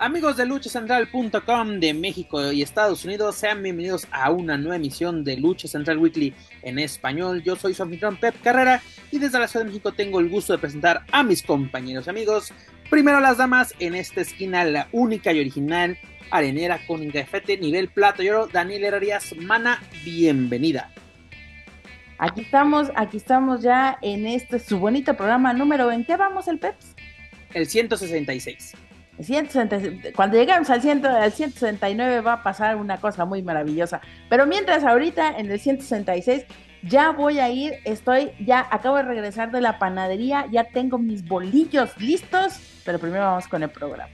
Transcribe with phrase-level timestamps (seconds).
[0.00, 5.36] Amigos de luchacentral.com de México y Estados Unidos, sean bienvenidos a una nueva emisión de
[5.36, 7.42] Lucha Central Weekly en español.
[7.42, 8.80] Yo soy su anfitrión Pep Carrera
[9.10, 12.10] y desde la Ciudad de México tengo el gusto de presentar a mis compañeros y
[12.10, 12.52] amigos.
[12.88, 15.98] Primero las damas, en esta esquina la única y original
[16.30, 20.92] arenera con ingafete nivel plata y oro, Daniel Herrerías Mana, bienvenida.
[22.18, 26.60] Aquí estamos, aquí estamos ya en este su bonito programa número, ¿en qué vamos el
[26.60, 26.94] Peps?
[27.52, 28.76] El 166
[30.14, 34.00] cuando lleguemos al, 100, al 169 va a pasar una cosa muy maravillosa.
[34.28, 36.44] Pero mientras ahorita en el 166
[36.82, 41.24] ya voy a ir, estoy, ya acabo de regresar de la panadería, ya tengo mis
[41.26, 44.10] bolillos listos, pero primero vamos con el programa.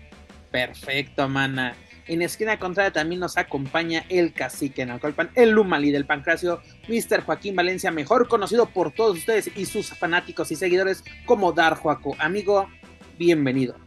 [0.51, 1.75] Perfecto, mana.
[2.07, 7.23] En esquina contraria también nos acompaña el cacique en Alcolpan, el Lumali del Pancracio, Mr.
[7.23, 12.15] Joaquín Valencia, mejor conocido por todos ustedes y sus fanáticos y seguidores como Dar Joaco.
[12.19, 12.69] Amigo,
[13.19, 13.84] bienvenido.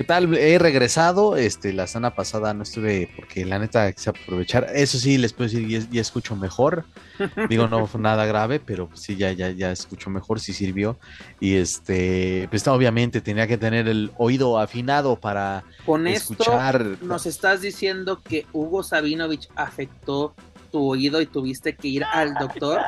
[0.00, 0.34] ¿Qué tal?
[0.34, 4.66] He regresado, este, la semana pasada no estuve porque la neta quise aprovechar.
[4.72, 6.86] Eso sí, les puedo decir, ya, escucho mejor.
[7.50, 10.98] Digo, no fue nada grave, pero sí, ya, ya, ya escucho mejor, sí sirvió.
[11.38, 16.80] Y este, pues obviamente tenía que tener el oído afinado para Con escuchar.
[16.80, 20.34] Esto nos estás diciendo que Hugo Sabinovich afectó
[20.72, 22.80] tu oído y tuviste que ir al doctor.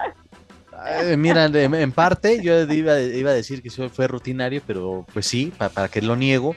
[1.18, 5.52] mira, en parte yo iba, iba, a decir que eso fue rutinario, pero pues sí,
[5.58, 6.56] para, para que lo niego.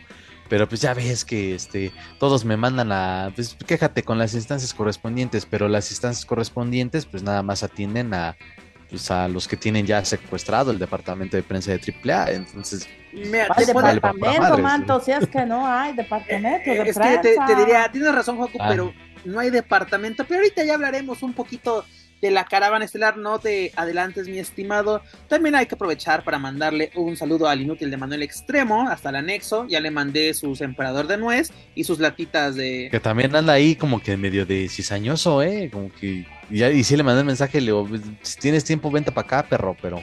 [0.49, 4.73] Pero pues ya ves que este, todos me mandan a, pues quéjate con las instancias
[4.73, 8.35] correspondientes, pero las instancias correspondientes pues nada más atienden a,
[8.89, 12.87] pues, a los que tienen ya secuestrado el departamento de prensa de AAA, entonces...
[13.11, 18.13] Mira, departamento, manto, si es que no hay departamento de es Que te, diría, tienes
[18.13, 18.67] razón, Joaquín, ah.
[18.69, 18.93] pero
[19.23, 21.85] no hay departamento, pero ahorita ya hablaremos un poquito
[22.21, 25.01] de la caravana estelar, no te adelantes, mi estimado.
[25.27, 29.15] También hay que aprovechar para mandarle un saludo al inútil de Manuel Extremo, hasta el
[29.15, 29.67] anexo.
[29.67, 32.89] Ya le mandé sus emperador de nuez y sus latitas de.
[32.91, 35.69] Que también anda ahí como que medio de cizañoso, ¿eh?
[35.71, 36.25] Como que.
[36.49, 37.87] Ya, y sí le mandé el mensaje, le digo,
[38.21, 40.01] si tienes tiempo, vente para acá, perro, pero.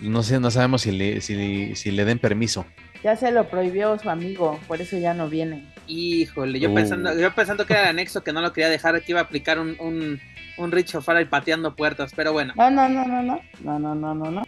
[0.00, 2.64] No sé, no sabemos si le, si, si le den permiso.
[3.02, 5.66] Ya se lo prohibió su amigo, por eso ya no viene.
[5.86, 6.74] Híjole, yo, uh.
[6.74, 9.24] pensando, yo pensando que era el anexo, que no lo quería dejar, que iba a
[9.24, 10.20] aplicar un, un
[10.68, 12.52] Richo Farrell pateando puertas, pero bueno.
[12.56, 14.42] No, no, no, no, no, no, no, no, no, no.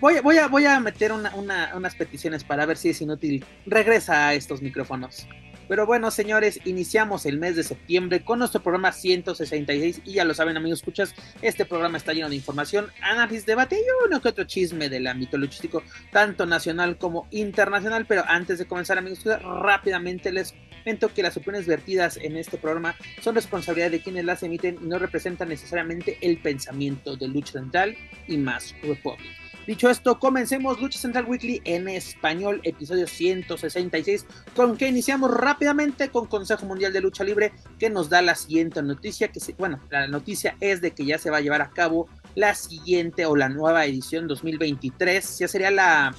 [0.00, 3.44] Voy, voy, a, voy a meter unas peticiones para ver si es inútil.
[3.64, 5.26] Regresa a estos micrófonos.
[5.68, 10.34] Pero bueno, señores, iniciamos el mes de septiembre con nuestro programa 166 y ya lo
[10.34, 14.44] saben, amigos, escuchas, este programa está lleno de información, análisis, debate y uno que otro
[14.44, 15.82] chisme del ámbito luchístico,
[16.12, 18.06] tanto nacional como internacional.
[18.06, 20.54] Pero antes de comenzar, amigos, rápidamente les
[20.84, 24.84] comento que las opiniones vertidas en este programa son responsabilidad de quienes las emiten y
[24.84, 27.96] no representan necesariamente el pensamiento de Lucha Central
[28.28, 29.43] y más Republic.
[29.66, 36.26] Dicho esto, comencemos Lucha Central Weekly en español, episodio 166, con que iniciamos rápidamente con
[36.26, 40.54] Consejo Mundial de Lucha Libre, que nos da la siguiente noticia, que bueno, la noticia
[40.60, 43.86] es de que ya se va a llevar a cabo la siguiente o la nueva
[43.86, 46.14] edición 2023, ya sería la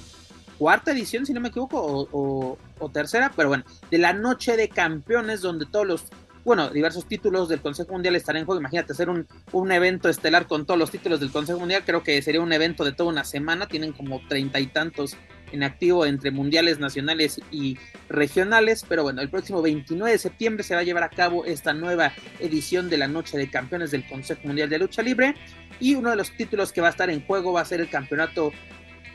[0.58, 5.40] cuarta edición, si no me equivoco, o tercera, pero bueno, de la Noche de Campeones,
[5.40, 6.04] donde todos los
[6.46, 8.60] bueno, diversos títulos del Consejo Mundial estarán en juego.
[8.60, 11.82] Imagínate hacer un, un evento estelar con todos los títulos del Consejo Mundial.
[11.84, 13.66] Creo que sería un evento de toda una semana.
[13.66, 15.16] Tienen como treinta y tantos
[15.50, 18.84] en activo entre mundiales nacionales y regionales.
[18.88, 22.12] Pero bueno, el próximo 29 de septiembre se va a llevar a cabo esta nueva
[22.38, 25.34] edición de la Noche de Campeones del Consejo Mundial de Lucha Libre.
[25.80, 27.90] Y uno de los títulos que va a estar en juego va a ser el
[27.90, 28.52] Campeonato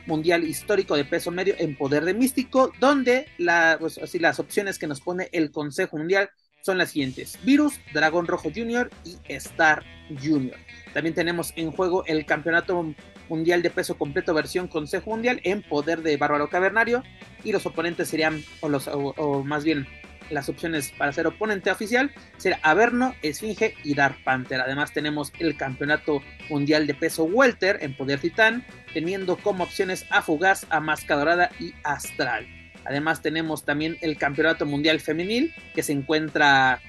[0.06, 4.88] Mundial Histórico de Peso Medio en Poder de Místico, donde la, pues, las opciones que
[4.88, 6.30] nos pone el Consejo Mundial
[6.62, 9.84] son las siguientes: Virus, Dragón Rojo Junior y Star
[10.22, 10.58] Junior.
[10.94, 12.94] También tenemos en juego el Campeonato
[13.30, 17.04] Mundial de Peso Completo versión Consejo Mundial en poder de Bárbaro Cavernario.
[17.44, 19.88] Y los oponentes serían, o, los, o, más bien
[20.30, 24.62] las opciones para ser oponente oficial, será Averno, Esfinge y Dark Panther.
[24.62, 30.22] Además tenemos el Campeonato Mundial de Peso Welter en poder Titán, teniendo como opciones a
[30.22, 32.61] Fugaz, a Masca Dorada y Astral.
[32.86, 36.80] Además tenemos también el Campeonato Mundial Femenil que se encuentra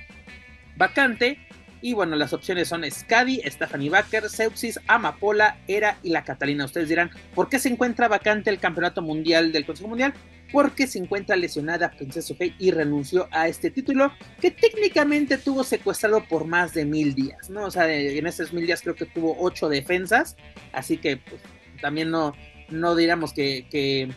[0.76, 1.38] vacante.
[1.84, 6.64] Y bueno, las opciones son Scadi, Stephanie Baker, Sepsis, Amapola, Era y la Catalina.
[6.64, 10.14] Ustedes dirán, ¿por qué se encuentra vacante el Campeonato Mundial del Consejo Mundial?
[10.52, 16.22] Porque se encuentra lesionada Princesa Fey y renunció a este título que técnicamente tuvo secuestrado
[16.28, 17.64] por más de mil días, ¿no?
[17.64, 20.36] O sea, en esos mil días creo que tuvo ocho defensas,
[20.72, 21.40] así que pues,
[21.80, 22.34] también no,
[22.68, 24.12] no diríamos que,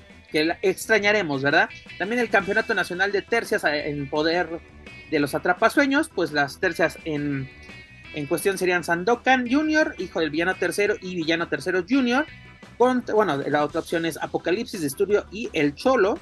[0.61, 1.69] extrañaremos, ¿verdad?
[1.97, 4.47] También el Campeonato Nacional de Tercias eh, en poder
[5.11, 7.49] de los atrapasueños, pues las tercias en,
[8.13, 12.25] en cuestión serían Sandokan Jr., hijo del villano tercero, y villano tercero Jr.,
[12.77, 16.17] bueno, la otra opción es Apocalipsis de Estudio y El Cholo.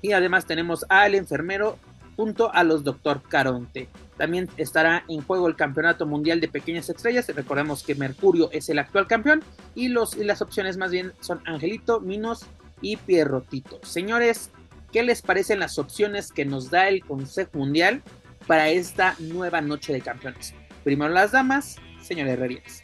[0.00, 1.78] Y además tenemos al enfermero
[2.16, 3.88] junto a los Doctor Caronte.
[4.16, 7.26] También estará en juego el Campeonato Mundial de Pequeñas Estrellas.
[7.34, 9.42] Recordemos que Mercurio es el actual campeón.
[9.74, 12.46] Y, los, y las opciones más bien son Angelito, Minos
[12.82, 13.80] y Pierrotito.
[13.82, 14.50] Señores,
[14.92, 18.02] ¿qué les parecen las opciones que nos da el Consejo Mundial
[18.46, 20.54] para esta nueva noche de campeones?
[20.84, 22.82] Primero las damas, señor Herrerías.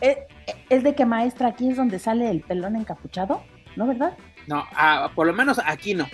[0.00, 0.26] Eh,
[0.68, 3.42] ¿Es de que maestra aquí es donde sale el pelón encapuchado?
[3.76, 4.16] ¿No, verdad?
[4.46, 6.08] No, ah, por lo menos aquí no.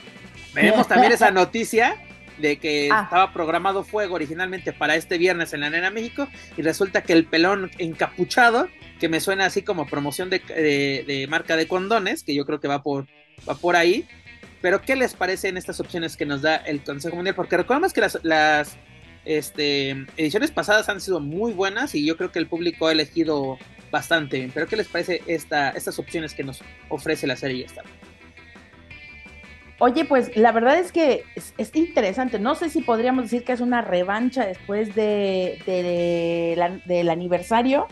[0.54, 1.96] Veremos también esa noticia
[2.38, 3.02] de que ah.
[3.04, 7.24] estaba programado fuego originalmente para este viernes en la Nena México y resulta que el
[7.24, 8.68] pelón encapuchado,
[9.02, 12.84] que me suena así como promoción de, marca de condones, que yo creo que va
[12.84, 13.08] por,
[13.48, 14.06] va por ahí.
[14.60, 17.34] Pero ¿qué les parecen estas opciones que nos da el Consejo Mundial?
[17.34, 18.76] Porque recordemos que las,
[19.24, 23.58] este, ediciones pasadas han sido muy buenas y yo creo que el público ha elegido
[23.90, 24.52] bastante bien.
[24.54, 27.82] Pero ¿qué les parece esta, estas opciones que nos ofrece la serie esta?
[29.80, 32.38] Oye, pues la verdad es que es, interesante.
[32.38, 35.58] No sé si podríamos decir que es una revancha después de,
[36.86, 37.88] del aniversario,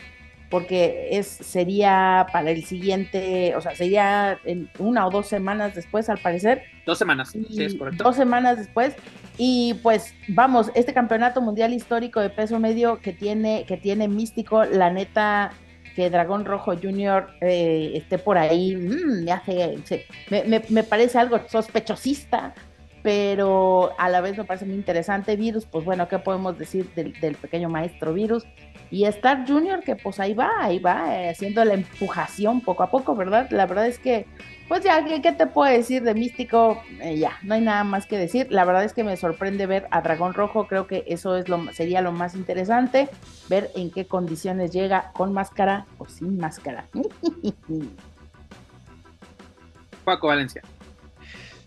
[0.51, 6.11] porque es sería para el siguiente, o sea, sería en una o dos semanas después,
[6.11, 6.65] al parecer.
[6.85, 8.03] Dos semanas, sí, es correcto.
[8.03, 8.97] Dos semanas después.
[9.39, 14.65] Y pues vamos, este campeonato mundial histórico de peso medio que tiene, que tiene místico,
[14.65, 15.53] la neta,
[15.95, 17.29] que Dragón Rojo Jr.
[17.41, 19.79] Eh, esté por ahí, mm, me hace,
[20.31, 22.55] me, parece algo sospechosista,
[23.03, 25.37] pero a la vez me parece muy interesante.
[25.37, 28.45] Virus, pues bueno, ¿qué podemos decir del, del pequeño maestro Virus?
[28.91, 32.91] Y Star Jr., que pues ahí va, ahí va, eh, haciendo la empujación poco a
[32.91, 33.49] poco, ¿verdad?
[33.51, 34.27] La verdad es que
[34.71, 36.81] pues ya, ¿qué, te puedo decir de Místico?
[37.01, 38.47] Eh, ya, no hay nada más que decir.
[38.51, 40.69] La verdad es que me sorprende ver a Dragón Rojo.
[40.69, 43.09] Creo que eso es lo, sería lo más interesante.
[43.49, 46.87] Ver en qué condiciones llega, con máscara o sin máscara.
[50.05, 50.63] Paco Valencia.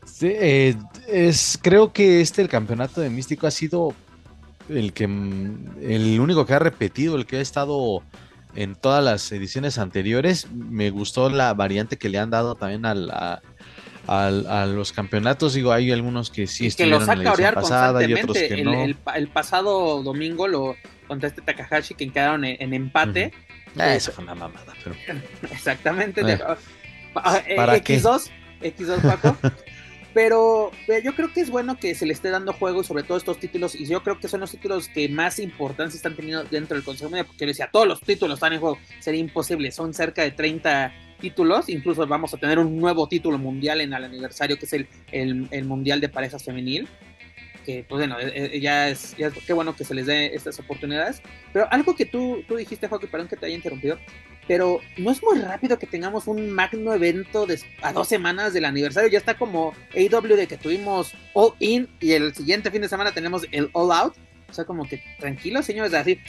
[0.05, 0.75] Sí, eh,
[1.09, 3.93] es, creo que este, el campeonato de Místico ha sido
[4.69, 8.03] el que el único que ha repetido, el que ha estado
[8.55, 10.47] en todas las ediciones anteriores.
[10.51, 13.41] Me gustó la variante que le han dado también a,
[14.07, 15.53] a, los campeonatos.
[15.53, 18.83] Digo, hay algunos que sí estuvieron en la edición pasada y otros que no.
[18.83, 20.75] El, pasado domingo lo
[21.07, 23.33] contra este Takahashi que quedaron en, empate.
[23.77, 24.73] Ah, eso fue una mamada.
[25.51, 26.21] Exactamente.
[26.21, 26.39] Eh.
[27.15, 28.29] Ah, X2,
[28.61, 29.37] X2 Paco.
[30.13, 30.71] Pero,
[31.03, 33.73] yo creo que es bueno que se le esté dando juego sobre todo estos títulos
[33.73, 37.09] y yo creo que son los títulos que más importancia están teniendo dentro del Consejo
[37.09, 40.93] Mundial porque decía, todos los títulos están en juego, sería imposible, son cerca de 30
[41.19, 44.87] títulos, incluso vamos a tener un nuevo título mundial en el aniversario que es el,
[45.11, 46.87] el, Mundial de Parejas Femenil,
[47.63, 50.59] que pues bueno, eh, eh, ya es, ya qué bueno que se les dé estas
[50.59, 51.21] oportunidades,
[51.51, 53.97] pero algo que tú, tú dijiste, Joaquín, perdón que te haya interrumpido,
[54.47, 57.47] pero no es muy rápido que tengamos un magno evento
[57.81, 59.09] a dos semanas del aniversario.
[59.09, 63.11] Ya está como AW de que tuvimos All In y el siguiente fin de semana
[63.11, 64.15] tenemos el All Out.
[64.49, 66.19] O sea, como que tranquilos, señores, así.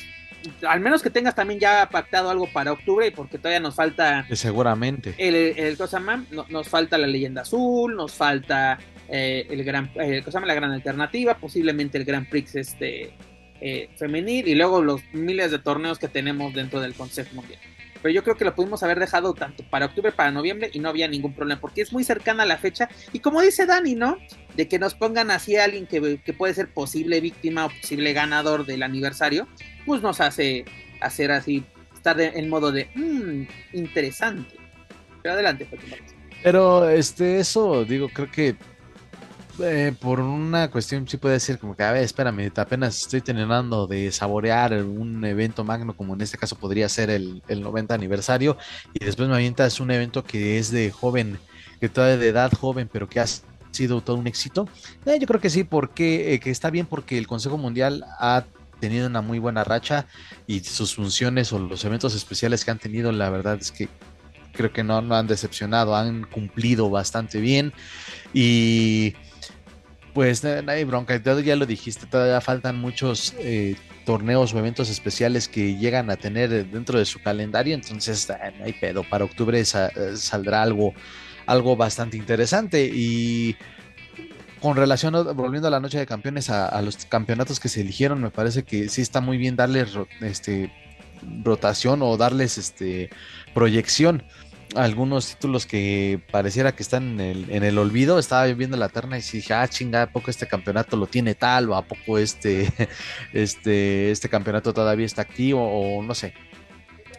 [0.66, 4.26] Al menos que tengas también ya pactado algo para octubre, porque todavía nos falta.
[4.32, 5.14] Seguramente.
[5.18, 10.54] El, el, cosa nos falta la leyenda azul, nos falta eh, el gran, eh, la
[10.54, 13.12] gran alternativa, posiblemente el Gran Prix este
[13.60, 17.60] eh, femenil y luego los miles de torneos que tenemos dentro del Consejo Mundial
[18.04, 20.90] pero yo creo que lo pudimos haber dejado tanto para octubre, para noviembre y no
[20.90, 24.18] había ningún problema, porque es muy cercana la fecha y como dice Dani, ¿no?
[24.54, 28.66] De que nos pongan así a alguien que, puede ser posible víctima o posible ganador
[28.66, 29.48] del aniversario,
[29.86, 30.66] pues nos hace
[31.00, 34.54] hacer así, estar en modo de, mmm, interesante.
[35.22, 35.66] Pero adelante,
[36.42, 38.54] Pero este, eso, digo, creo que
[39.60, 43.86] eh, por una cuestión sí puede ser como que, a ver, espérame, apenas estoy terminando
[43.86, 48.56] de saborear un evento magno como en este caso podría ser el, 90 aniversario
[48.92, 51.38] y después me avientas un evento que es de joven,
[51.80, 53.26] que todavía de edad joven, pero que ha
[53.70, 54.68] sido todo un éxito.
[55.06, 58.44] Eh, yo creo que sí, porque eh, que está bien porque el Consejo Mundial ha
[58.80, 60.06] tenido una muy buena racha
[60.46, 63.88] y sus funciones o los eventos especiales que han tenido, la verdad es que
[64.54, 67.72] creo que no, no han decepcionado, han cumplido bastante bien
[68.32, 69.14] y
[70.14, 75.48] pues no hay bronca, ya lo dijiste, todavía faltan muchos eh, torneos o eventos especiales
[75.48, 79.60] que llegan a tener dentro de su calendario, entonces ah, no hay pedo, para octubre
[79.60, 79.64] eh,
[80.16, 80.94] saldrá algo,
[81.46, 82.88] algo bastante interesante.
[82.94, 83.56] Y
[84.60, 88.30] con relación, volviendo a la noche de campeones, a, los campeonatos que se eligieron, me
[88.30, 90.72] parece que sí está muy bien darles este,
[91.42, 93.10] rotación o darles este,
[93.52, 94.22] proyección
[94.74, 98.18] algunos títulos que pareciera que están en el, en el olvido.
[98.18, 101.70] Estaba viendo la terna y dije, ah, chinga, ¿a poco este campeonato lo tiene tal?
[101.70, 102.72] ¿O a poco este,
[103.32, 105.62] este, este campeonato todavía está activo?
[105.62, 106.34] O no sé.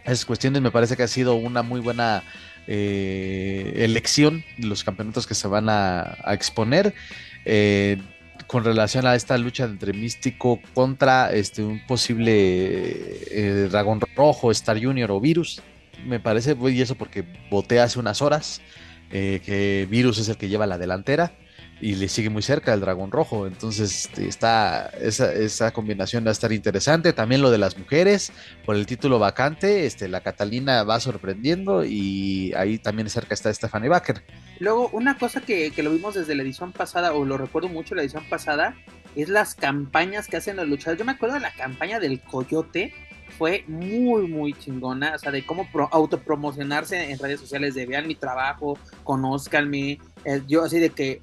[0.04, 2.22] Esas cuestiones me parece que ha sido una muy buena
[2.68, 6.94] eh, elección los campeonatos que se van a, exponer.
[7.44, 7.98] Eh,
[8.46, 12.32] con relación a esta lucha entre Místico contra este, un posible
[13.30, 15.62] eh, Dragón Rojo, Star Junior o Virus.
[16.06, 18.60] Me parece, y eso porque voté hace unas horas,
[19.10, 21.32] que Virus es el que lleva la delantera
[21.80, 23.46] y le sigue muy cerca el dragón rojo.
[23.46, 27.12] Entonces este, está esa, esa, combinación va a estar interesante.
[27.12, 28.32] También lo de las mujeres,
[28.64, 33.88] por el título vacante, este, la Catalina va sorprendiendo y ahí también cerca está Stephanie
[33.88, 34.22] Baker.
[34.58, 37.94] Luego, una cosa que, que, lo vimos desde la edición pasada, o lo recuerdo mucho
[37.94, 38.74] la edición pasada,
[39.14, 40.98] es las campañas que hacen los luchadores.
[40.98, 42.94] Yo me acuerdo de la campaña del Coyote,
[43.38, 48.14] fue muy, muy chingona, o sea, de cómo autopromocionarse en redes sociales, de vean mi
[48.14, 51.20] trabajo, conózcanme, eh, yo así de que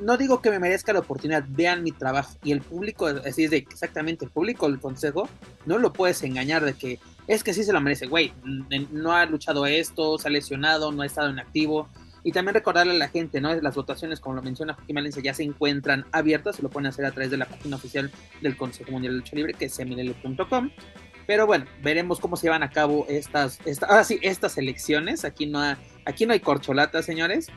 [0.00, 3.50] no digo que me merezca la oportunidad, vean mi trabajo y el público, así es
[3.50, 5.28] de exactamente el público, el consejo,
[5.64, 8.32] no lo puedes engañar de que es que sí se lo merece, güey,
[8.90, 11.88] no ha luchado esto, se ha lesionado, no ha estado en activo.
[12.24, 13.54] Y también recordarle a la gente, ¿no?
[13.54, 17.04] Las votaciones, como lo menciona Joaquín Valencia, ya se encuentran abiertas, se lo pueden hacer
[17.04, 18.10] a través de la página oficial
[18.42, 20.70] del Consejo Mundial de Lucha Libre, que es semilele.com.
[21.28, 25.26] Pero bueno, veremos cómo se llevan a cabo estas, estas, sí, estas elecciones.
[25.26, 25.60] Aquí no,
[26.06, 27.48] aquí no hay corcholata, señores.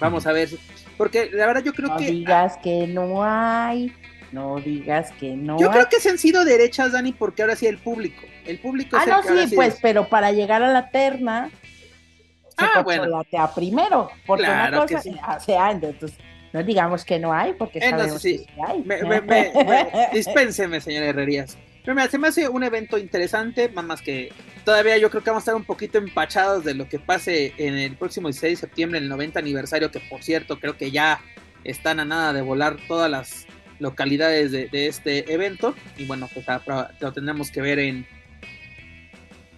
[0.00, 0.48] Vamos a ver
[0.96, 2.04] porque la verdad yo creo que.
[2.04, 3.92] No digas que no hay.
[4.32, 7.66] No digas que no Yo creo que se han sido derechas, Dani, porque ahora sí
[7.66, 8.22] el público.
[8.46, 11.50] El público Ah, no, sí, pues, pero para llegar a la terna.
[12.48, 13.22] Se ah, bueno.
[13.54, 14.08] primero.
[14.26, 15.02] Porque una cosa.
[15.02, 15.14] Sí.
[15.36, 16.16] O sea, entonces.
[16.54, 18.82] No digamos que no hay, porque sabemos que sí hay.
[18.82, 18.98] Me,
[20.14, 21.58] dispénseme, señor Herrerías.
[21.84, 24.32] Pero mira, se me hace un evento interesante, más que
[24.64, 27.74] todavía yo creo que vamos a estar un poquito empachados de lo que pase en
[27.74, 31.20] el próximo 16 de septiembre, el 90 aniversario, que por cierto creo que ya
[31.64, 33.46] están a nada de volar todas las
[33.80, 35.74] localidades de, este evento.
[35.96, 36.46] Y bueno, pues
[37.00, 38.06] lo tendremos que ver en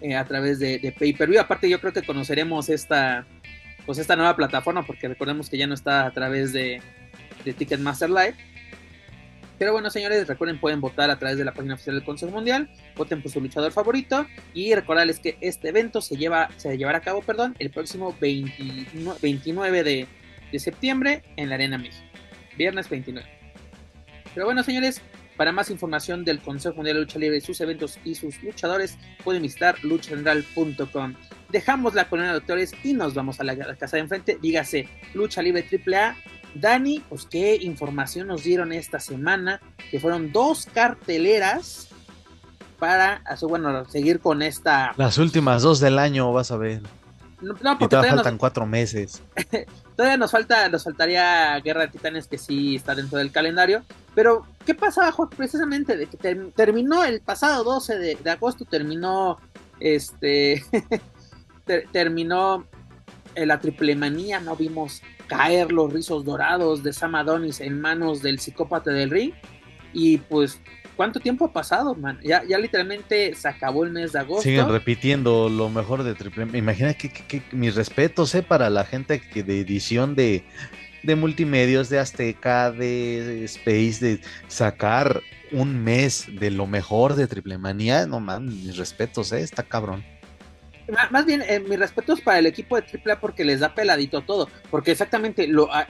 [0.00, 0.95] eh, a través de, de
[1.26, 1.40] View.
[1.40, 3.26] Aparte, yo creo que conoceremos esta
[3.85, 6.81] pues esta nueva plataforma, porque recordemos que ya no está a través de,
[7.45, 8.35] de Ticketmaster Live
[9.58, 12.68] pero bueno, señores, recuerden, pueden votar a través de la página oficial del Consejo Mundial,
[12.96, 17.02] voten por su luchador favorito y recordarles que este evento se, lleva, se llevará a
[17.02, 20.08] cabo perdón, el próximo 29 de,
[20.58, 22.04] septiembre en la Arena México.
[22.56, 23.28] Viernes 29.
[24.34, 25.00] Pero bueno, señores,
[25.37, 29.42] para más información del Consejo Mundial de Lucha Libre, sus eventos y sus luchadores, pueden
[29.42, 31.14] visitar luchacentral.com.
[31.50, 34.38] Dejamos la colonia de doctores y nos vamos a la, casa de enfrente.
[34.40, 36.16] Dígase Lucha Libre AAA
[36.54, 41.88] Dani, pues qué información nos dieron esta semana, que fueron dos carteleras
[42.78, 44.92] para, bueno, seguir con esta...
[44.96, 46.82] Las últimas dos del año, vas a ver.
[47.40, 49.23] No, porque todavía, faltan cuatro meses.
[49.96, 53.82] todavía nos falta, nos faltaría Guerra de Titanes que sí está dentro del calendario.
[54.14, 56.16] Pero, ¿qué pasaba, Precisamente de que
[56.54, 59.38] terminó el pasado 12 de, agosto, terminó
[59.80, 60.64] este
[61.92, 62.64] terminó
[63.34, 68.38] la triple manía, no vimos caer los rizos dorados de Sam Adonis en manos del
[68.38, 69.33] psicópata del ring.
[69.93, 70.61] Y pues,
[70.97, 72.19] ¿cuánto tiempo ha pasado, man?
[72.23, 74.43] Ya, ya literalmente se acabó el mes de agosto.
[74.43, 78.43] Siguen repitiendo lo mejor de Triple Imagina que, que, mis respetos, ¿eh?
[78.43, 80.45] Para la gente que de edición de,
[81.02, 87.59] de multimedios, de Azteca, de Space, de sacar un mes de lo mejor de Triple
[87.59, 88.07] Manía.
[88.07, 89.40] No, man, mis respetos, ¿eh?
[89.40, 90.04] Está cabrón.
[91.11, 94.49] Más bien, eh, mis respetos para el equipo de AAA porque les da peladito todo.
[94.71, 95.87] Porque exactamente lo ah,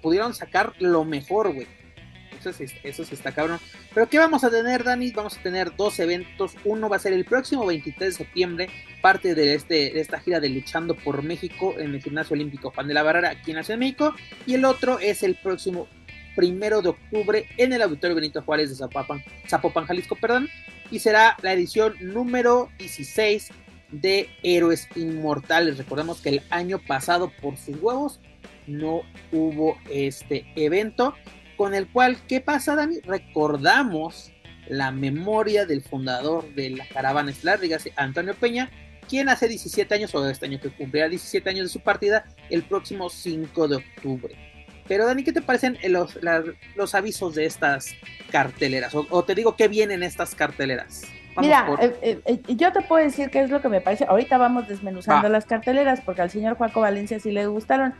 [0.00, 1.66] pudieron sacar lo mejor, güey.
[2.38, 3.58] Eso sí, eso sí está cabrón.
[3.92, 5.10] Pero ¿qué vamos a tener, Dani?
[5.10, 6.54] Vamos a tener dos eventos.
[6.64, 8.68] Uno va a ser el próximo 23 de septiembre,
[9.00, 12.86] parte de, este, de esta gira de Luchando por México en el Gimnasio Olímpico Juan
[12.86, 14.14] de la Barrera, aquí en la Ciudad de México.
[14.46, 15.88] Y el otro es el próximo
[16.36, 20.48] primero de octubre en el Auditorio Benito Juárez de Zapopan, Zapopan Jalisco, perdón.
[20.90, 23.50] Y será la edición número 16
[24.00, 25.78] de Héroes Inmortales.
[25.78, 28.20] Recordemos que el año pasado, por sus huevos,
[28.66, 31.14] no hubo este evento.
[31.56, 33.00] Con el cual, ¿qué pasa, Dani?
[33.00, 34.32] Recordamos
[34.68, 38.70] la memoria del fundador de la caravana estelar, dígase Antonio Peña,
[39.08, 42.62] quien hace 17 años, o este año que cumplirá 17 años de su partida, el
[42.64, 44.36] próximo 5 de octubre.
[44.88, 46.18] Pero Dani, ¿qué te parecen los,
[46.74, 47.94] los avisos de estas
[48.30, 48.94] carteleras?
[48.94, 51.02] O, o, te digo qué vienen estas carteleras.
[51.38, 54.04] Mira, eh, eh, eh, yo te puedo decir qué es lo que me parece.
[54.08, 57.94] Ahorita vamos desmenuzando las carteleras porque al señor Juaco Valencia sí le gustaron.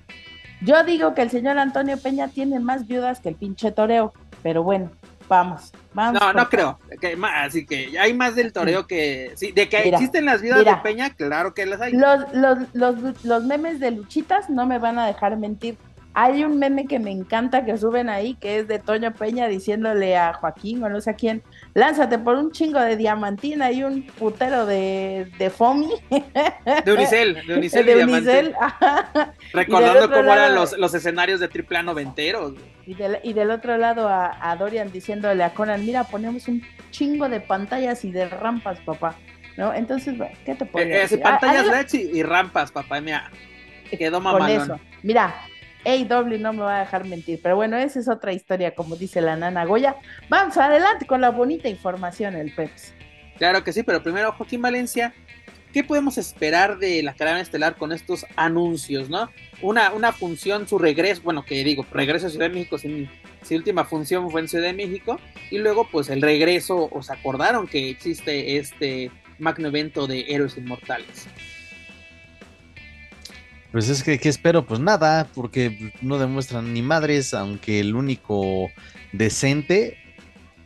[0.62, 4.62] Yo digo que el señor Antonio Peña tiene más viudas que el pinche toreo, pero
[4.62, 4.90] bueno,
[5.28, 6.18] vamos, vamos.
[6.20, 6.78] No, no por- creo.
[7.00, 9.32] Que así que hay más del toreo que.
[9.36, 10.76] Sí, de que Mira, existen las vidas mira.
[10.76, 11.92] de Peña, claro que las hay.
[11.92, 15.76] Los, los, los, los memes de luchitas no me van a dejar mentir.
[16.14, 20.16] Hay un meme que me encanta que suben ahí, que es de Toño Peña diciéndole
[20.16, 21.42] a Joaquín o no sé a quién,
[21.76, 25.88] lánzate por un chingo de diamantina y un putero de, de foamy,
[26.84, 28.02] De Unicel, de Unicel, de.
[28.04, 28.54] Unicel.
[29.52, 32.54] Recordando cómo eran los, los escenarios de triple A noventeros.
[32.86, 36.62] y, del, y del otro lado a, a Dorian diciéndole a Conan, mira, ponemos un
[36.90, 39.14] chingo de pantallas y de rampas, papá.
[39.58, 39.72] ¿No?
[39.72, 40.14] Entonces,
[40.44, 41.22] ¿qué te puedo Eh, eh, sí, decir?
[41.22, 43.00] pantallas Ah, ah, y, y rampas, papá.
[43.00, 43.30] Mira,
[43.90, 44.62] quedó con mamalón.
[44.62, 44.80] eso.
[45.02, 45.34] Mira,
[45.86, 49.20] AW no me va a dejar mentir, pero bueno, esa es otra historia, como dice
[49.20, 49.96] la nana Goya.
[50.28, 52.92] Vamos adelante con la bonita información, el Peps.
[53.38, 55.14] Claro que sí, pero primero, Joaquín Valencia,
[55.72, 59.30] ¿qué podemos esperar de la caravana estelar con estos anuncios, no?
[59.62, 63.84] Una, una función, su regreso, bueno, que digo, regreso a Ciudad de México, si última
[63.84, 68.56] función fue en Ciudad de México, y luego, pues el regreso, os acordaron que existe
[68.56, 71.28] este magno evento de héroes inmortales.
[73.76, 74.64] Pues es que, ¿qué espero?
[74.64, 78.70] Pues nada, porque no demuestran ni madres, aunque el único
[79.12, 79.98] decente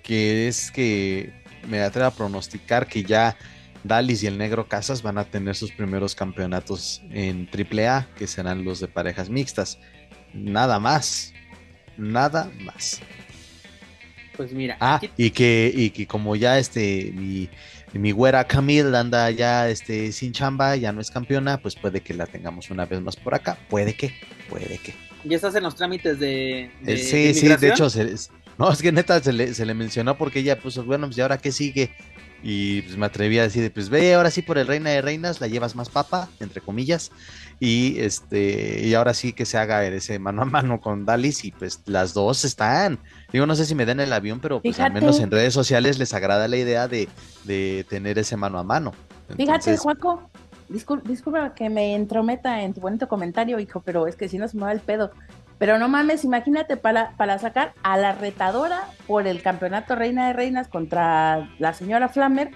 [0.04, 1.32] que es que
[1.68, 3.36] me atrevo a pronosticar que ya
[3.82, 8.62] Dalis y el Negro Casas van a tener sus primeros campeonatos en AAA, que serán
[8.62, 9.80] los de parejas mixtas.
[10.32, 11.32] Nada más.
[11.96, 13.00] Nada más.
[14.36, 17.48] Pues mira, Ah, y que, y que como ya este, mi,
[17.98, 22.14] mi güera Camille anda ya este, sin chamba, ya no es campeona, pues puede que
[22.14, 23.58] la tengamos una vez más por acá.
[23.68, 24.14] Puede que,
[24.48, 24.94] puede que.
[25.24, 28.14] ya estás en los trámites de, de- Eh, de sí, sí, de hecho, se,
[28.58, 31.20] no, es que neta se le, se le mencionó porque ella puso, bueno, pues ¿y
[31.20, 31.90] ahora qué sigue?
[32.42, 35.42] Y pues me atreví a decir, pues ve ahora sí por el Reina de Reinas,
[35.42, 37.10] la llevas más papa, entre comillas,
[37.58, 41.50] y este, y ahora sí que se haga ese mano a mano con Dalis, y
[41.52, 42.98] pues las dos están.
[43.32, 45.00] Digo, no sé si me den el avión, pero pues al Fíjate.
[45.00, 47.08] menos en redes sociales les agrada la idea de,
[47.44, 48.92] de tener ese mano a mano.
[49.28, 50.30] Fíjate, Entonces, Juaco,
[50.68, 54.48] discul- disculpa que me entrometa en tu bonito comentario, hijo, pero es que si no
[54.48, 55.12] se me va el pedo.
[55.58, 60.32] Pero no mames, imagínate para, para sacar a la retadora por el campeonato Reina de
[60.32, 62.50] Reinas contra la señora Flammer,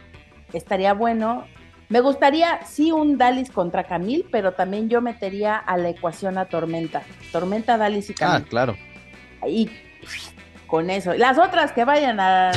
[0.54, 1.44] estaría bueno.
[1.90, 6.46] Me gustaría, sí, un Dalis contra Camil, pero también yo metería a la ecuación a
[6.46, 7.02] Tormenta.
[7.30, 8.48] Tormenta, Dalis y Ah, Camil.
[8.48, 8.76] claro.
[9.46, 9.68] Y
[10.74, 11.14] con eso.
[11.14, 12.50] Las otras que vayan a,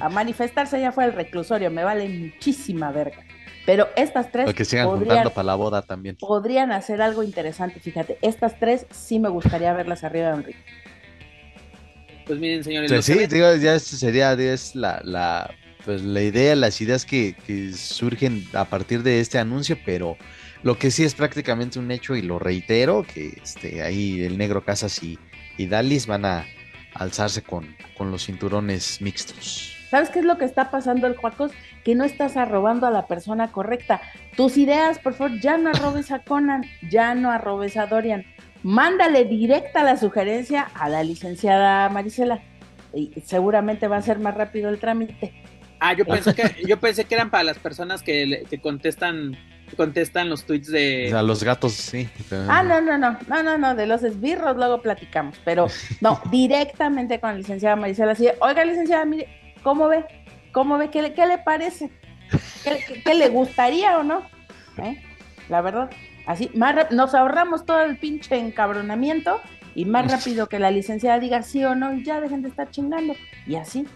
[0.00, 3.24] a manifestarse ya fue el reclusorio, me vale muchísima verga.
[3.64, 6.16] Pero estas tres Lo que sigan podrían, juntando para la boda también.
[6.16, 8.18] podrían hacer algo interesante, fíjate.
[8.20, 10.56] Estas tres sí me gustaría verlas arriba de un ring.
[12.26, 15.50] Pues miren, señores, Pues sí, digo, ya esto sería es la, la,
[15.86, 20.18] pues la idea, las ideas que, que surgen a partir de este anuncio, pero
[20.62, 24.62] lo que sí es prácticamente un hecho y lo reitero, que este, ahí el negro
[24.62, 25.18] Casas y,
[25.56, 26.44] y Dalis van a
[26.98, 29.74] alzarse con, con los cinturones mixtos.
[29.90, 31.52] ¿Sabes qué es lo que está pasando, el Juacos?
[31.82, 34.02] Que no estás arrobando a la persona correcta.
[34.36, 38.26] Tus ideas, por favor, ya no arrobes a Conan, ya no arrobes a Dorian.
[38.62, 42.42] Mándale directa la sugerencia a la licenciada Marisela.
[42.92, 45.32] Y seguramente va a ser más rápido el trámite.
[45.80, 49.36] Ah, yo pensé que, yo pensé que eran para las personas que, le- que contestan
[49.76, 52.08] contestan los tweets O de sea, los gatos, sí.
[52.48, 55.66] Ah, no, no, no, no, no, no, de los esbirros luego platicamos, pero
[56.00, 59.28] no, directamente con la licenciada Marisela, así, oiga, licenciada, mire,
[59.62, 60.06] ¿cómo ve?
[60.52, 60.88] ¿Cómo ve?
[60.88, 61.90] ¿Qué le, qué le parece?
[62.64, 64.22] ¿Qué, qué- qué le gustaría o no?
[64.82, 65.02] ¿Eh?
[65.50, 65.90] La verdad,
[66.26, 69.38] así, más rap- nos ahorramos todo el pinche encabronamiento
[69.74, 72.70] y más rápido que la licenciada diga sí o no, y ya dejen de estar
[72.70, 73.14] chingando.
[73.46, 73.86] Y así,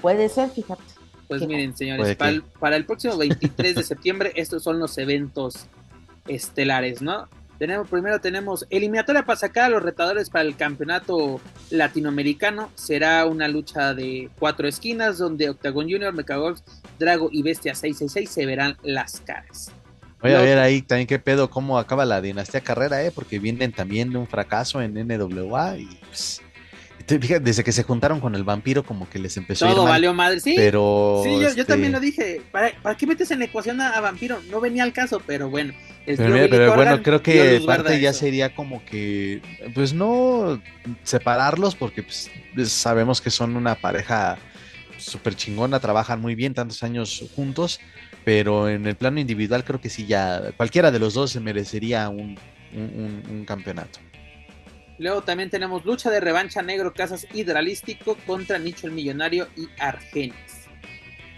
[0.00, 0.82] puede ser, fíjate.
[1.30, 5.66] Pues miren, señores, para el, para el próximo 23 de septiembre, estos son los eventos
[6.26, 7.28] estelares, ¿no?
[7.56, 11.40] Tenemos, primero tenemos eliminatoria para sacar a los retadores para el campeonato
[11.70, 12.72] latinoamericano.
[12.74, 16.58] Será una lucha de cuatro esquinas donde Octagon Junior, Mecagolf,
[16.98, 19.70] Drago y Bestia 666 se verán las caras.
[20.20, 23.12] Voy a ver ahí también qué pedo, cómo acaba la dinastía carrera, ¿eh?
[23.12, 26.42] Porque vienen también de un fracaso en NWA y pues,
[27.06, 29.74] te fijas, desde que se juntaron con el vampiro como que les empezó a ir
[29.74, 30.54] Todo mal, valió madre, sí.
[30.56, 32.40] pero Sí, yo, yo este, también lo dije.
[32.52, 34.40] ¿Para, para qué metes en la ecuación a, a Vampiro?
[34.50, 35.72] No venía al caso, pero bueno.
[36.06, 38.20] Pero, mira, pero bueno, creo que parte ya eso.
[38.20, 39.40] sería como que,
[39.74, 40.60] pues no
[41.02, 44.38] separarlos porque pues, pues, sabemos que son una pareja
[44.96, 47.80] súper chingona, trabajan muy bien tantos años juntos,
[48.24, 52.08] pero en el plano individual creo que sí ya cualquiera de los dos se merecería
[52.08, 52.38] un,
[52.74, 53.98] un- un- un campeonato.
[55.00, 60.34] Luego también tenemos lucha de revancha negro Casas Hidralístico contra Nicho el Millonario y Argenis.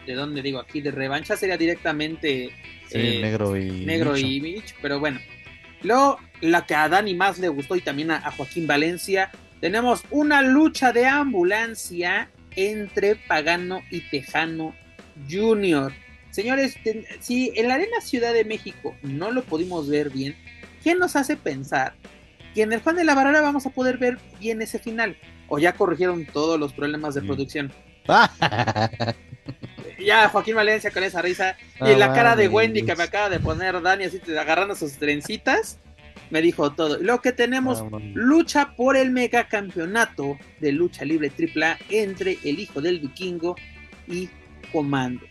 [0.04, 0.80] ¿De dónde digo aquí?
[0.80, 2.50] De revancha sería directamente
[2.88, 4.26] Sí, eh, negro y Negro Nicho.
[4.26, 5.20] y pero bueno.
[5.82, 10.02] Luego, la que a Dani más le gustó y también a, a Joaquín Valencia, tenemos
[10.10, 14.74] una lucha de ambulancia entre Pagano y Tejano
[15.30, 15.92] Junior.
[16.32, 16.76] Señores,
[17.20, 20.34] si en la Arena Ciudad de México no lo pudimos ver bien,
[20.82, 21.94] ¿quién nos hace pensar
[22.54, 25.16] que en el Juan de la Barrera vamos a poder ver bien ese final?
[25.48, 27.26] ¿O ya corrigieron todos los problemas de mm.
[27.26, 27.72] producción?
[30.04, 33.38] ya Joaquín Valencia con esa risa y la cara de Wendy que me acaba de
[33.38, 35.78] poner Dani así agarrando sus trencitas
[36.32, 36.98] me dijo todo.
[36.98, 37.84] Lo que tenemos,
[38.14, 43.54] lucha por el megacampeonato de lucha libre AAA entre el hijo del vikingo
[44.08, 44.30] y
[44.72, 45.26] Comando.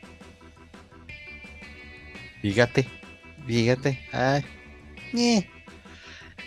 [2.43, 2.87] Fíjate,
[3.47, 3.99] fíjate.
[4.11, 4.43] Ay,
[5.17, 5.49] eh.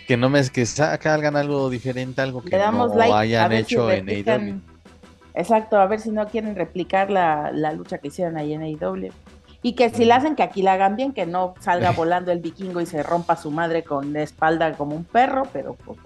[0.07, 4.61] Que no me es que salgan algo diferente, algo que no hayan hecho en AEW.
[5.35, 9.11] Exacto, a ver si no quieren replicar la, la lucha que hicieron ahí en AEW.
[9.63, 12.41] Y que si la hacen, que aquí la hagan bien, que no salga volando el
[12.41, 15.99] vikingo y se rompa su madre con la espalda como un perro, pero pues,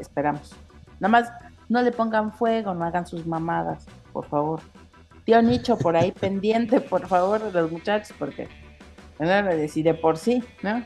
[0.00, 0.52] esperamos.
[0.98, 1.32] Nada más
[1.68, 4.60] no le pongan fuego, no hagan sus mamadas, por favor.
[5.24, 8.48] Tío Nicho, por ahí pendiente, por favor, de los muchachos, porque
[9.68, 10.84] si de por sí, ¿no?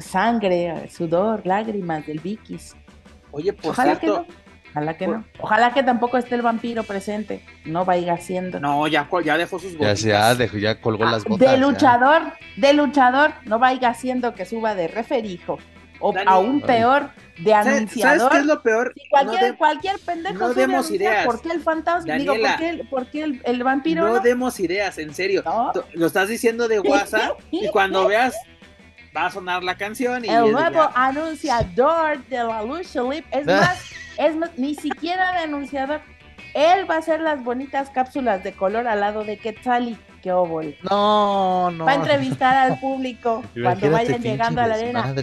[0.00, 2.76] Sangre, sudor, lágrimas del vikis.
[3.30, 4.26] Oye, por cierto,
[4.74, 5.24] Ojalá que no.
[5.38, 7.44] Ojalá que tampoco esté el vampiro presente.
[7.64, 8.58] No vaya haciendo.
[8.58, 10.02] No, ya, ya dejó sus botas.
[10.02, 11.50] Ya, se, ya colgó las ah, botas.
[11.52, 12.22] De luchador,
[12.56, 15.58] de luchador, no vaya haciendo que suba de referijo.
[16.00, 18.18] O aún peor, de anunciador.
[18.18, 18.94] ¿Sabes qué es lo peor?
[19.08, 21.24] cualquier, cualquier pendejo no demos ideas.
[21.24, 22.14] ¿Por qué el fantasma?
[22.16, 24.08] Digo, ¿por qué, por qué el, vampiro?
[24.08, 25.44] No, demos ideas, en serio.
[25.92, 28.34] Lo estás diciendo de WhatsApp y cuando veas
[29.16, 33.94] va a sonar la canción y el nuevo anunciador de la lucha libre es más
[34.18, 36.00] es más, ni siquiera de anunciador.
[36.54, 39.98] Él va a hacer las bonitas cápsulas de color al lado de Quetzali.
[40.22, 40.74] ¡Qué óvol!
[40.88, 41.84] No, no.
[41.84, 45.14] Va a entrevistar al público cuando vayan llegando a la arena.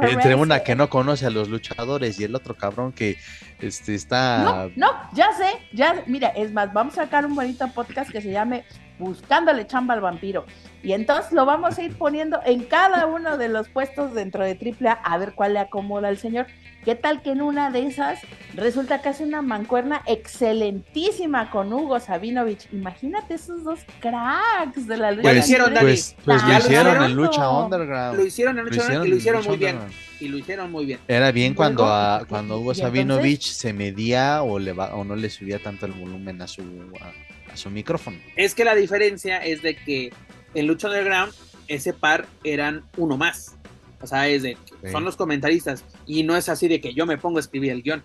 [0.00, 3.18] Entre una que no conoce a los luchadores y el otro cabrón que
[3.60, 4.38] este, está.
[4.42, 5.50] No, no, ya sé.
[5.72, 8.64] ya Mira, es más, vamos a sacar un bonito podcast que se llame
[8.98, 10.46] Buscándole chamba al vampiro.
[10.82, 14.52] Y entonces lo vamos a ir poniendo en cada uno de los puestos dentro de
[14.52, 16.46] AAA a ver cuál le acomoda al señor.
[16.84, 18.20] ¿Qué tal que en una de esas
[18.54, 22.68] resulta que hace una mancuerna excelentísima con Hugo Sabinovich?
[22.72, 25.22] Imagínate esos dos cracks de la lucha.
[25.22, 25.86] Pues, lo hicieron, Dani.
[25.86, 28.16] Pues, pues lo hicieron en lucha underground.
[28.16, 29.78] Lo hicieron en lucha underground y lo hicieron muy bien.
[30.20, 31.00] Y lo hicieron muy bien.
[31.08, 35.28] Era bien cuando, a, cuando Hugo Sabinovich se medía o, le va, o no le
[35.28, 37.10] subía tanto el volumen a su, a
[37.56, 38.18] su micrófono.
[38.36, 40.12] Es que la diferencia es de que
[40.54, 41.32] en Lucha Underground
[41.68, 43.56] ese par eran uno más.
[44.00, 44.56] O sea, es de
[44.92, 47.82] son los comentaristas y no es así de que yo me pongo a escribir el
[47.82, 48.04] guion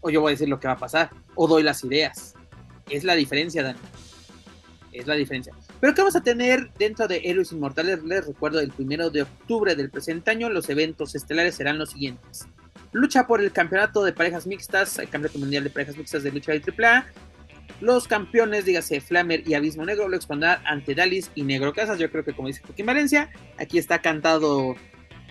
[0.00, 2.34] o yo voy a decir lo que va a pasar o doy las ideas.
[2.88, 3.78] Es la diferencia, Dani.
[4.92, 5.54] Es la diferencia.
[5.80, 8.02] Pero ¿qué vamos a tener dentro de Héroes Inmortales?
[8.02, 12.46] Les recuerdo, el primero de octubre del presente año, los eventos estelares serán los siguientes.
[12.92, 16.52] Lucha por el campeonato de parejas mixtas, el campeonato mundial de parejas mixtas de lucha
[16.52, 17.06] de AAA,
[17.80, 21.98] los campeones, dígase Flamer y Abismo Negro, lo expondrán ante Dalis y Negro Casas.
[21.98, 24.76] Yo creo que como dice Joaquín Valencia, aquí está cantado,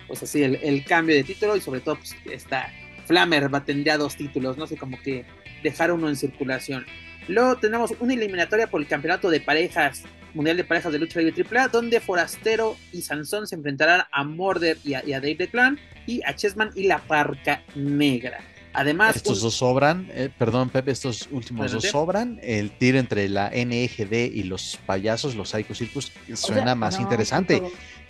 [0.06, 2.70] pues así, el, cambio de título y sobre todo, pues está
[3.06, 5.24] Flamer tendría dos títulos, no sé, como que
[5.62, 6.84] dejar uno en circulación.
[7.28, 10.02] Luego tenemos una eliminatoria por el campeonato de parejas,
[10.34, 14.78] Mundial de Parejas de Lucha Libre AAA, donde Forastero y Sansón se enfrentarán a Morder
[14.84, 18.40] y a, y a Dave Clan y a Chessman y la Parca Negra.
[18.74, 22.40] Además, estos dos sobran, eh, perdón Pepe, estos últimos dos sobran.
[22.42, 27.62] El tiro entre la NGD y los payasos, los Psycho Circus, suena más interesante.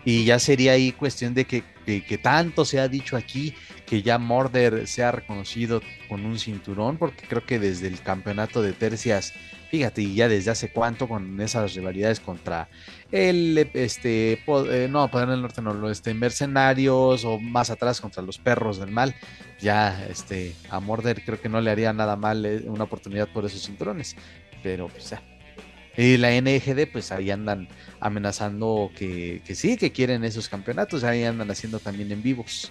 [0.04, 3.54] Y ya sería ahí cuestión de que, que, tanto se ha dicho aquí
[3.86, 8.72] que ya Morder sea reconocido con un cinturón, porque creo que desde el campeonato de
[8.72, 9.32] tercias,
[9.72, 12.68] fíjate, y ya desde hace cuánto con esas rivalidades contra
[13.10, 18.36] el, este, eh, no, Poder del Norte no, este, Mercenarios o más atrás contra los
[18.36, 19.14] Perros del Mal,
[19.62, 23.46] ya, este, a Morder creo que no le haría nada mal eh, una oportunidad por
[23.46, 24.14] esos cinturones,
[24.62, 25.22] pero pues ya.
[25.96, 27.66] Y la NGD, pues ahí andan
[27.98, 32.70] amenazando que, que sí, que quieren esos campeonatos, ahí andan haciendo también en vivos,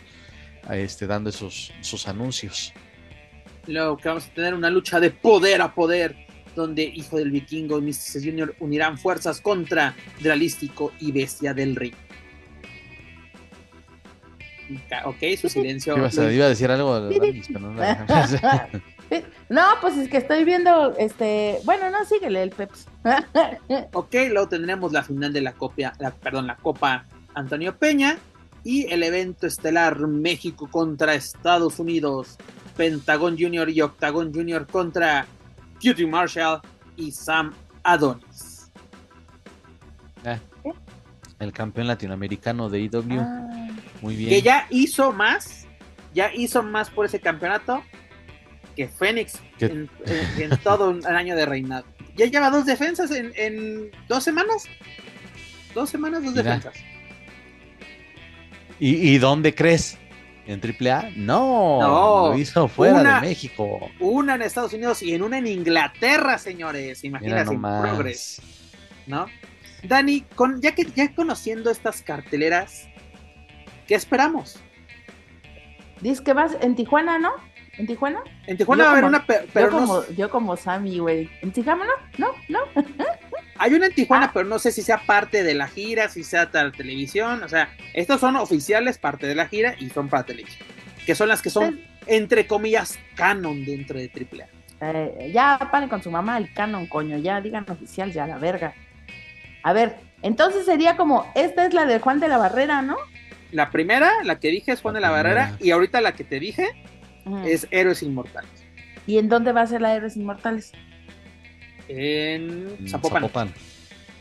[0.69, 2.73] este, dando esos, esos anuncios.
[3.65, 7.79] Luego que vamos a tener una lucha de poder a poder donde Hijo del Vikingo
[7.79, 8.23] y Mr.
[8.23, 11.93] Junior unirán fuerzas contra Dralístico y Bestia del Rey.
[15.05, 15.95] Ok, su silencio.
[15.97, 17.09] Iba a decir algo,
[19.49, 22.87] no, pues es que estoy viendo, este, bueno, no, síguele el Peps.
[23.93, 28.17] ok, luego tendremos la final de la copia, la, perdón, la Copa Antonio Peña
[28.63, 32.37] y el evento estelar México contra Estados Unidos,
[32.77, 35.27] Pentagon Junior y Octagon Junior contra
[35.81, 36.61] Cutie Marshall
[36.97, 38.71] y Sam Adonis.
[40.25, 40.39] Eh,
[41.39, 43.19] el campeón latinoamericano de IW.
[43.19, 43.67] Ah.
[44.01, 44.29] Muy bien.
[44.29, 45.65] Que ya hizo más,
[46.13, 47.83] ya hizo más por ese campeonato
[48.75, 51.85] que Fénix en, en- en todo un año de reinado.
[52.15, 54.65] Ya lleva dos defensas en, en dos semanas.
[55.73, 56.55] Dos semanas, dos Mira.
[56.55, 56.73] defensas.
[58.79, 59.97] ¿Y, y dónde crees?
[60.51, 61.11] ¿En AAA?
[61.15, 62.29] No, No.
[62.33, 63.89] lo hizo fuera Una- de México.
[63.99, 67.01] Una en Estados Unidos y en una en Inglaterra, señores.
[67.03, 67.81] Nomás.
[67.81, 68.41] Progress,
[69.07, 69.27] ¿no?
[69.83, 72.87] Dani, con, ya que ya conociendo estas carteleras,
[73.87, 74.57] ¿qué esperamos?
[76.01, 77.31] Dices que vas en Tijuana, ¿no?
[77.77, 78.21] ¿En Tijuana?
[78.47, 80.99] En Tijuana Yo va a haber una, pe- pero yo, no- como, yo como Sammy,
[80.99, 81.29] güey.
[81.41, 81.85] ¿En Tijuana?
[82.17, 82.59] No, no.
[83.61, 84.31] hay una en Tijuana, Ah.
[84.33, 87.43] pero no sé si sea parte de la gira, si sea para televisión.
[87.43, 90.67] O sea, estos son oficiales, parte de la gira y son para televisión.
[91.05, 94.47] Que son las que son, entre comillas, canon dentro de AAA.
[94.81, 97.17] Eh, ya paren con su mamá el canon, coño.
[97.19, 98.73] Ya digan oficial, ya la verga.
[99.61, 102.97] A ver, entonces sería como, esta es la de Juan de la Barrera, ¿no?
[103.51, 106.39] La primera, la que dije es Juan de la Barrera, y ahorita la que te
[106.39, 106.69] dije
[107.45, 108.49] es Héroes Inmortales.
[109.05, 110.71] ¿Y en dónde va a ser la Héroes Inmortales?
[111.95, 113.29] En Zapopan.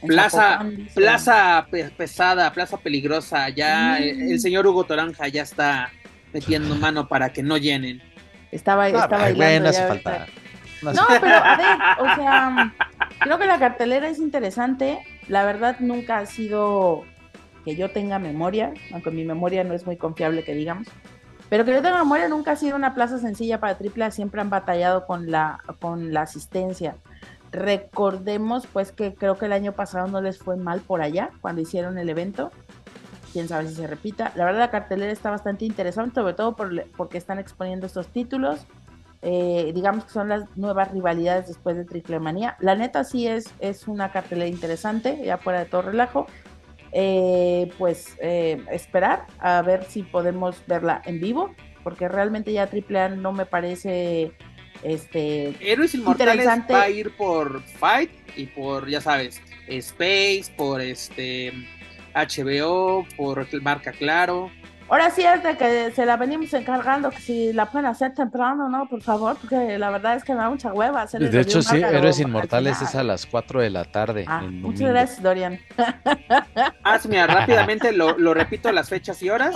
[0.06, 0.88] Plaza- Zapopan.
[0.94, 3.48] Plaza pe- pesada, plaza peligrosa.
[3.50, 4.33] Ya Mm.
[4.33, 5.90] el, señor Hugo Toranja ya está
[6.33, 8.02] metiendo mano para que no llenen.
[8.50, 9.44] Estaba, Ah, está ay, bailando.
[9.44, 10.26] güey, no hace falta.
[10.83, 11.66] No No, pero a ver,
[12.00, 12.74] o sea,
[13.20, 14.98] creo que la cartelera es interesante.
[15.28, 17.04] La verdad nunca ha sido
[17.64, 20.88] que yo tenga memoria, aunque mi memoria no es muy confiable que digamos.
[21.50, 24.48] Pero que yo tenga memoria nunca ha sido una plaza sencilla para AAA, siempre han
[24.50, 26.96] batallado con la, con la asistencia.
[27.53, 31.61] Recordemos pues que creo que el año pasado no les fue mal por allá cuando
[31.61, 32.51] hicieron el evento.
[33.33, 34.33] Quién sabe si se repita.
[34.35, 38.67] La verdad la cartelera está bastante interesante, sobre todo por, porque están exponiendo estos títulos
[39.23, 42.57] eh, digamos que son las nuevas rivalidades después de Triple Manía.
[42.61, 46.27] La neta sí es, es una cartelera interesante, ya fuera de todo relajo.
[46.93, 51.51] Eh, pues eh, esperar a ver si podemos verla en vivo,
[51.85, 54.33] porque realmente ya AAA no me parece
[54.83, 61.53] este Héroes Inmortales va a ir por Fight y por, ya sabes, Space, por este
[62.14, 64.51] HBO, por Marca Claro.
[64.88, 68.69] Ahora sí es de que se la venimos encargando, que si la pueden hacer temprano,
[68.69, 68.88] ¿no?
[68.88, 71.77] Por favor, porque la verdad es que me da mucha hueva hacer De hecho, sí,
[71.77, 74.25] Héroes al Inmortales es a las 4 de la tarde.
[74.27, 74.99] Ah, en muchas domingo.
[74.99, 75.61] gracias, Dorian.
[76.83, 79.55] Ah, sí, mira, rápidamente lo, lo repito las fechas y horas.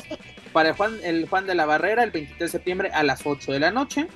[0.52, 3.50] Para el Juan, el Juan de la Barrera, el 23 de septiembre a las 8
[3.50, 4.06] de la noche.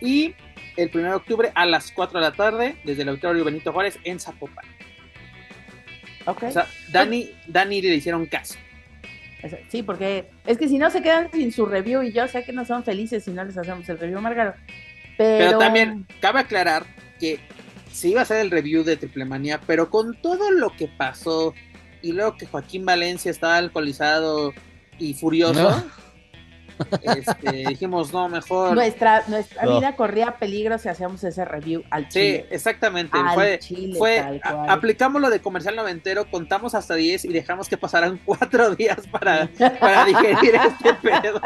[0.00, 0.34] Y
[0.76, 3.98] el 1 de octubre a las 4 de la tarde, desde el Auditorio Benito Juárez
[4.04, 4.64] en Zapopan.
[6.26, 6.44] Ok.
[6.44, 8.54] O sea, Dani, Dani le hicieron caso.
[9.68, 12.52] Sí, porque es que si no se quedan sin su review y yo sé que
[12.52, 14.54] no son felices si no les hacemos el review, Margaro.
[15.16, 16.84] Pero, Pero también cabe aclarar
[17.20, 17.38] que
[17.92, 21.54] se iba a hacer el review de Triple Manía, pero con todo lo que pasó
[22.02, 24.52] y luego que Joaquín Valencia estaba alcoholizado
[24.98, 25.84] y furioso, No.
[27.02, 28.74] Este, dijimos, no, mejor.
[28.74, 29.78] nuestra, nuestra No.
[29.78, 32.46] vida corría peligro si hacíamos ese review al Sí, chile.
[32.50, 33.16] exactamente.
[33.18, 34.70] Al fue, chile, fue tal a- cual.
[34.70, 39.48] aplicamos lo de comercial noventero, contamos hasta 10 y dejamos que pasaran cuatro días para,
[39.80, 41.40] para digerir este pedo.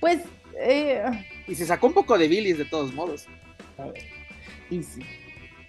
[0.00, 0.20] Pues,
[0.58, 1.04] eh,
[1.46, 3.26] Y se sacó un poco de bilis de todos modos.
[4.70, 5.00] y sí.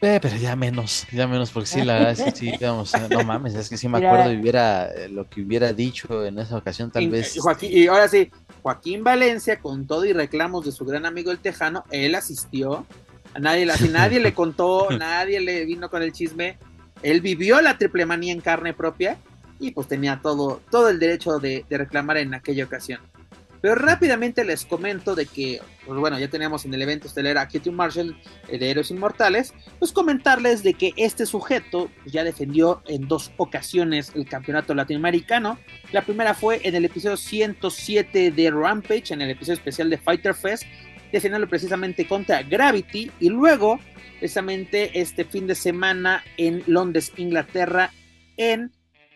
[0.03, 3.07] Eh, pero ya menos, ya menos, porque sí, la verdad es que sí, digamos, eh,
[3.09, 4.09] no mames, es que sí me Mira.
[4.11, 7.35] acuerdo y hubiera eh, lo que hubiera dicho en esa ocasión, tal y, vez.
[7.35, 8.29] y Joaquín- y ahora sí,
[8.61, 12.85] Joaquín Valencia, con todo y reclamos de su gran amigo el Tejano, él asistió.
[13.33, 16.57] A nadie, así nadie le contó, nadie le vino con el chisme.
[17.01, 19.17] Él vivió la triple manía en carne propia
[19.59, 22.99] y pues tenía todo, todo el derecho de, de reclamar en aquella ocasión.
[23.63, 27.47] Pero rápidamente les comento de que, pues bueno, ya teníamos en el evento estelar a
[27.47, 28.13] Kitty Marshall
[28.49, 34.11] eh, de Héroes Inmortales, pues comentarles de que este sujeto ya defendió en dos ocasiones
[34.15, 35.57] el campeonato latinoamericano.
[35.93, 40.35] La primera fue en el episodio 107 de Rampage, en el episodio especial de Fighter
[40.35, 40.65] Fest,
[41.13, 43.79] defendiéndolo precisamente contra Gravity, y luego,
[44.19, 47.93] precisamente este fin de semana en Londres, Inglaterra,
[48.35, 48.73] en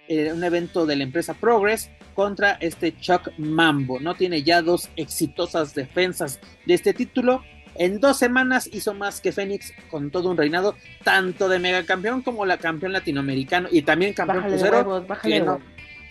[0.07, 3.99] eh, un evento de la empresa Progress contra este Chuck Mambo.
[3.99, 7.43] No tiene ya dos exitosas defensas de este título.
[7.75, 12.43] En dos semanas hizo más que Fénix con todo un reinado, tanto de megacampeón como
[12.43, 14.77] la campeón latinoamericano y también campeón Bájale crucero.
[14.79, 15.61] huevos, bájale que no.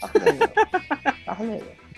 [0.01, 0.39] Bájale.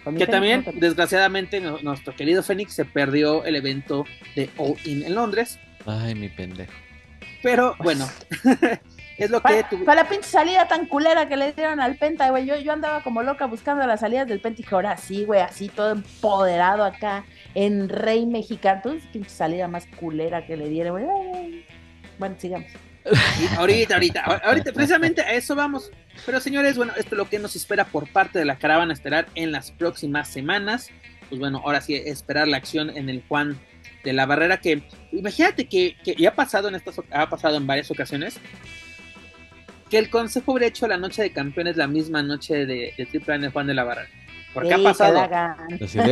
[0.06, 4.76] Bájale también, no te- desgraciadamente, no- nuestro querido Fénix se perdió el evento de All
[4.86, 5.58] In en Londres.
[5.84, 6.72] Ay, mi pendejo.
[7.42, 8.08] Pero bueno,
[9.18, 9.84] es lo que Para, tuvo.
[9.84, 12.46] para la pinche salida tan culera que le dieron al Penta, güey.
[12.46, 15.40] Yo, yo andaba como loca buscando las salidas del Penta y dije, ahora sí, güey,
[15.40, 18.76] así todo empoderado acá en Rey Mexicano.
[18.76, 21.64] Entonces, pinche salida más culera que le dieron, güey.
[22.18, 22.68] Bueno, sigamos.
[23.56, 25.90] Ahorita, ahorita, ahorita, precisamente a eso vamos.
[26.26, 29.26] Pero señores, bueno, esto es lo que nos espera por parte de la caravana estelar
[29.34, 30.90] en las próximas semanas.
[31.28, 33.58] pues bueno, ahora sí esperar la acción en el Juan
[34.04, 37.66] de la Barrera que imagínate que, que ya ha pasado en estas ha pasado en
[37.66, 38.38] varias ocasiones
[39.88, 43.36] que el consejo hubiera hecho la noche de campeones la misma noche de, de triple
[43.36, 44.08] el Juan de la Barrera.
[44.54, 45.28] Porque ha pasado.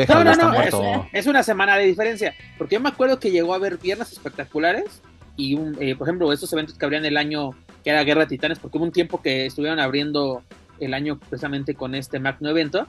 [0.08, 2.34] no, no, no, es, una semana de diferencia.
[2.58, 5.02] Porque yo me acuerdo que llegó a haber viernes espectaculares
[5.36, 7.50] y, un, eh, por ejemplo, estos eventos que abrían el año
[7.82, 10.42] que era Guerra de Titanes, porque hubo un tiempo que estuvieron abriendo
[10.80, 12.86] el año precisamente con este magno evento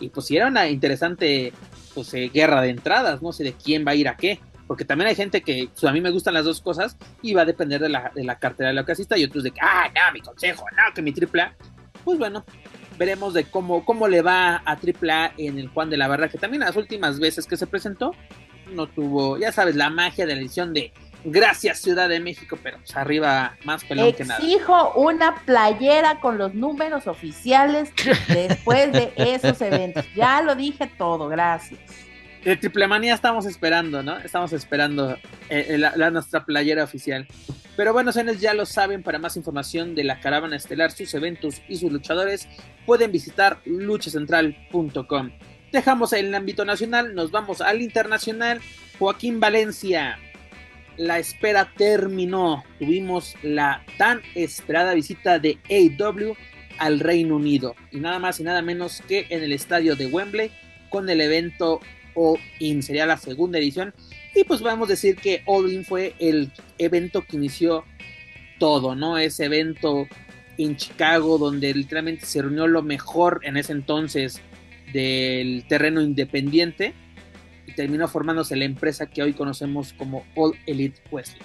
[0.00, 1.52] y pues si era una interesante
[1.94, 4.84] pues, eh, guerra de entradas, no sé de quién va a ir a qué porque
[4.84, 7.46] también hay gente que pues, a mí me gustan las dos cosas y va a
[7.46, 10.12] depender de la, de la cartera de la casista y otros de que, ah, no,
[10.12, 11.54] mi consejo, no, que mi AAA.
[12.04, 12.44] Pues bueno,
[12.98, 16.38] veremos de cómo, cómo le va a AAA en el Juan de la Barra, que
[16.38, 18.14] también las últimas veces que se presentó
[18.70, 20.92] no tuvo, ya sabes, la magia de la edición de
[21.24, 24.38] Gracias Ciudad de México, pero pues arriba más pelón que nada.
[24.38, 27.90] Exijo una playera con los números oficiales
[28.28, 30.04] después de esos eventos.
[30.14, 31.80] Ya lo dije todo, gracias.
[32.44, 34.16] De Triple Manía estamos esperando, ¿no?
[34.18, 35.12] Estamos esperando
[35.50, 37.26] eh, eh, la, nuestra playera oficial.
[37.76, 41.62] Pero bueno, señores, ya lo saben, para más información de la caravana estelar, sus eventos
[41.68, 42.48] y sus luchadores,
[42.86, 45.30] pueden visitar luchacentral.com.
[45.72, 48.60] Dejamos el ámbito nacional, nos vamos al internacional.
[48.98, 50.18] Joaquín Valencia,
[50.96, 52.64] la espera terminó.
[52.78, 56.34] Tuvimos la tan esperada visita de AW
[56.78, 57.74] al Reino Unido.
[57.90, 60.50] Y nada más y nada menos que en el estadio de Wembley
[60.88, 61.80] con el evento
[62.18, 62.82] All In.
[62.82, 63.94] Sería la segunda edición.
[64.34, 67.84] Y pues vamos a decir que All In fue el evento que inició
[68.58, 69.18] todo, ¿no?
[69.18, 70.06] Ese evento
[70.58, 74.40] en Chicago donde literalmente se reunió lo mejor en ese entonces
[74.92, 76.94] del terreno independiente
[77.66, 81.42] y terminó formándose la empresa que hoy conocemos como All Elite Wrestling.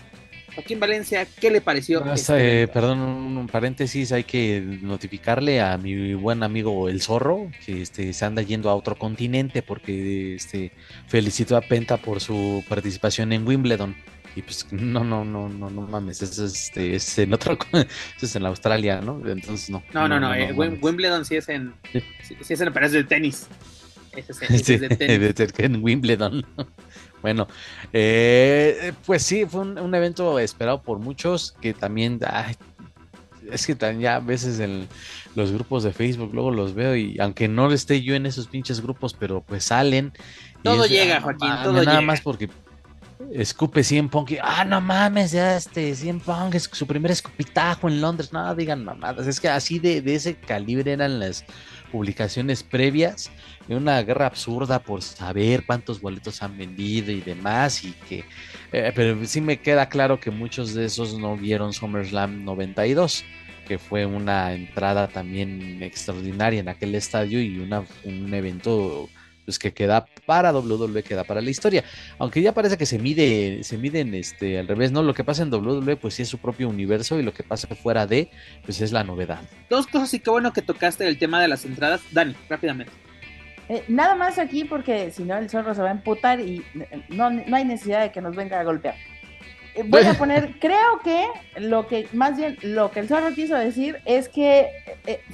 [0.56, 2.06] Joaquín Valencia, ¿qué le pareció?
[2.14, 7.82] Este eh, perdón, un paréntesis, hay que notificarle a mi buen amigo El Zorro que
[7.82, 10.72] este, se anda yendo a otro continente porque este,
[11.08, 13.96] felicitó a Penta por su participación en Wimbledon.
[14.36, 18.26] Y pues no, no, no, no, no mames, eso es, este, es en otro, eso
[18.26, 19.22] es en Australia, ¿no?
[19.28, 19.84] Entonces no.
[19.94, 23.48] No, no, no, eh, Wimbledon sí es en, sí, es en, pero es de tenis.
[24.16, 24.90] Ese es, ese es de
[25.34, 25.54] tenis.
[25.60, 26.46] en Wimbledon.
[27.24, 27.48] Bueno,
[27.94, 32.20] eh, pues sí, fue un, evento esperado por muchos que también,
[33.50, 34.90] es que también ya a veces en
[35.34, 38.82] los grupos de Facebook luego los veo y aunque no esté yo en esos pinches
[38.82, 40.12] grupos, pero pues salen.
[40.64, 42.50] Todo llega, Joaquín, todo Nada más porque
[43.32, 47.88] escupe 100 Punk y, ah, no mames, ya este 100 Punk es su primer escupitajo
[47.88, 51.46] en Londres, no digan mamadas, es que así de, de ese calibre eran las
[51.90, 53.32] publicaciones previas
[53.70, 58.26] una guerra absurda por saber cuántos boletos han vendido y demás, y que,
[58.72, 63.24] eh, pero sí me queda claro que muchos de esos no vieron SummerSlam 92
[63.68, 69.10] que fue una entrada también extraordinaria en aquel estadio y una, un evento
[69.46, 71.84] pues que queda para WWE, queda para la historia.
[72.18, 75.04] Aunque ya parece que se mide, se miden este al revés, ¿no?
[75.04, 77.68] Lo que pasa en WWE, pues sí es su propio universo, y lo que pasa
[77.76, 78.30] fuera de,
[78.64, 79.42] pues es la novedad.
[79.70, 82.02] Dos cosas y qué bueno que tocaste el tema de las entradas.
[82.12, 82.94] Dani, rápidamente.
[83.70, 87.02] Eh, nada más aquí porque si no el zorro se va a emputar y eh,
[87.10, 88.96] no, no hay necesidad de que nos venga a golpear.
[89.76, 91.26] Eh, voy a poner, creo que
[91.60, 94.68] lo que, más bien, lo que el zorro quiso decir es que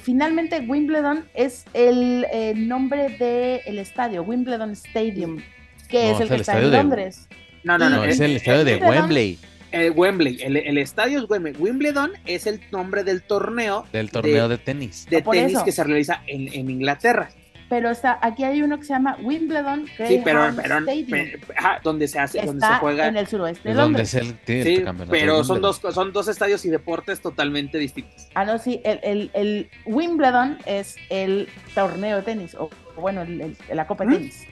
[0.00, 2.24] finalmente Wimbledon es el
[2.68, 5.38] nombre del estadio, Wimbledon Stadium,
[5.88, 7.28] que es el que está en Londres.
[7.64, 9.38] No, no, no, es el estadio de Wembley.
[9.94, 11.54] Wembley, el, estadio es Wembley.
[11.58, 13.86] Wimbledon es el nombre del torneo.
[13.92, 15.06] Del torneo de, tenis.
[15.10, 17.28] De ah, tenis que se realiza en, en Inglaterra
[17.70, 20.80] pero está, aquí hay uno que se llama Wimbledon sí, pero, pero,
[21.84, 24.10] donde se hace, donde se juega en el suroeste de Londres.
[24.10, 28.26] sí, pero son dos, son dos estadios y deportes totalmente distintos.
[28.34, 33.24] Ah, no, sí, el, el, el Wimbledon es el torneo de tenis, o bueno,
[33.72, 34.46] la copa de tenis.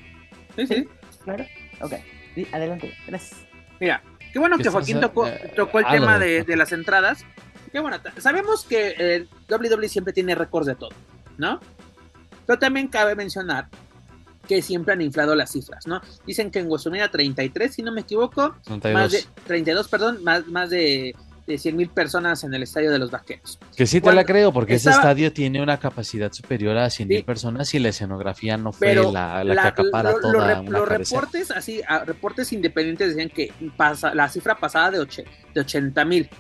[0.55, 0.89] Sí, sí.
[1.25, 1.45] Claro,
[1.81, 1.95] ok,
[2.53, 3.41] adelante, gracias.
[3.81, 4.01] Mira,
[4.33, 7.25] qué bueno que Joaquín tocó, eh, tocó el tema de, de, las entradas.
[7.73, 10.91] Qué bueno, sabemos que el WWE siempre tiene récords de todo,
[11.37, 11.59] ¿no?
[12.49, 13.69] Pero también cabe mencionar
[14.49, 16.01] que siempre han inflado las cifras, ¿no?
[16.27, 18.57] Dicen que en WrestleMania 33, si no me equivoco,
[18.95, 21.15] más de 32, perdón, más, más de,
[21.47, 23.59] de 100 mil personas en el estadio de los Vaqueros.
[23.77, 27.23] Que sí te la creo, porque ese estadio tiene una capacidad superior a 100 mil
[27.23, 32.51] personas y la escenografía no fue la, la, que acapara toda Los reportes, así, reportes
[32.55, 35.07] independientes decían que pasa, la cifra pasada de,
[35.53, 36.31] de 80 mil,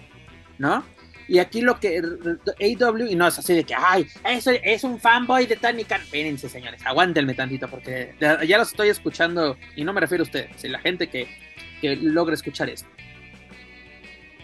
[0.57, 0.83] ¿no?
[1.29, 4.99] Y aquí lo que AW, y no es así de que, ay, eso es un
[4.99, 6.01] fanboy de Tony Khan.
[6.01, 10.65] Espérense, señores, aguántenme tantito, porque ya los estoy escuchando, y no me refiero a ustedes,
[10.65, 11.29] la gente que,
[11.83, 12.89] que logra escuchar esto.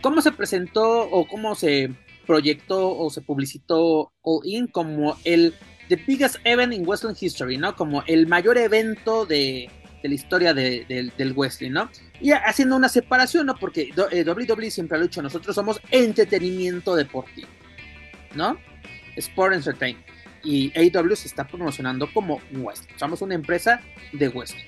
[0.02, 1.90] ¿Cómo se presentó o cómo se
[2.26, 5.54] proyectó o se publicitó All In como el
[5.88, 7.74] The Biggest Event in Wrestling History, ¿no?
[7.74, 9.70] Como el mayor evento de,
[10.04, 11.90] de la historia de, de, del wrestling, ¿no?
[12.20, 13.54] Y haciendo una separación, ¿no?
[13.54, 17.48] Porque eh, WWE siempre ha dicho, nosotros somos entretenimiento deportivo,
[18.34, 18.58] ¿no?
[19.16, 20.06] Sport Entertainment.
[20.42, 22.94] Y AEW se está promocionando como wrestling.
[22.98, 23.80] Somos una empresa
[24.12, 24.64] de wrestling.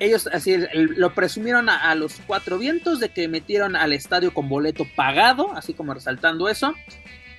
[0.00, 4.48] Ellos así lo presumieron a, a, los cuatro vientos de que metieron al estadio con
[4.48, 6.74] boleto pagado, así como resaltando eso,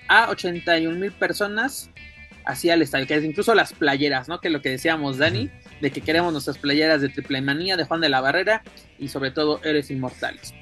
[0.07, 1.89] a 81 mil personas
[2.45, 4.39] hacia el estadio, que es incluso las playeras, ¿no?
[4.39, 5.51] Que es lo que decíamos, Dani,
[5.82, 8.63] de que queremos nuestras playeras de Triple Manía, de Juan de la Barrera
[8.97, 10.53] y sobre todo Eres Inmortales.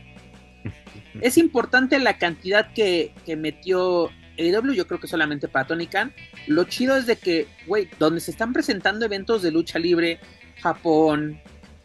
[1.22, 6.13] es importante la cantidad que, que metió AEW, yo creo que solamente para Tony Khan.
[6.47, 10.20] Lo chido es de que, güey, donde se están presentando eventos de lucha libre,
[10.61, 11.39] Japón,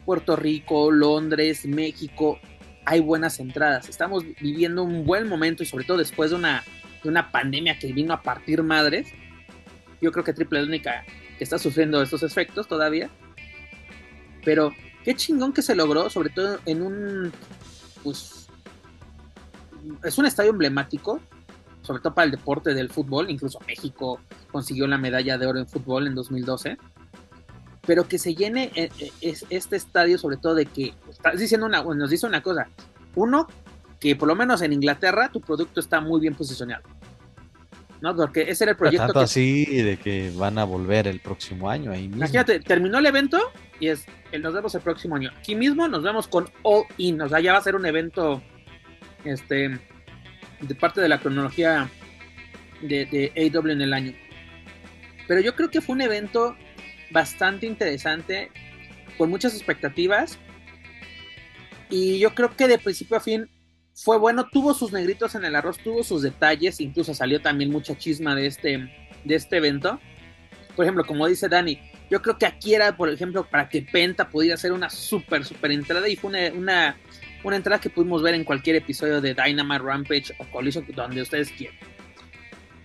[0.05, 2.39] Puerto Rico, Londres, México,
[2.85, 3.89] hay buenas entradas.
[3.89, 6.65] Estamos viviendo un buen momento y sobre todo después de una,
[7.03, 9.09] de una pandemia que vino a partir madres.
[10.01, 11.05] Yo creo que Triple Única
[11.45, 13.11] está sufriendo estos efectos todavía.
[14.45, 14.73] Pero
[15.05, 17.33] qué chingón que se logró, sobre todo en un,
[18.03, 18.49] pues,
[20.05, 21.21] es un estadio emblemático,
[21.83, 23.31] sobre todo para el deporte del fútbol.
[23.31, 24.21] Incluso México
[24.51, 26.79] consiguió la medalla de oro en fútbol en 2012
[27.87, 28.71] pero que se llene
[29.21, 32.69] este estadio, sobre todo de que estás diciendo una, nos dice una cosa.
[33.17, 33.49] Uno,
[33.99, 36.85] que por lo menos en Inglaterra tu producto está muy bien posicionado.
[38.01, 38.17] ¿No?
[38.17, 39.07] Porque ese era el proyecto.
[39.07, 42.17] Tanto que, así de que van a volver el próximo año ahí mismo.
[42.17, 43.39] Imagínate, terminó el evento
[43.79, 45.31] y es el, nos vemos el próximo año.
[45.39, 48.43] Aquí mismo nos vemos con All In, o sea, ya va a ser un evento
[49.25, 49.79] este
[50.61, 51.91] de parte de la cronología
[52.83, 54.15] de, de AW en el año.
[55.29, 56.57] Pero yo creo que fue un evento
[57.11, 58.51] bastante interesante,
[59.19, 60.39] con muchas expectativas.
[61.89, 63.49] Y yo creo que de principio a fin
[64.03, 67.97] fue bueno, tuvo sus negritos en el arroz, tuvo sus detalles, incluso salió también mucha
[67.99, 68.91] chisma de este,
[69.25, 70.01] de este evento.
[70.75, 71.79] Por ejemplo, como dice Dani,
[72.11, 75.73] yo creo que aquí era, por ejemplo, para que Penta pudiera hacer una súper, súper
[75.73, 76.97] entrada y fue una, una,
[77.45, 81.51] una, entrada que pudimos ver en cualquier episodio de Dynamite Rampage o Collision, donde ustedes
[81.51, 81.77] quieran.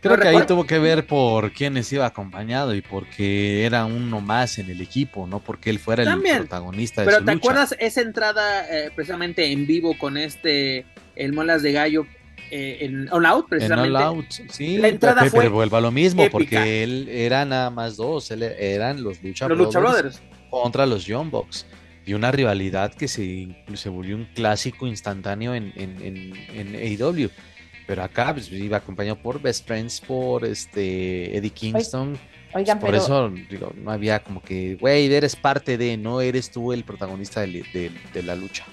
[0.01, 4.59] Creo que ahí tuvo que ver por quiénes iba acompañado y porque era uno más
[4.59, 7.41] en el equipo, no porque él fuera También, el protagonista de Pero su ¿te lucha.
[7.41, 10.85] acuerdas esa entrada eh, precisamente en vivo con este,
[11.15, 12.05] el Molas de Gallo,
[12.51, 13.89] eh, en All Out precisamente?
[13.89, 16.31] En All Out, sí, La entrada pero, fue pero vuelva a lo mismo, épica.
[16.31, 20.21] porque él era nada más dos, él, eran los Lucha, Los Lucha Brothers.
[20.49, 21.65] contra los Young Bucks.
[22.07, 27.31] Y una rivalidad que se, se volvió un clásico instantáneo en, en, en, en AEW.
[27.87, 32.15] Pero acá pues, iba acompañado por Best Friends, por este Eddie Kingston.
[32.53, 36.51] Oigan, por pero eso digo, no había como que, güey, eres parte de, no eres
[36.51, 38.65] tú el protagonista de, de, de la lucha.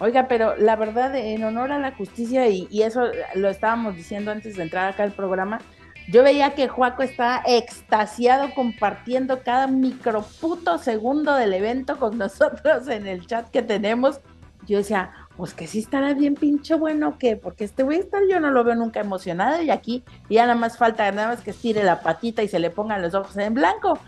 [0.00, 3.02] Oiga, pero la verdad, en honor a la justicia, y, eso
[3.34, 5.60] lo estábamos diciendo antes de entrar acá al programa,
[6.08, 13.06] yo veía que Juaco estaba extasiado compartiendo cada microputo segundo del evento con nosotros en
[13.06, 14.20] el chat que tenemos.
[14.66, 18.40] Yo decía, pues que sí estará bien pinche bueno que, porque este güey está, yo
[18.40, 21.84] no lo veo nunca emocionado y aquí ya nada más falta nada más que estire
[21.84, 23.98] la patita y se le pongan los ojos en blanco.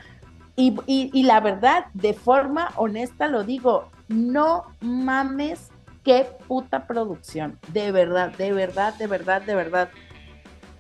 [0.57, 5.72] Y, y, y la verdad, de forma honesta lo digo, no mames
[6.05, 9.91] qué puta producción, de verdad, de verdad, de verdad, de verdad.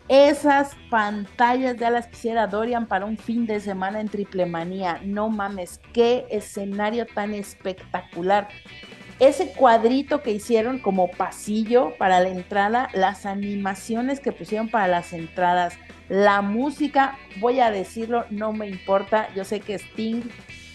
[0.08, 5.00] Esas pantallas ya las quisiera Dorian para un fin de semana en Triple Manía.
[5.04, 8.48] No mames, qué escenario tan espectacular
[9.22, 15.12] ese cuadrito que hicieron como pasillo para la entrada, las animaciones que pusieron para las
[15.12, 15.74] entradas,
[16.08, 20.22] la música, voy a decirlo, no me importa, yo sé que Sting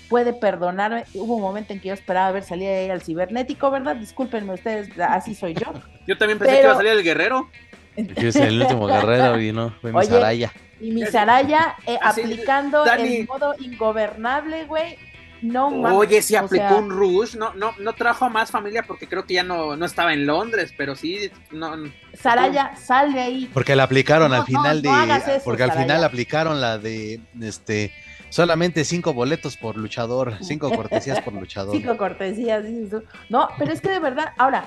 [0.09, 3.95] puede perdonarme, hubo un momento en que yo esperaba ver salir ahí al cibernético, ¿verdad?
[3.95, 5.73] Discúlpenme ustedes, así soy yo.
[6.07, 6.61] Yo también pensé Pero...
[6.61, 7.49] que iba a salir el guerrero.
[7.97, 10.53] Yo soy el último guerrero y no, fue mi Oye, Saraya.
[10.79, 13.17] Y mi Saraya eh, Así, aplicando Dani.
[13.17, 14.97] el modo ingobernable, güey.
[15.41, 15.97] No mames.
[15.97, 19.25] Oye, o aplicó sea, un rush, no, no, no trajo a más familia porque creo
[19.25, 21.75] que ya no, no estaba en Londres, pero sí, no,
[22.13, 23.49] Saraya, sal de ahí.
[23.53, 25.03] Porque la aplicaron No, al final no, no de.
[25.03, 25.85] hagas eso, porque al Saraya.
[25.87, 27.91] final aplicaron la de este
[28.29, 31.75] solamente cinco boletos por luchador, cinco cortesías por luchador.
[31.75, 33.03] Cinco cortesías, dices tú.
[33.29, 34.65] No, pero es que de verdad, ahora,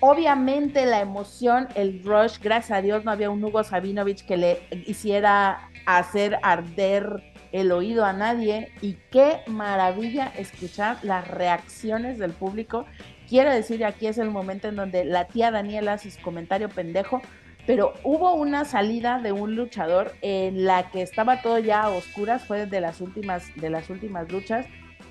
[0.00, 4.62] obviamente la emoción, el rush, gracias a Dios no había un Hugo Sabinovich que le
[4.86, 12.86] hiciera hacer arder el oído a nadie y qué maravilla escuchar las reacciones del público.
[13.28, 17.22] Quiero decir, aquí es el momento en donde la tía Daniela hace su comentario pendejo,
[17.66, 22.44] pero hubo una salida de un luchador en la que estaba todo ya a oscuras,
[22.44, 24.66] fue de las últimas, de las últimas luchas,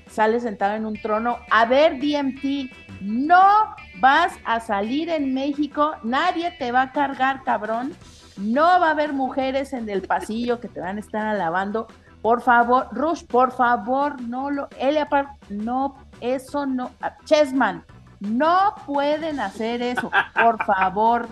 [0.10, 1.40] sale sentado en un trono.
[1.52, 2.72] A ver, DMT,
[3.02, 7.94] no vas a salir en México, nadie te va a cargar, cabrón.
[8.38, 11.88] No va a haber mujeres en el pasillo que te van a estar alabando.
[12.22, 14.68] Por favor, Rush, por favor, no lo.
[14.78, 16.92] Elia Park, no, eso no.
[17.26, 17.84] Chessman,
[18.20, 21.28] no pueden hacer eso, por favor.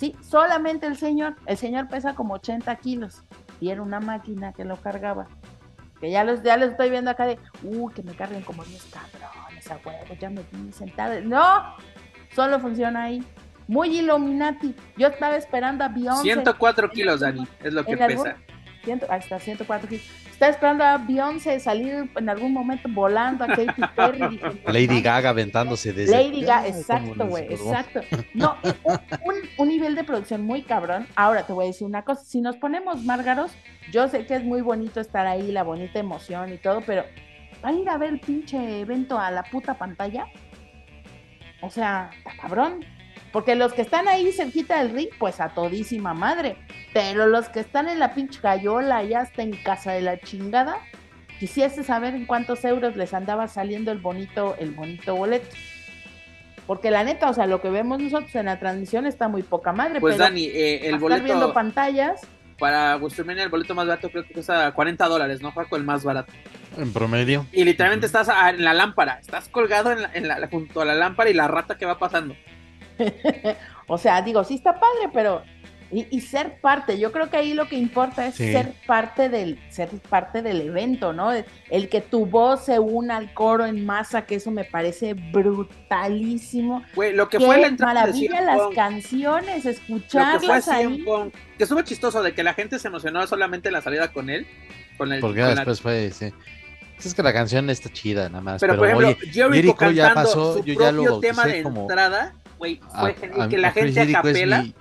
[0.00, 1.36] Sí, solamente el señor.
[1.44, 3.22] El señor pesa como 80 kilos
[3.60, 5.26] y era una máquina que lo cargaba.
[6.00, 8.82] Que ya los, ya los estoy viendo acá de, uh, que me carguen como 10
[8.86, 11.20] cabrones a huevo, ya me vi sentada.
[11.20, 11.76] No,
[12.34, 13.22] solo funciona ahí.
[13.68, 14.74] Muy Illuminati.
[14.96, 16.22] Yo estaba esperando a Beyoncé.
[16.22, 18.36] 104 kilos, Dani, es lo que pesa.
[18.82, 20.06] Ciento- ahí está, 104 kilos.
[20.40, 24.26] Estaba esperando a Beyoncé salir en algún momento volando a Katy Perry.
[24.30, 25.02] dije, no, Lady.
[25.02, 26.12] Gaga aventándose desde.
[26.16, 28.00] Lady Gaga, exacto, güey, exacto.
[28.32, 28.56] No,
[29.26, 31.06] un, un- nivel de producción muy cabrón.
[31.14, 33.52] Ahora te voy a decir una cosa, si nos ponemos márgaros,
[33.92, 37.04] yo sé que es muy bonito estar ahí, la bonita emoción y todo, pero
[37.60, 40.24] ¿van a ir a ver el pinche evento a la puta pantalla?
[41.60, 42.82] O sea, está cabrón.
[43.32, 46.56] Porque los que están ahí cerquita del ring, pues a todísima madre.
[46.92, 50.78] Pero los que están en la pinche gallola, ya hasta en casa de la chingada,
[51.38, 55.46] quisiese saber en cuántos euros les andaba saliendo el bonito, el bonito boleto.
[56.66, 59.72] Porque la neta, o sea, lo que vemos nosotros en la transmisión está muy poca
[59.72, 60.00] madre.
[60.00, 62.20] Pues pero Dani, eh, el para estar viendo boleto pantallas,
[62.58, 65.76] para WrestleMania, el boleto más barato creo que cuesta 40 dólares, ¿no, Juaco?
[65.76, 66.32] El más barato.
[66.76, 67.46] En promedio.
[67.52, 70.94] Y literalmente estás en la lámpara, estás colgado en la- en la- junto a la
[70.94, 72.36] lámpara y la rata que va pasando.
[73.86, 75.42] o sea, digo, sí está padre, pero
[75.92, 78.52] y, y ser parte, yo creo que ahí lo que importa es Sí.
[78.52, 81.32] ser parte del ser parte del evento, ¿no?
[81.32, 85.14] El, el que tu voz se una al coro en masa, que eso me parece
[85.14, 86.84] brutalísimo.
[86.94, 89.62] Güey, lo que Qué fue la entrada de maravilla CM las Punk, canciones, lo que
[89.62, 91.02] fue escucharlas ahí.
[91.02, 94.30] Punk, que estuvo chistoso de que la gente se emocionó solamente en la salida con
[94.30, 94.46] él.
[94.96, 96.10] Con el, Porque con la- después fue.
[96.12, 96.32] Sí.
[97.02, 98.60] Es que la canción está chida, nada más.
[98.60, 101.62] Pero, Pero, por ejemplo, oye, Jericho, Jericho ya pasó, su yo ya lo tema de
[101.62, 104.74] como- entrada, güey, fue a- genial, a- que la gente a Jericho es capela, mi-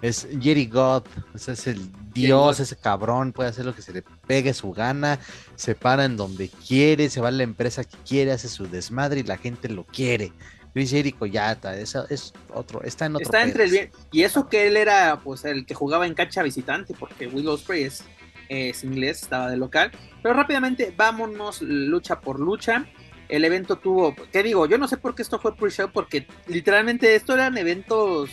[0.00, 1.02] Es Jerry God,
[1.34, 1.80] o sea, es el
[2.14, 5.18] dios, ese cabrón, puede hacer lo que se le pegue su gana,
[5.56, 9.20] se para en donde quiere, se va a la empresa que quiere, hace su desmadre
[9.20, 10.32] y la gente lo quiere.
[10.72, 14.22] Chris Jericho ya está, eso es otro, está en otro está entre el bien, y
[14.22, 18.04] eso que él era pues el que jugaba en cancha visitante, porque Will Ospreay es,
[18.48, 19.90] es inglés, estaba de local,
[20.22, 22.86] pero rápidamente vámonos lucha por lucha.
[23.28, 24.66] El evento tuvo, ¿qué digo?
[24.66, 28.30] Yo no sé por qué esto fue pre-show, porque literalmente esto eran eventos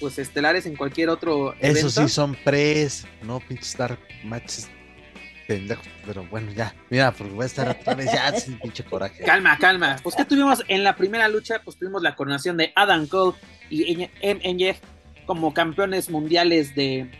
[0.00, 1.90] pues estelares en cualquier otro Eso evento.
[1.90, 4.70] sí son pres, no pinches dar matches
[5.48, 9.24] pendejos, pero bueno, ya, mira, porque voy a estar otra vez, ya, sin pinche coraje.
[9.24, 9.96] Calma, calma.
[10.02, 13.36] Pues que tuvimos en la primera lucha, pues tuvimos la coronación de Adam Cole
[13.70, 14.78] y MNF
[15.26, 17.10] como campeones mundiales de,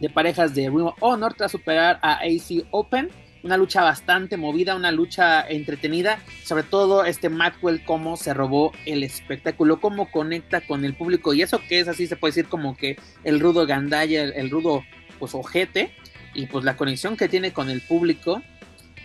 [0.00, 3.10] de parejas de Ring of Honor tras superar a AC Open.
[3.46, 9.04] Una lucha bastante movida, una lucha entretenida, sobre todo este Maxwell cómo se robó el
[9.04, 12.76] espectáculo, cómo conecta con el público y eso que es así se puede decir como
[12.76, 14.82] que el rudo gandaya, el, rudo
[15.20, 15.92] pues ojete
[16.34, 18.42] y pues la conexión que tiene con el público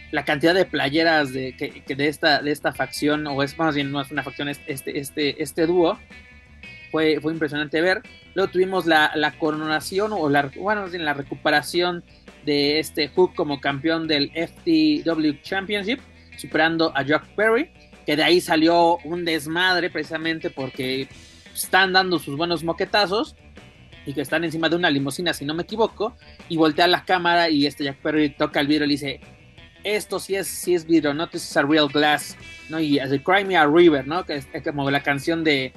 [0.10, 3.92] la cantidad de playeras de, que, de, esta, de esta facción, o es más bien
[3.92, 6.00] no es una facción, es este, este, este dúo,
[6.89, 8.02] fue, fue impresionante ver.
[8.34, 12.04] Luego tuvimos la, coronación, o la, bueno, la recuperación
[12.46, 16.00] de este Hook como campeón del FTW Championship,
[16.38, 17.70] superando a Jack Perry,
[18.06, 21.08] que de ahí salió un desmadre precisamente porque
[21.54, 23.36] están dando sus buenos moquetazos
[24.06, 26.16] y que están encima de una limusina, si no me equivoco,
[26.50, 29.20] y voltea la cámara y este Jack Perry toca el vidrio y dice,
[29.84, 32.36] esto sí es, sí es vidrio, no this is a real glass,
[32.70, 32.80] ¿no?
[32.80, 34.26] Y hace Cry Me a River, ¿no?
[34.26, 35.74] Que es, es como la canción de,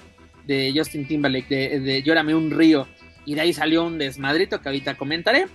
[0.47, 2.87] de Justin Timberlake, de, de Llórame un río,
[3.27, 5.47] y de ahí salió un desmadrito que ahorita comentaré.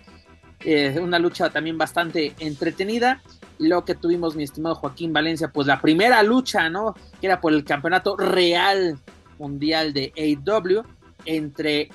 [1.02, 3.22] Una lucha también bastante entretenida.
[3.60, 6.96] Luego que tuvimos, mi estimado Joaquín Valencia, pues la primera lucha, ¿no?
[7.20, 9.00] Que era por el campeonato real
[9.38, 10.84] mundial de AEW
[11.26, 11.90] entre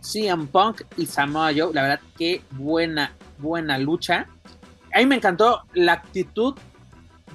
[0.00, 1.72] CM Punk y Samoa Joe.
[1.74, 4.26] La verdad, qué buena, buena lucha.
[4.94, 6.54] A mí me encantó la actitud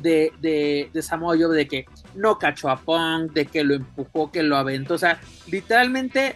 [0.02, 4.32] de, de, de Samoa Joe de que no cachó a Punk, de que lo empujó,
[4.32, 4.96] que lo aventó.
[4.96, 6.36] O sea, literalmente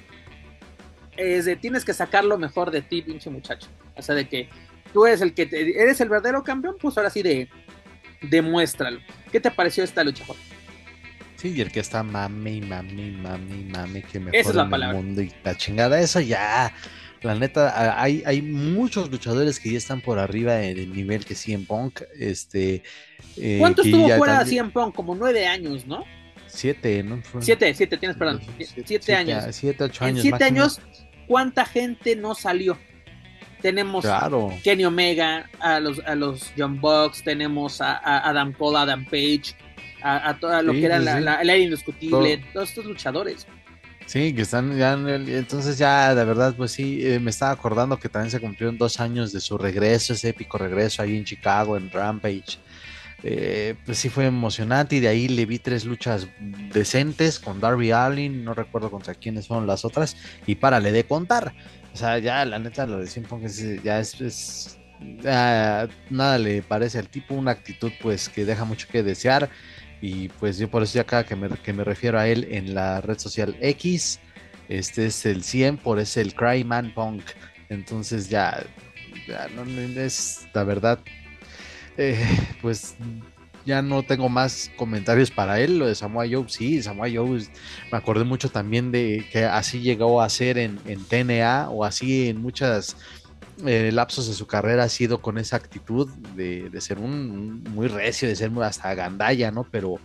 [1.60, 3.68] tienes que sacar lo mejor de ti, pinche muchacho.
[4.00, 4.50] O sea, de que
[4.94, 7.48] tú eres el que te- eres el verdadero campeón, pues ahora sí de
[8.22, 9.00] demuéstralo.
[9.32, 10.38] ¿Qué te pareció esta lucha, Juan?
[11.36, 14.70] Sí, y el que está mami, mami, mami, mami, que mejor Esa es la en
[14.70, 14.98] palabra.
[15.00, 16.74] el mundo y la chingada, eso ya.
[17.22, 21.36] La neta, hay, hay muchos luchadores que ya están por arriba en el nivel que
[21.36, 22.02] CM Punk.
[22.18, 22.82] Este,
[23.38, 24.96] eh, ¿Cuánto estuvo fuera también- CM Punk?
[24.96, 26.04] Como nueve años, ¿no?
[26.48, 27.22] Siete, ¿no?
[27.22, 28.42] Fue- Siete, siete, tienes perdón.
[28.58, 29.44] Siete, Siete, años.
[29.56, 30.22] Siete, ocho En años.
[30.22, 30.62] siete máximo.
[30.62, 30.82] años,
[31.28, 32.78] ¿cuánta gente no salió?
[33.62, 34.54] Tenemos Claro.
[34.64, 39.54] Kenny Omega, a los, a los John Bucks, tenemos a, a Adam Cole, Adam Page,
[40.02, 42.86] a, a todo lo Sí, que era sí, la, la- el aire indiscutible, todos estos
[42.86, 43.46] luchadores.
[44.06, 48.10] Sí, que están ya, entonces ya, de verdad, pues sí, eh, me estaba acordando que
[48.10, 51.92] también se cumplieron dos años de su regreso, ese épico regreso ahí en Chicago, en
[51.92, 52.58] Rampage.
[53.22, 56.28] Eh, pues sí fue emocionante y de ahí le vi tres luchas
[56.74, 60.16] decentes con Darby Allin, no recuerdo contra quiénes fueron las otras,
[60.48, 61.54] y párale de contar.
[61.94, 63.42] O sea, ya la neta lo de Simpson
[63.84, 64.78] ya es,
[66.10, 69.50] nada le parece al tipo, una actitud pues que deja mucho que desear
[70.02, 72.74] y pues yo por eso ya acá que me, que me refiero a él en
[72.74, 74.20] la red social X,
[74.70, 77.24] este es el 100, por es el Cryman Punk.
[77.70, 78.64] Entonces ya,
[79.28, 81.00] ya no es la verdad,
[81.98, 82.18] eh,
[82.62, 82.96] pues
[83.70, 85.80] ya no tengo más comentarios para él.
[85.80, 87.48] Lo de Samoa Joe, sí, Samoa Joe,
[87.92, 92.28] me acordé mucho también de que así llegó a ser en, en TNA o así
[92.30, 92.98] en muchas
[93.66, 98.28] eh, lapsos de su carrera ha sido con esa actitud de, ser un, muy recio,
[98.28, 99.66] de ser hasta gandalla, ¿no?
[99.70, 100.00] Pero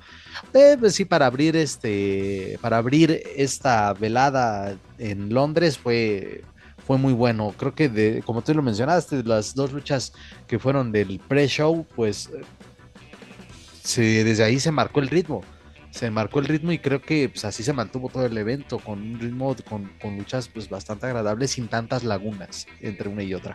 [0.53, 6.43] eh, pues sí, para abrir este, para abrir esta velada en Londres fue,
[6.85, 7.55] fue muy bueno.
[7.57, 10.13] Creo que de, como tú lo mencionaste, las dos luchas
[10.49, 12.31] que fueron del pre-show, pues
[13.85, 15.43] desde ahí se marcó el ritmo
[15.95, 19.01] se marcó el ritmo y creo que pues, así se mantuvo todo el evento, con
[19.01, 23.55] un ritmo, con, luchas pues bastante agradables, sin tantas lagunas entre una y otra.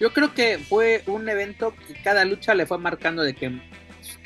[0.00, 3.62] Yo creo que fue un evento que cada lucha le fue marcando de que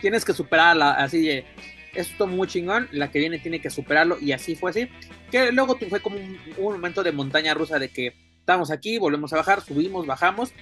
[0.00, 1.44] tienes que superarla, así de,
[1.92, 4.88] esto muy chingón, la que viene tiene que superarlo, y así fue así,
[5.30, 9.36] que luego fue como un, momento de montaña rusa de que estamos aquí, volvemos a
[9.36, 10.54] bajar, subimos, bajamos,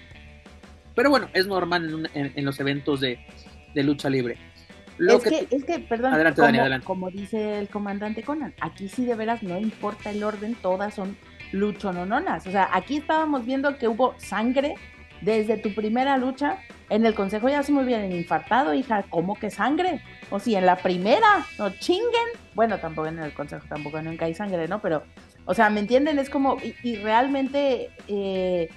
[0.96, 3.18] pero bueno, es normal en, los eventos de
[3.76, 4.36] lucha libre
[4.98, 6.12] es, que, es que, perdón,
[6.84, 11.16] como, dice el comandante Conan, aquí sí de veras no importa el orden, todas son
[11.52, 12.46] luchonononas.
[12.46, 14.74] O sea, aquí estábamos viendo que hubo sangre
[15.20, 16.58] desde tu primera lucha.
[16.90, 20.02] En el consejo ya se me hubieran infartado, hija, ¿cómo que sangre?
[20.30, 22.28] O si en la primera, no chinguen.
[22.54, 24.82] Bueno, tampoco en el consejo tampoco nunca hay sangre, ¿no?
[24.82, 25.02] Pero,
[25.46, 26.18] o sea, ¿me entienden?
[26.18, 28.68] Es como, y, realmente eh,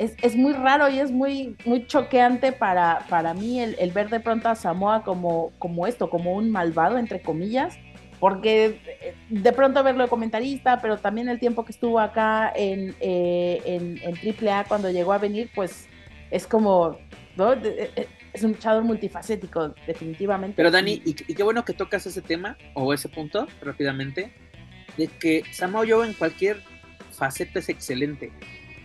[0.00, 4.48] es, muy raro y es muy, muy choqueante para, para mí el, ver de pronto
[4.48, 7.76] a Samoa como, como esto, como un malvado, entre comillas,
[8.18, 12.94] porque eh, de pronto verlo de comentarista, pero también el tiempo que estuvo acá en,
[13.00, 15.86] eh, en, AAA cuando llegó a venir, pues
[16.30, 16.96] es como,
[17.38, 20.56] eh, Es un luchador multifacético, definitivamente.
[20.56, 24.32] Pero Dani, y, qué bueno que tocas ese tema, o ese punto, rápidamente,
[24.96, 26.62] de que Samoa Joe en cualquier
[27.10, 28.32] faceta es excelente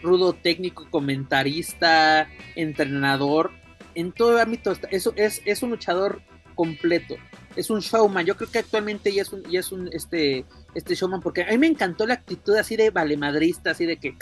[0.05, 3.51] rudo técnico, comentarista, entrenador,
[3.95, 6.21] en todo ámbito, eso es, es un luchador
[6.53, 7.15] completo,
[7.55, 10.95] es un showman, yo creo que actualmente ya es un, ya es un este, este
[10.95, 14.17] showman, porque a mí me encantó la actitud así de valemadrista, así de que,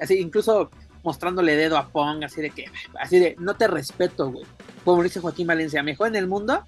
[0.00, 0.70] así incluso
[1.02, 2.66] mostrándole dedo a Pong, así de que,
[3.00, 4.44] así de, no te respeto, güey,
[4.84, 6.64] como dice Joaquín Valencia, mejor en el mundo,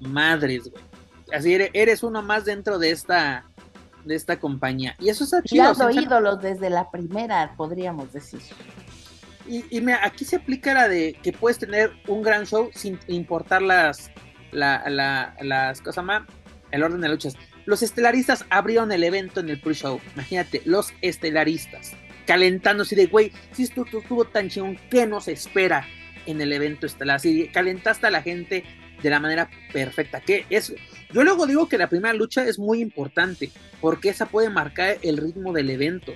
[0.00, 0.82] madres, güey,
[1.32, 3.44] así eres uno más dentro de esta,
[4.04, 4.94] de esta compañía.
[4.98, 5.64] Y eso está chido.
[5.64, 8.40] Los ídolos desde la primera, podríamos decir.
[9.46, 12.98] Y, y mira, aquí se aplica la de que puedes tener un gran show sin
[13.08, 14.10] importar las,
[14.52, 16.22] la, la, las cosas más,
[16.70, 17.36] el orden de luchas.
[17.66, 20.00] Los estelaristas abrieron el evento en el pre-show.
[20.14, 21.92] Imagínate, los estelaristas
[22.26, 25.86] calentándose de, güey, si esto estuvo tan chingón, ¿qué nos espera
[26.26, 27.20] en el evento estelar?
[27.20, 28.64] Si calentaste a la gente
[29.04, 30.20] de la manera perfecta.
[30.20, 30.74] Que es,
[31.12, 33.50] yo luego digo que la primera lucha es muy importante,
[33.80, 36.14] porque esa puede marcar el ritmo del evento.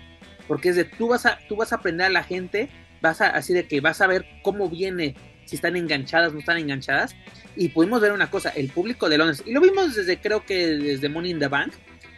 [0.48, 2.70] Porque es de tú vas a, tú vas a aprender a la gente,
[3.02, 5.14] vas a, así de que vas a ver cómo viene,
[5.44, 7.14] si están enganchadas, no están enganchadas.
[7.54, 10.66] Y pudimos ver una cosa, el público de Londres, y lo vimos desde, creo que
[10.66, 11.74] desde Money in the Bank,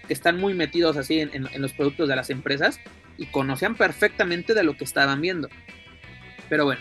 [0.07, 2.79] que están muy metidos así en, en los productos de las empresas
[3.18, 5.49] y conocían perfectamente de lo que estaban viendo.
[6.49, 6.81] Pero bueno,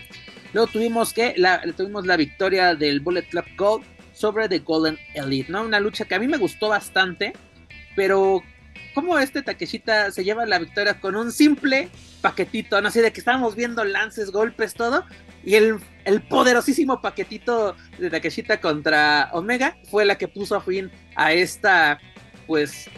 [0.53, 5.51] Luego tuvimos que la, tuvimos la victoria del Bullet Club Gold sobre The Golden Elite,
[5.51, 5.63] ¿no?
[5.63, 7.33] Una lucha que a mí me gustó bastante,
[7.95, 8.43] pero
[8.93, 11.89] como este Takeshita se lleva la victoria con un simple
[12.21, 15.05] paquetito, no sé, de que estábamos viendo lances, golpes, todo,
[15.43, 21.31] y el, el poderosísimo paquetito de Takeshita contra Omega fue la que puso fin a
[21.31, 21.99] esta,
[22.45, 22.89] pues,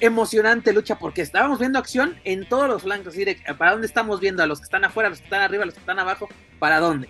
[0.00, 3.14] emocionante lucha porque estábamos viendo acción en todos los flancos.
[3.14, 3.24] ¿sí?
[3.58, 4.42] ¿Para dónde estamos viendo?
[4.42, 6.28] A los que están afuera, a los que están arriba, a los que están abajo.
[6.58, 7.08] ¿Para dónde?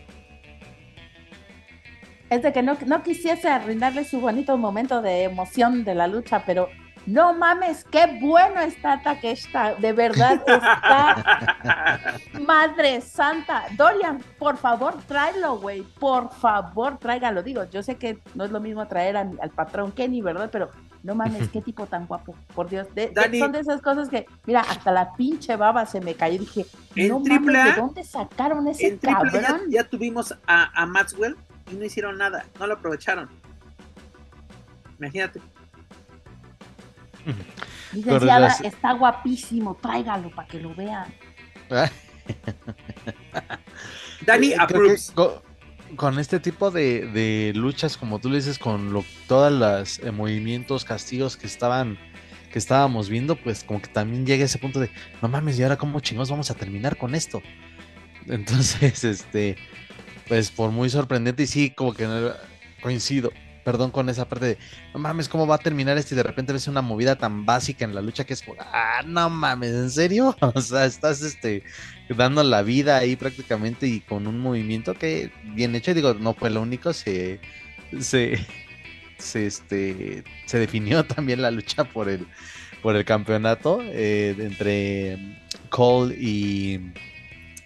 [2.28, 6.42] Es de que no, no quisiese arruinarle su bonito momento de emoción de la lucha,
[6.44, 6.68] pero
[7.06, 12.18] no mames, qué bueno está Takeshita, de verdad está.
[12.44, 17.44] Madre santa, Dorian, por favor, tráelo, güey, por favor, tráigalo.
[17.44, 20.48] Digo, yo sé que no es lo mismo traer al patrón Kenny, ¿verdad?
[20.50, 20.70] Pero
[21.06, 22.88] no mames, qué tipo tan guapo, por Dios.
[23.38, 26.66] son de esas cosas que, mira, hasta la pinche baba se me cayó y dije,
[26.96, 29.60] no mames, ¿de dónde sacaron ese en cabrón?
[29.68, 31.36] Ya, tuvimos a, a Maxwell
[31.70, 33.28] y no hicieron nada, no lo aprovecharon.
[34.98, 35.40] Imagínate.
[37.92, 41.06] Licenciada, las- está guapísimo, tráigalo para que lo vean.
[44.24, 45.12] Dani Eh, creo que approves.
[45.94, 50.10] Con, este tipo de, de luchas, como tú le dices, con lo, todas las eh,
[50.10, 51.98] movimientos, castigos que estaban
[52.50, 55.76] que estábamos viendo, pues como que también llega ese punto de, no mames, ¿y ahora
[55.76, 57.42] cómo chingados vamos a terminar con esto?
[58.26, 59.56] Entonces, este,
[60.28, 62.08] pues por muy sorprendente y sí, como que
[62.82, 63.30] coincido,
[63.64, 64.58] perdón con esa parte de,
[64.94, 66.14] no mames, ¿cómo va a terminar esto?
[66.14, 69.28] Y de repente ves una movida tan básica en la lucha que es ah, no
[69.28, 70.36] mames, ¿en serio?
[70.54, 71.62] O sea, estás, este,
[72.08, 76.50] dando la vida ahí prácticamente y con un movimiento que bien hecho, digo, no fue
[76.50, 77.40] lo único, se,
[78.00, 78.38] se,
[79.18, 82.26] se, este, se definió también la lucha por el,
[82.82, 85.18] por el campeonato eh, entre
[85.68, 86.80] Cole y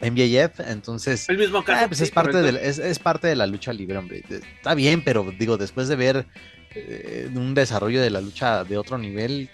[0.00, 1.28] MJF, entonces...
[1.28, 1.84] El mismo caso.
[1.84, 4.22] Ah, pues sí, es parte, de, la- es, es parte de la lucha libre, hombre.
[4.30, 6.26] Está bien, pero digo, después de ver
[6.74, 9.50] eh, un desarrollo de la lucha de otro nivel,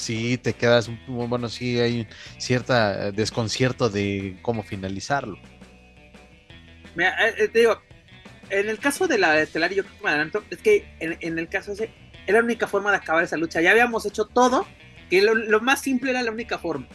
[0.00, 5.38] sí te quedas, bueno, sí hay cierta eh, desconcierto de cómo finalizarlo.
[6.94, 7.80] Mira, eh, eh, te digo,
[8.48, 11.38] en el caso de la estelar, yo creo que me adelanto, es que en, en
[11.38, 11.90] el caso ese,
[12.26, 13.60] era la única forma de acabar esa lucha.
[13.60, 14.66] Ya habíamos hecho todo,
[15.08, 16.86] que lo, lo más simple era la única forma.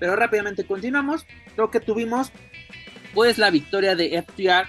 [0.00, 1.26] Pero rápidamente continuamos.
[1.54, 2.32] Creo que tuvimos,
[3.14, 4.66] pues, la victoria de FTR,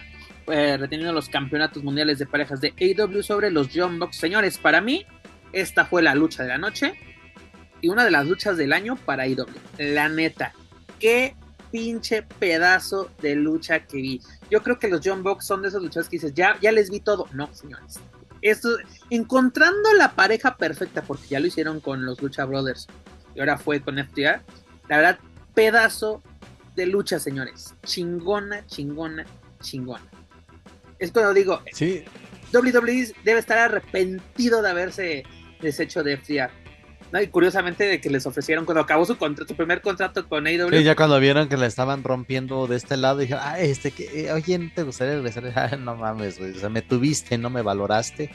[0.79, 4.17] reteniendo los campeonatos mundiales de parejas de AW sobre los John Bucks.
[4.17, 5.05] Señores, para mí,
[5.53, 6.93] esta fue la lucha de la noche
[7.83, 9.45] y una de las luchas del año para AW.
[9.77, 10.53] La neta,
[10.99, 11.35] qué
[11.69, 14.21] pinche pedazo de lucha que vi.
[14.49, 16.89] Yo creo que los John Bucks son de esos luchadores que dices, ya, ya les
[16.89, 17.27] vi todo.
[17.33, 17.99] No, señores.
[18.41, 18.69] Esto,
[19.09, 22.87] encontrando la pareja perfecta, porque ya lo hicieron con los Lucha Brothers
[23.35, 24.41] y ahora fue con FTR.
[24.87, 25.19] La verdad,
[25.53, 26.23] pedazo
[26.77, 27.73] de lucha, señores.
[27.83, 29.25] Chingona, chingona,
[29.61, 30.05] chingona.
[30.99, 32.05] Es cuando digo, Sí,
[32.53, 35.23] WWE debe estar arrepentido de haberse
[35.61, 36.62] deshecho de FTR.
[37.13, 37.21] ¿No?
[37.21, 40.69] Y curiosamente de que les ofrecieron cuando acabó su, contra- su primer contrato con AEW.
[40.71, 44.25] sí, ya cuando vieron que la estaban rompiendo de este lado, dijeron, ah, este, que,
[44.25, 45.43] eh, oye, ¿no te gustaría regresar?
[45.55, 48.31] Ah, no mames, güey, o sea, me tuviste, no me valoraste.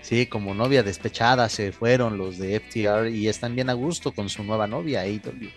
[0.00, 4.28] Sí, como novia despechada se fueron los de FTR y están bien a gusto con
[4.28, 5.50] su nueva novia, AEW.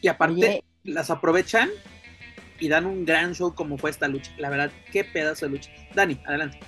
[0.00, 0.64] Y aparte, Oye.
[0.84, 1.68] las aprovechan
[2.58, 4.32] y dan un gran show como fue esta lucha.
[4.38, 5.70] La verdad, qué pedazo de lucha.
[5.94, 6.58] Dani, adelante.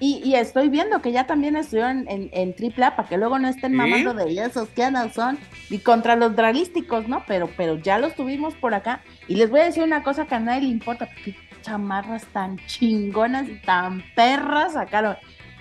[0.00, 3.48] Y, y estoy viendo que ya también estuvieron en, en AAA para que luego no
[3.48, 3.76] estén ¿Sí?
[3.76, 5.38] mamando de esos que no son
[5.68, 7.22] y contra los dralísticos, ¿no?
[7.26, 9.02] Pero, pero ya los tuvimos por acá.
[9.28, 12.56] Y les voy a decir una cosa que a nadie le importa, porque chamarras tan
[12.66, 15.16] chingonas y tan perras sacaron.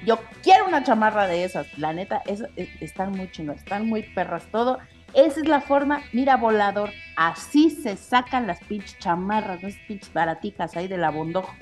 [0.06, 4.04] Yo quiero una chamarra de esas, la neta, es, es- están muy chingonas, están muy
[4.04, 4.80] perras todo.
[5.14, 10.14] Esa es la forma, mira, volador, así se sacan las pinches chamarras, no esas pinches
[10.14, 11.54] baratijas ahí de la bondojo.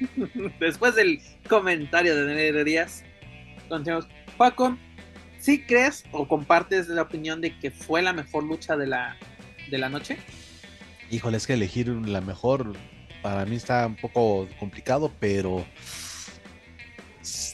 [0.60, 3.04] Después del comentario de Nere Díaz,
[3.68, 4.08] continuamos.
[4.36, 4.76] Paco,
[5.38, 9.16] ¿sí crees o compartes la opinión de que fue la mejor lucha de la,
[9.70, 10.18] de la noche?
[11.10, 12.74] Híjole, es que elegir la mejor
[13.22, 15.66] para mí está un poco complicado, pero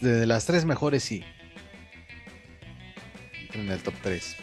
[0.00, 1.24] de las tres mejores sí.
[3.52, 4.36] En el top 3.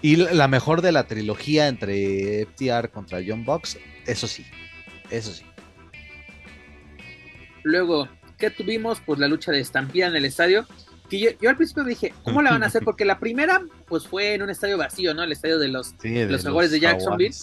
[0.00, 4.46] Y la mejor de la trilogía entre FTR contra John Box, eso sí.
[5.10, 5.44] Eso sí.
[7.62, 9.00] Luego, ¿qué tuvimos?
[9.04, 10.66] Pues la lucha de estampida en el estadio.
[11.08, 12.82] Que yo, yo al principio dije, ¿cómo la van a hacer?
[12.84, 15.22] Porque la primera, pues fue en un estadio vacío, ¿no?
[15.22, 17.34] El estadio de los Sí, de Los Jaguares de Jacksonville.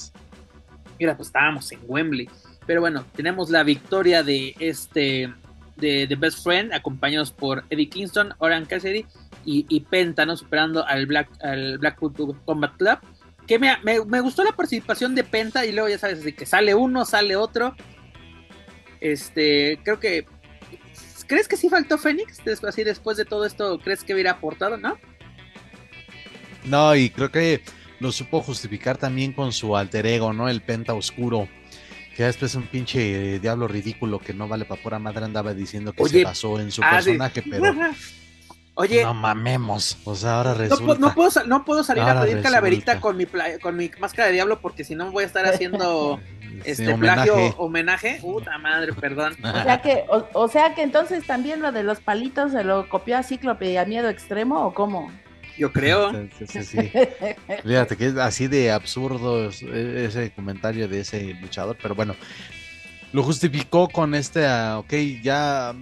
[0.99, 2.29] Mira, pues estábamos en Wembley.
[2.65, 5.33] Pero bueno, tenemos la victoria de este
[5.77, 9.05] de The Best Friend, acompañados por Eddie Kingston, Oran Cassidy
[9.43, 10.37] y, y Penta, ¿no?
[10.37, 12.99] Superando al Black al Blackpool Combat Club.
[13.45, 16.45] Que me, me, me gustó la participación de Penta y luego ya sabes, así que
[16.45, 17.75] sale uno, sale otro.
[19.01, 20.25] Este, creo que.
[21.27, 22.43] ¿Crees que sí faltó Fénix?
[22.45, 24.97] Después, así después de todo esto, ¿crees que hubiera aportado, no?
[26.65, 27.61] No, y creo que
[27.99, 30.49] lo supo justificar también con su alter ego, ¿no?
[30.49, 31.47] El Penta Oscuro.
[32.15, 35.91] Que después un pinche eh, diablo ridículo que no vale para pura madre andaba diciendo
[35.91, 37.09] que Oye, se basó en su ah, sí.
[37.09, 37.73] personaje, pero
[38.75, 39.97] Oye, no mamemos.
[40.03, 40.99] O sea, ahora No, resulta.
[40.99, 43.01] no puedo, sa- no puedo salir a pedir calaverita resulta.
[43.01, 46.19] con mi, pla- con mi máscara de diablo porque si no voy a estar haciendo
[46.41, 47.29] Sí, este homenaje.
[47.31, 48.17] plagio homenaje.
[48.21, 49.33] Puta madre, perdón.
[49.43, 52.87] O sea que, o, o sea que entonces también lo de los palitos se lo
[52.89, 55.11] copió a Cíclope y a miedo extremo o cómo?
[55.57, 56.11] Yo creo.
[56.37, 56.91] Sí, sí, sí.
[57.63, 62.13] Fíjate que es así de absurdo es- ese comentario de ese luchador, pero bueno,
[63.13, 65.73] lo justificó con este, ah, ok, ya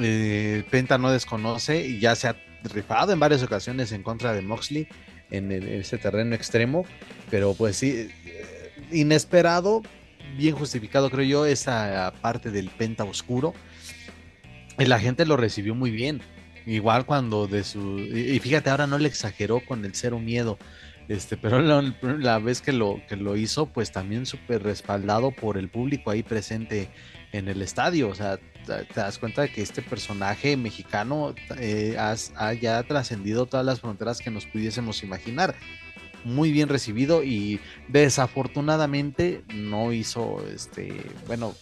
[0.00, 4.42] eh, Penta no desconoce y ya se ha rifado en varias ocasiones en contra de
[4.42, 4.88] Moxley
[5.30, 6.84] en, ese terreno extremo,
[7.30, 9.82] pero pues sí, eh, inesperado,
[10.36, 13.54] bien justificado creo yo esa parte del Penta oscuro.
[14.78, 16.20] Y la gente lo recibió muy bien.
[16.66, 17.98] Igual cuando de su.
[17.98, 20.58] Y fíjate, ahora no le exageró con el cero miedo.
[21.08, 25.68] Este, pero la, vez que lo, que lo hizo, pues también súper respaldado por el
[25.68, 26.88] público ahí presente
[27.32, 28.08] en el estadio.
[28.08, 33.64] O sea, te, das cuenta de que este personaje mexicano eh, ha ya trascendido todas
[33.64, 35.54] las fronteras que nos pudiésemos imaginar.
[36.24, 41.54] Muy bien recibido y desafortunadamente no hizo, este, bueno,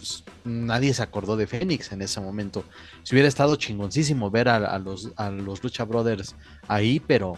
[0.00, 2.64] pues, nadie se acordó de Fénix en ese momento.
[3.02, 6.36] Si hubiera estado chingoncísimo ver a, los, a los Lucha Brothers
[6.68, 7.36] ahí, pero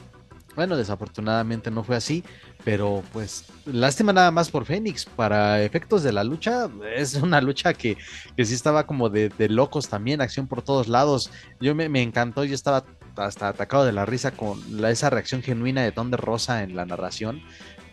[0.55, 2.25] bueno, desafortunadamente no fue así,
[2.65, 5.05] pero pues lástima nada más por Fénix.
[5.05, 7.97] Para efectos de la lucha, es una lucha que,
[8.37, 11.31] que sí estaba como de, locos también, acción por todos lados.
[11.61, 12.85] Yo me, encantó, yo estaba
[13.17, 16.77] hasta atacado de la risa con la, esa reacción genuina de Don de Rosa en
[16.77, 17.43] la narración,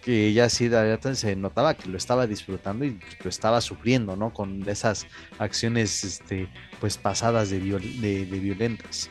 [0.02, 0.70] que ella sí
[1.14, 4.34] se notaba que lo estaba disfrutando y lo estaba sufriendo, ¿no?
[4.34, 5.08] Con esas
[5.40, 6.48] acciones, este,
[6.80, 9.10] pues pasadas de, de, de violentas.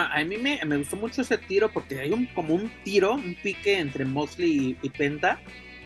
[0.00, 3.34] Ah, a mí me, gustó mucho ese tiro porque hay un como un tiro, un
[3.34, 5.40] pique entre Mosley y, Penta.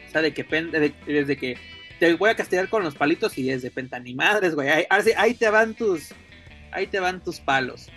[0.07, 1.57] O sea, de que Penta, desde que
[1.99, 4.69] te voy a castigar con los palitos y es de Penta, ni madres, güey.
[4.69, 4.85] Ahí,
[5.17, 6.13] ahí te van tus,
[6.73, 7.89] ahí te van tus palos.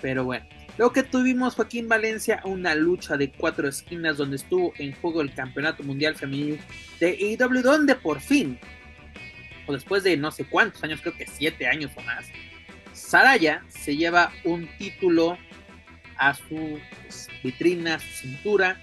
[0.00, 0.46] Pero bueno.
[0.78, 5.34] Luego que tuvimos Joaquín Valencia, una lucha de cuatro esquinas donde estuvo en juego el
[5.34, 6.62] Campeonato Mundial Femenino
[7.00, 8.60] de AEW, donde por fin,
[9.66, 12.26] o después de no sé cuántos años, creo que siete años o más,
[13.06, 15.38] Saraya se lleva un título
[16.18, 16.80] a su
[17.44, 18.82] vitrina, a su cintura,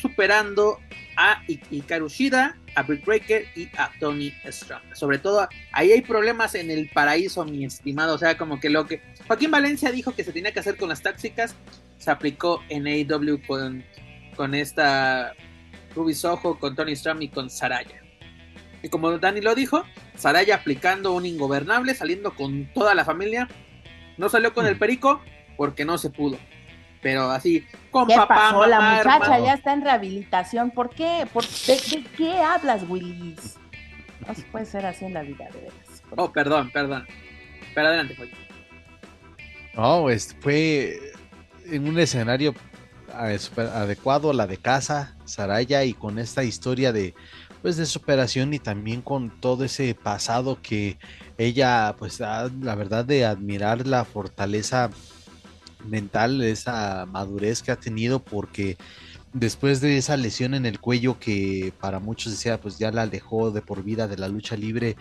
[0.00, 0.78] superando
[1.16, 4.94] a Hikaru Shida, a Brick Breaker y a Tony Strong.
[4.94, 8.14] Sobre todo, ahí hay problemas en el paraíso, mi estimado.
[8.14, 10.88] O sea, como que lo que Joaquín Valencia dijo que se tenía que hacer con
[10.88, 11.54] las táxicas,
[11.98, 13.84] se aplicó en AEW con,
[14.34, 15.34] con esta
[15.94, 18.01] Ruby Soho, con Tony Strong y con Saraya.
[18.82, 19.84] Y como Dani lo dijo,
[20.16, 23.48] Saraya aplicando un ingobernable, saliendo con toda la familia.
[24.18, 24.78] No salió con el mm.
[24.78, 25.20] perico
[25.56, 26.38] porque no se pudo.
[27.00, 28.66] Pero así, con ¿Qué pasó?
[28.66, 30.70] la muchacha ya está en rehabilitación.
[30.70, 31.26] ¿Por qué?
[31.32, 33.56] ¿Por, de, qué hablas, Willis?
[34.26, 36.02] No se puede ser así en la vida, de veras.
[36.16, 37.06] Oh, perdón, perdón.
[37.74, 38.30] Pero adelante, fue.
[39.74, 40.98] No, pues fue
[41.66, 42.54] en un escenario
[43.12, 47.14] adecuado a la de casa, Saraya, y con esta historia de
[47.62, 50.98] pues de superación y también con todo ese pasado que
[51.38, 54.90] ella pues la verdad de admirar la fortaleza
[55.88, 58.76] mental, esa madurez que ha tenido porque
[59.32, 63.50] después de esa lesión en el cuello que para muchos decía pues ya la alejó
[63.50, 64.96] de por vida de la lucha libre,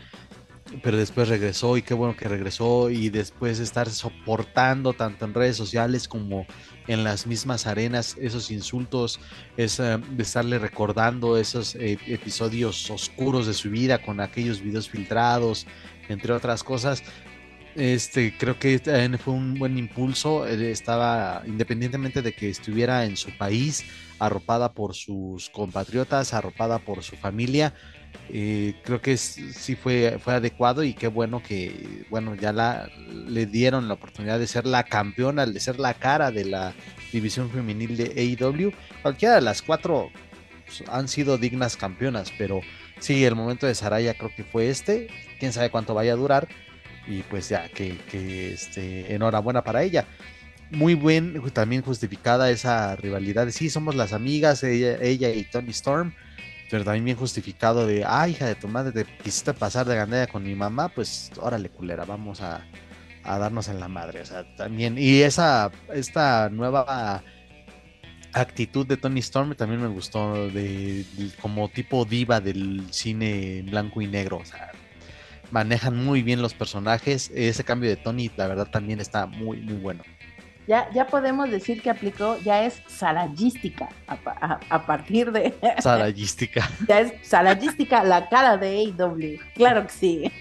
[0.84, 5.58] pero después regresó y qué bueno que regresó y después estar soportando tanto en redes
[5.58, 6.46] sociales como
[6.88, 9.20] en las mismas arenas, esos insultos,
[9.58, 15.68] esa, de estarle recordando esos eh, episodios oscuros de su vida con aquellos videos filtrados,
[16.10, 17.04] entre otras cosas.
[17.76, 18.80] Este, creo que
[19.24, 20.46] fue un buen impulso.
[20.46, 23.86] Estaba, independientemente de que estuviera en su país,
[24.20, 27.74] arropada por sus compatriotas, arropada por su familia,
[28.34, 32.90] eh, creo que sí fue, fue adecuado y qué bueno que, bueno, ya la,
[33.28, 36.74] le dieron la oportunidad de ser la campeona, de ser la cara de la
[37.12, 38.72] división femenil de AEW.
[39.02, 40.10] Cualquiera de las cuatro
[40.66, 42.62] pues, han sido dignas campeonas, pero
[43.00, 45.08] sí, el momento de Saraya creo que fue este.
[45.40, 46.48] Quién sabe cuánto vaya a durar.
[47.08, 47.98] Y pues ya, que,
[48.54, 50.06] este, enhorabuena para ella.
[50.70, 53.50] Muy bien, también justificada esa rivalidad.
[53.50, 56.14] Sí, somos las amigas, ella y Tony Storm
[56.72, 60.28] pero también bien justificado de, ah, hija de tu madre, te quisiste pasar de gandalla
[60.28, 62.66] con mi mamá, pues órale, culera, vamos a,
[63.26, 64.22] darnos en la madre.
[64.22, 67.24] O sea, también, y esa, esta nueva
[68.32, 71.06] actitud de Tony Storm también me gustó, de,
[71.42, 74.72] como tipo diva del cine blanco y negro, o sea,
[75.52, 79.76] manejan muy bien los personajes, ese cambio de Tony, la verdad, también está muy, muy
[79.76, 80.04] bueno
[80.72, 85.54] ya, ya podemos decir que aplicó, ya es salayística a, partir de...
[85.80, 86.66] Salayística.
[86.88, 90.32] ya es salayística la cara de AEW, claro que sí.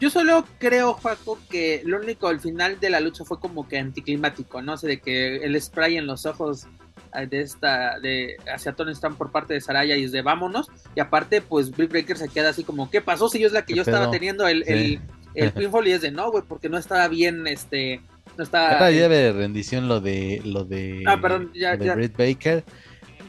[0.00, 3.78] Yo solo creo, Juaco, que lo único al final de la lucha fue como que
[3.78, 4.78] anticlimático, ¿no?
[4.78, 6.66] sé, de que el spray en los ojos
[7.14, 10.70] eh, de esta, de hacia Tony Storm por parte de Saraya y es de vámonos.
[10.96, 13.66] Y aparte, pues Brick Breaker se queda así como, ¿qué pasó si yo es la
[13.66, 15.02] que yo estaba teniendo el, el,
[15.34, 18.00] el pinfall y es de no, güey, porque no estaba bien, este,
[18.36, 18.90] no estaba...
[18.90, 22.64] Era de rendición lo de, lo de, ah, perdón, ya, Baker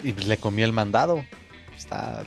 [0.03, 1.23] y le comió el mandado.
[1.75, 2.23] Está...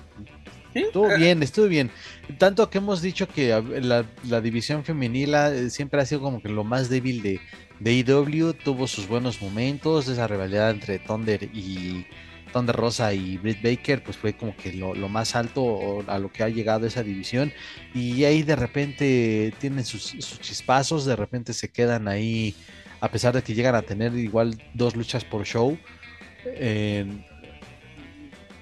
[0.74, 1.90] Estuvo eh, bien, estuvo bien.
[2.38, 3.48] Tanto que hemos dicho que
[3.82, 5.34] la, división femenil
[5.70, 7.40] siempre ha sido como que lo más débil de,
[7.80, 12.06] de IW, tuvo sus buenos momentos, esa rivalidad entre Thunder y,
[12.48, 16.42] Thunder Rosa y Britt Baker, pues fue como que lo, más alto a lo que
[16.42, 17.52] ha llegado esa división.
[17.94, 22.54] Y ahí de repente tienen sus, chispazos, de repente se quedan ahí,
[23.00, 25.78] a pesar de que llegan a tener igual dos luchas por show.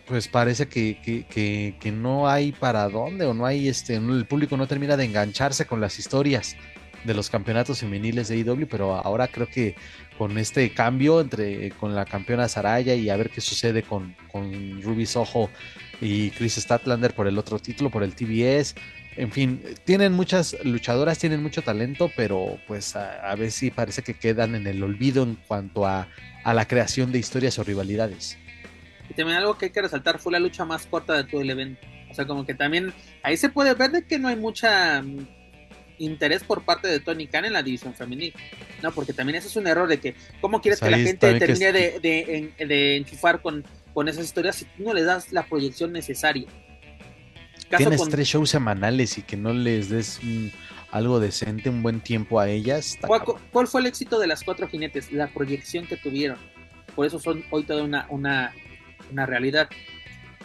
[0.07, 4.57] Pues parece que, que, que, no hay para dónde o no hay este el público
[4.57, 6.57] no termina de engancharse con las historias
[7.03, 9.75] de los campeonatos femeniles de IW, pero ahora creo que
[10.19, 14.83] con este cambio entre con la campeona Saraya y a ver qué sucede con, con
[14.83, 15.51] Ruby Soho
[16.01, 18.75] y Chris Statlander por el otro título, por el TBS.
[19.17, 24.03] En fin, tienen muchas luchadoras, tienen mucho talento, pero pues a, a ver si parece
[24.03, 26.09] que quedan en el olvido en cuanto a,
[26.45, 28.39] a la creación de historias o rivalidades.
[29.09, 31.51] Y también algo que hay que resaltar fue la lucha más corta de todo el
[31.51, 31.81] evento.
[32.11, 32.93] O sea, como que también
[33.23, 35.03] ahí se puede ver de que no hay mucha
[35.99, 38.35] interés por parte de Tony Khan en la división femenil.
[38.87, 41.73] No, porque también ese es un error de que, ¿cómo quieres que la gente termine
[41.73, 45.45] de, de, de, de, enchufar con, con esas historias si tú no le das la
[45.45, 46.47] proyección necesaria?
[47.69, 48.11] Caso Tienes con...
[48.11, 50.53] tres shows semanales y que no les des un,
[50.93, 52.97] algo decente, un buen tiempo a ellas.
[53.05, 55.11] ¿Cuál, ¿Cuál, fue el éxito de las cuatro jinetes?
[55.11, 56.39] La proyección que tuvieron.
[56.95, 58.53] Por eso son hoy toda una, una,
[59.11, 59.69] una realidad.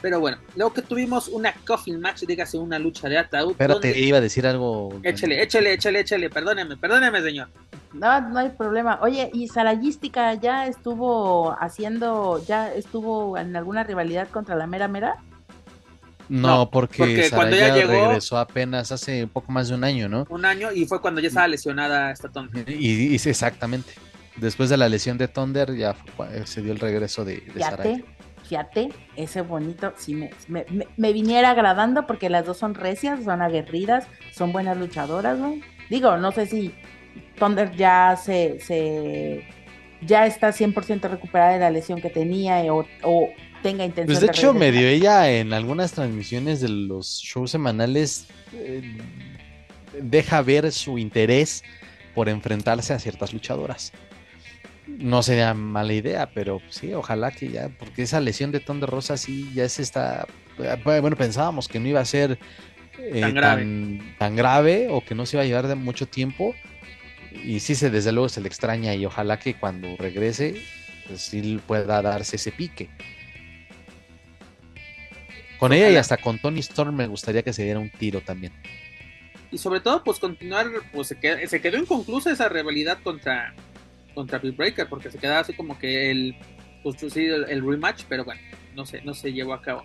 [0.01, 3.51] Pero bueno, luego que tuvimos una coffin match, dígase una lucha de ataúd.
[3.51, 3.99] Espérate, donde...
[3.99, 4.99] iba a decir algo.
[5.03, 7.49] Échale, échale, échale, échale, perdóneme, perdóneme, señor.
[7.93, 8.99] No, no hay problema.
[9.01, 15.17] Oye, ¿y Sarayística ya estuvo haciendo, ya estuvo en alguna rivalidad contra la Mera Mera?
[16.29, 19.83] No, no porque, porque cuando ya llegó, regresó apenas hace un poco más de un
[19.83, 20.25] año, ¿no?
[20.29, 22.69] Un año y fue cuando ya estaba lesionada esta Thunder.
[22.69, 23.93] Y, y, exactamente.
[24.37, 28.01] Después de la lesión de Thunder ya fue, se dio el regreso de, de Saraya
[28.51, 30.65] fíjate, ese bonito, sí me, me,
[30.97, 35.55] me, viniera agradando porque las dos son recias, son aguerridas, son buenas luchadoras, ¿no?
[35.89, 36.73] Digo, no sé si
[37.41, 39.43] Thunder ya se, se
[40.01, 43.29] ya está 100% recuperada de la lesión que tenía o, o
[43.63, 48.27] tenga intención pues de, de hecho, medio ella en algunas transmisiones de los shows semanales
[48.53, 48.83] eh,
[49.99, 51.63] deja ver su interés
[52.13, 53.91] por enfrentarse a ciertas luchadoras
[54.87, 58.87] no sería mala idea, pero sí, ojalá que ya, porque esa lesión de Ton de
[58.87, 60.27] Rosa sí ya se está,
[60.83, 62.37] bueno, pensábamos que no iba a ser
[62.99, 63.61] eh, tan, grave.
[63.61, 66.53] Tan, tan, grave o que no se iba a llevar de mucho tiempo
[67.31, 70.61] y sí, se, desde luego se le extraña y ojalá que cuando regrese,
[71.07, 72.89] pues sí pueda darse ese pique.
[75.59, 75.75] Con ojalá.
[75.75, 78.53] ella y hasta con Tony Storm me gustaría que se diera un tiro también.
[79.51, 83.53] Y sobre todo, pues continuar, pues se quedó, se quedó inconclusa esa rivalidad contra
[84.13, 86.35] contra Bill Breaker, porque se quedaba así como que el,
[86.83, 88.41] pues, sí, el, el, rematch, pero bueno,
[88.75, 89.83] no sé, no se llevó a cabo.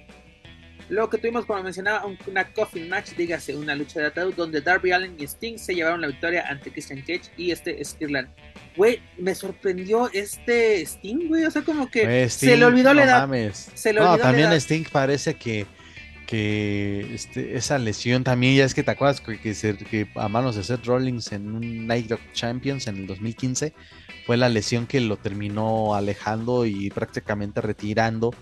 [0.89, 4.93] Luego que tuvimos, como mencionaba, una coffin match, dígase, una lucha de ataúd, donde Darby
[4.93, 8.29] Allen y Sting se llevaron la victoria ante Christian Cage y este Skirland.
[8.77, 12.95] Güey, me sorprendió este Sting, güey, o sea, como que Sting, se le olvidó no
[12.95, 13.21] la edad.
[13.21, 13.71] Mames.
[13.75, 14.61] Se le no, también la edad.
[14.61, 15.67] Sting parece que
[16.27, 20.29] que este, esa lesión también, ya es que te acuerdas que, que, se, que, a
[20.29, 23.73] manos de Seth Rollins en un Night of Champions en el 2015
[24.27, 28.35] fue la lesión que lo terminó alejando y prácticamente retirando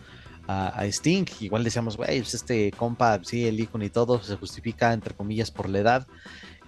[0.47, 1.27] a, a Sting.
[1.41, 5.51] Igual decíamos, güey, pues este compa, sí, el icono y todo se justifica entre comillas
[5.51, 6.07] por la edad.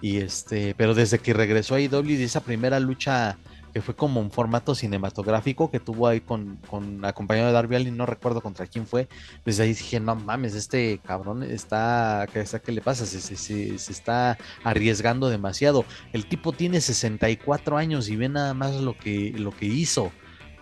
[0.00, 3.38] Y este, pero desde que regresó a IW de esa primera lucha
[3.76, 7.94] que fue como un formato cinematográfico que tuvo ahí con, con acompañado de Darby Allin,
[7.94, 9.06] no recuerdo contra quién fue,
[9.44, 13.04] desde ahí dije, no mames, este cabrón está, ¿qué, qué le pasa?
[13.04, 15.84] Se, se, se, se, está arriesgando demasiado.
[16.14, 20.10] El tipo tiene 64 años y ve nada más lo que, lo que hizo.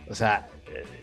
[0.09, 0.49] O sea,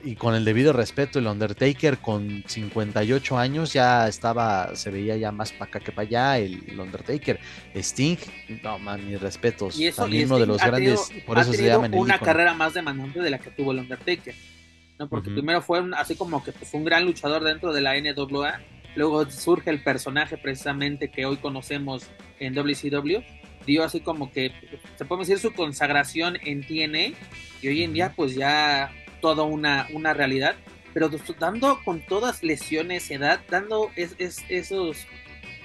[0.03, 5.32] y con el debido respeto, el Undertaker con 58 años ya estaba, se veía ya
[5.32, 7.39] más para acá que para allá, el, el, Undertaker.
[7.76, 8.17] Sting,
[8.63, 9.80] no man, mis respetos.
[9.80, 12.15] Y eso, también y uno de los grandes, tenido, por eso se llama el una
[12.15, 12.26] ícono.
[12.26, 14.34] carrera más demandante de la que tuvo el Undertaker.
[14.97, 15.07] ¿no?
[15.07, 15.36] Porque uh -huh.
[15.36, 18.59] primero fue un, así como que pues, un gran luchador dentro de la NWA.
[18.95, 22.07] Luego surge el personaje precisamente que hoy conocemos
[22.39, 23.22] en WCW.
[23.65, 24.51] Dio así como que,
[24.97, 27.15] se puede decir, su consagración en TNA.
[27.61, 28.91] Y hoy en día pues ya
[29.22, 30.55] toda una, una realidad,
[30.93, 31.09] pero
[31.39, 35.05] dando con todas lesiones, edad, dando es, es, esos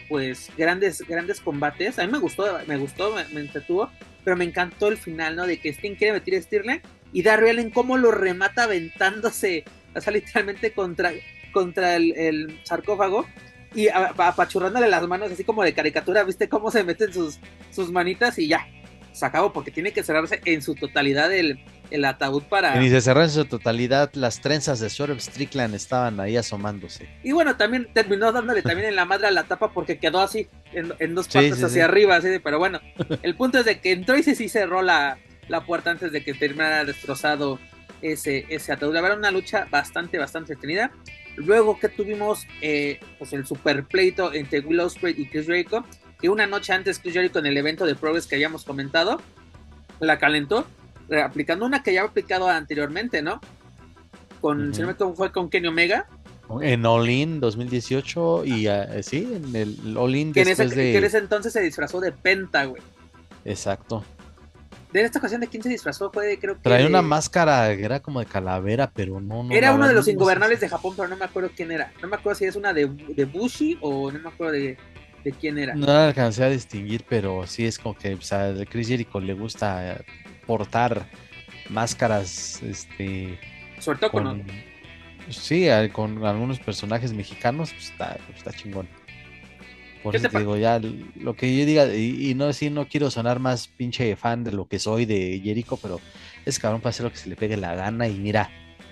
[0.09, 1.99] pues grandes, grandes combates.
[1.99, 3.91] A mí me gustó, me gustó, me, me, entretuvo,
[4.25, 5.47] pero me encantó el final, ¿no?
[5.47, 6.81] De que Sting quiere meter a Stirling
[7.13, 11.13] y Darby Allen cómo lo remata aventándose, o sea, literalmente contra,
[11.53, 13.27] contra el, el sarcófago
[13.75, 17.39] y apachurrándole las manos así como de caricatura, ¿viste cómo se meten sus,
[17.71, 18.67] sus manitas y ya?
[19.13, 21.59] Se acabó porque tiene que cerrarse en su totalidad el,
[21.91, 22.83] el ataúd para.
[22.83, 27.09] Y se cerró en su totalidad, las trenzas de Swerve Strickland estaban ahí asomándose.
[27.23, 30.49] Y bueno, también terminó dándole también en la madre a la tapa porque quedó así,
[30.73, 31.81] en, en dos partes sí, sí, hacia sí.
[31.81, 32.81] arriba, así, pero bueno,
[33.23, 35.19] el punto es de que entró y sí cerró la,
[35.49, 37.59] la puerta antes de que terminara destrozado
[38.03, 38.95] ese, ese ataúd.
[38.95, 40.91] La verdad, una lucha bastante, bastante entretenida.
[41.37, 45.85] Luego que tuvimos eh, pues el super pleito entre Will Ospreay y Chris Jericho,
[46.19, 49.21] que una noche antes Chris Jericho en el evento de Progress que habíamos comentado,
[50.01, 50.67] la calentó,
[51.25, 53.41] aplicando una que ya había aplicado anteriormente, ¿no?
[54.41, 56.07] Con, si no me equivoco, fue con Kenny Omega.
[56.61, 60.75] En All In 2018 y uh, sí, en el All In Que en, ese, de...
[60.75, 62.81] que en ese entonces se disfrazó de Penta, güey.
[63.45, 64.05] Exacto.
[64.93, 66.11] De esta ocasión, ¿de quién se disfrazó?
[66.11, 66.63] Fue, creo que.
[66.63, 69.43] Traía una máscara que era como de calavera, pero no.
[69.43, 71.93] no era uno de los ingobernables de Japón, pero no me acuerdo quién era.
[72.01, 74.79] No me acuerdo si es una de, de Bushi o no me acuerdo de,
[75.25, 75.75] de quién era.
[75.75, 79.19] No la alcancé a distinguir, pero sí es como que o sea, a Chris Jericho
[79.19, 80.05] le gusta eh,
[80.47, 81.07] portar
[81.69, 83.39] máscaras, este,
[83.79, 84.25] Sobre todo con.
[84.25, 84.47] con,
[85.31, 88.89] sí, con algunos personajes mexicanos, pues está, pues está chingón.
[90.03, 90.81] Por ¿Qué eso te digo, ya
[91.17, 94.53] lo que yo diga, y, y no sí, no quiero sonar más pinche fan de
[94.53, 96.01] lo que soy de Jericho, pero
[96.45, 98.51] es cabrón para hacer lo que se le pegue la gana y mira,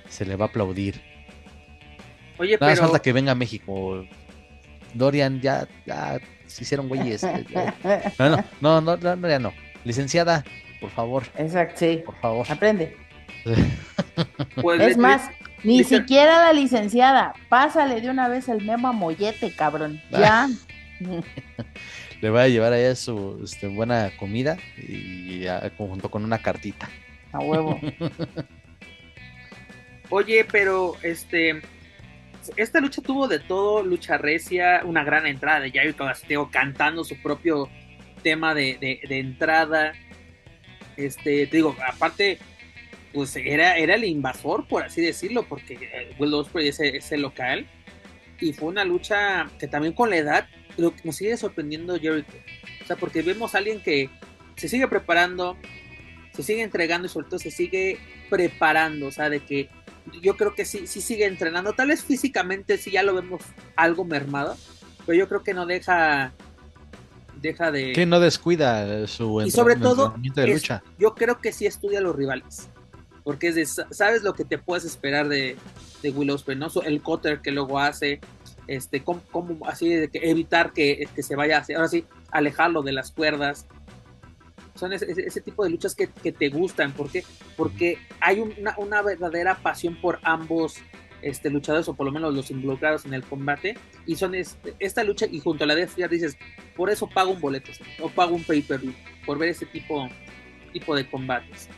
[0.08, 1.00] se le va a aplaudir.
[2.38, 2.82] Oye, Nada pero.
[2.82, 4.04] falta que venga a México.
[4.92, 7.22] Dorian, ya, ya se hicieron güeyes.
[8.18, 9.52] No, no, no, no, no, no, ya no.
[9.84, 10.44] Licenciada,
[10.84, 12.02] por favor, Exacto, sí.
[12.04, 12.46] por favor.
[12.50, 12.94] Aprende.
[14.60, 15.30] pues, Es más,
[15.62, 17.32] ni siquiera la licenciada.
[17.48, 20.02] Pásale de una vez el memo a Mollete, cabrón.
[20.10, 20.46] Ya.
[22.20, 26.86] Le voy a llevar allá su este, buena comida y ya, junto con una cartita.
[27.32, 27.80] A huevo.
[30.10, 31.62] Oye, pero este.
[32.56, 37.16] Esta lucha tuvo de todo, lucha recia, una gran entrada de Jericho Castillo cantando su
[37.22, 37.70] propio
[38.22, 39.92] tema de, de- de entrada.
[40.96, 42.38] Este, te digo, aparte,
[43.12, 47.12] pues era, era el invasor, por así decirlo, porque eh, Will Ospreay es, el- es
[47.12, 47.66] el local.
[48.40, 52.32] Y fue una lucha que también con la edad lo nos sigue sorprendiendo Jericho.
[52.82, 54.10] O sea, porque vemos a alguien que
[54.56, 55.56] se sigue preparando,
[56.34, 59.06] se sigue entregando y sobre todo se sigue preparando.
[59.06, 59.68] O sea, de que
[60.20, 61.72] yo creo que sí, sí sigue entrenando.
[61.74, 63.40] Tal vez físicamente sí ya lo vemos
[63.76, 64.56] algo mermado,
[65.06, 66.34] pero yo creo que no deja,
[67.48, 67.92] deja de...
[67.92, 70.82] Que no descuida su Y sobre todo, entrenamiento de es- lucha.
[70.98, 72.68] yo creo que sí estudia a los rivales.
[73.22, 75.56] Porque es de, sa- sabes lo que te puedes esperar de,
[76.02, 76.68] de Will Ospreay, ¿no?
[76.68, 78.20] Su- El cutter que luego hace,
[78.66, 82.82] este, cómo, cómo así de que evitar que, que se vaya, hacia- ahora sí, alejarlo
[82.82, 83.66] de las cuerdas.
[84.74, 86.92] Son ese, tipo de luchas que, que te gustan.
[86.92, 87.24] ¿Por qué?
[87.56, 90.74] Porque hay un- una, una verdadera pasión por ambos
[91.24, 93.76] este, luchadores, o por lo menos los involucrados en el combate.
[94.06, 96.36] Y son este- esta lucha, y junto a la de FTR dices,
[96.76, 97.70] por eso pago un boleto,
[98.00, 98.92] o pago un pay-per-view,
[99.26, 100.08] por ver ese tipo,
[100.72, 101.68] tipo de combates.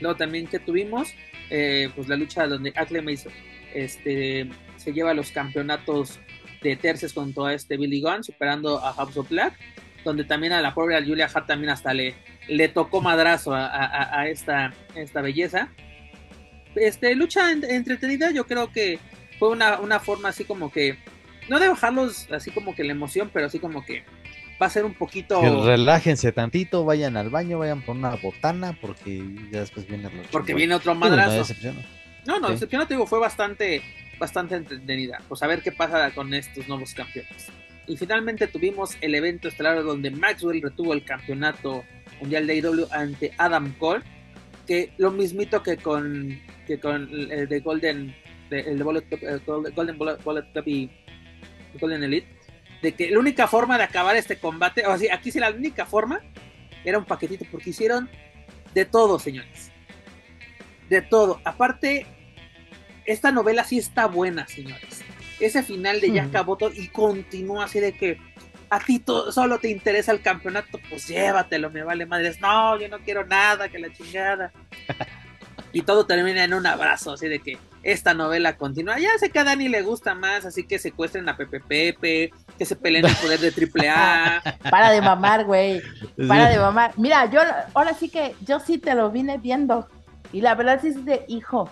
[0.00, 1.12] Luego también que tuvimos,
[1.50, 3.32] eh, pues la lucha donde Mason
[3.74, 6.18] este, se lleva los campeonatos
[6.62, 9.54] de tercias con todo este Billy Gunn, superando a House of Black,
[10.04, 12.14] donde también a la pobre Julia Hart también hasta le,
[12.48, 15.68] le tocó madrazo a, a- a esta, esta belleza.
[16.80, 18.98] Este, lucha en- entretenida, yo creo que
[19.38, 20.98] fue una, una forma así como que,
[21.48, 24.04] no de bajarlos así como que la emoción, pero así como que
[24.60, 25.40] va a ser un poquito...
[25.40, 29.22] Que relájense tantito, vayan al baño, vayan por una botana, porque
[29.52, 31.54] ya después vienen los Porque viene otro madrazo.
[32.26, 32.54] No, no, Sí.
[32.54, 33.82] decepcionó, te digo, fue bastante,
[34.18, 35.22] bastante entretenida.
[35.28, 37.46] Pues a ver qué pasa con estos nuevos campeones.
[37.86, 41.84] Y finalmente tuvimos el evento estelar donde Maxwell retuvo el campeonato
[42.20, 44.02] mundial de AEW ante Adam Cole.
[44.68, 48.14] Que lo mismito que con, que con el de Golden,
[48.50, 49.40] de- el de Bullet Club, eh,
[49.74, 50.90] Golden Bullet, Bullet Club y
[51.80, 52.28] Golden Elite.
[52.82, 55.84] De que la única forma de acabar este combate, o sea, aquí sí la única
[55.86, 56.20] forma
[56.84, 58.08] era un paquetito, porque hicieron
[58.74, 59.72] de todo, señores.
[60.88, 61.40] De todo.
[61.44, 62.06] Aparte,
[63.04, 65.02] esta novela sí está buena, señores.
[65.40, 66.28] Ese final de ya Ujú.
[66.30, 68.18] acabó todo y continúa así de que
[68.70, 72.40] a ti solo te interesa el campeonato, pues llévatelo, me vale madres.
[72.40, 74.52] No, yo no quiero nada, que la chingada.
[75.72, 78.98] y todo termina en un abrazo, así de que esta novela continúa.
[78.98, 82.64] Ya sé que a Dani le gusta más, así que secuestren a Pepe Pepe, que
[82.64, 84.42] se peleen el poder de Triple A.
[84.70, 85.80] Para de mamar, güey.
[86.26, 86.92] Para de mamar.
[86.96, 87.40] Mira, yo
[87.74, 89.88] ahora sí que yo sí te lo vine viendo.
[90.32, 91.70] Y la verdad sí es de, hijo,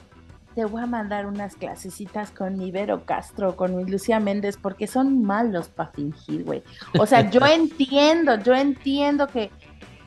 [0.56, 5.22] te voy a mandar unas clasecitas con mi Vero Castro, con Lucía Méndez, porque son
[5.22, 6.62] malos para fingir, güey.
[6.98, 9.50] O sea, yo entiendo, yo entiendo que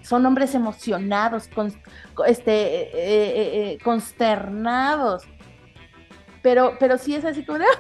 [0.02, 1.72] son hombres emocionados, con,
[2.26, 5.24] este, eh, eh, eh, consternados.
[6.42, 7.66] Pero, pero sí es así como de...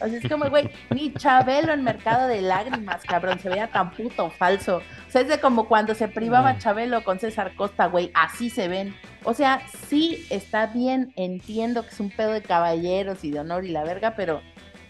[0.00, 4.30] Así es como, güey, ni Chabelo en Mercado de Lágrimas, cabrón, se veía tan puto
[4.30, 4.78] falso.
[4.78, 6.58] O sea, es de como cuando se privaba Mm.
[6.58, 8.94] Chabelo con César Costa, güey, así se ven.
[9.24, 13.64] O sea, sí está bien, entiendo que es un pedo de caballeros y de honor
[13.64, 14.40] y la verga, pero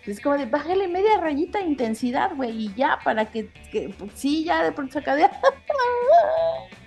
[0.06, 4.12] es como de bájale media rayita de intensidad, güey, y ya, para que, que- pues,
[4.14, 5.18] sí, ya de pronto se acaba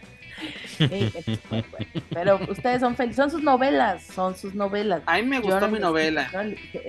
[2.13, 5.01] pero ustedes son felices, son sus novelas, son sus novelas.
[5.05, 6.30] A mí me gustó no mi novela.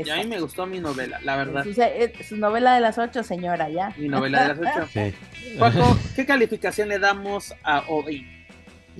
[0.04, 1.64] Y a mí me gustó mi novela, la verdad.
[1.64, 3.92] Su, eh, su novela de las ocho, señora, ya.
[3.96, 4.88] Mi novela de las ocho.
[5.46, 5.56] Sí.
[5.58, 8.26] Paco, ¿qué calificación le damos a hoy?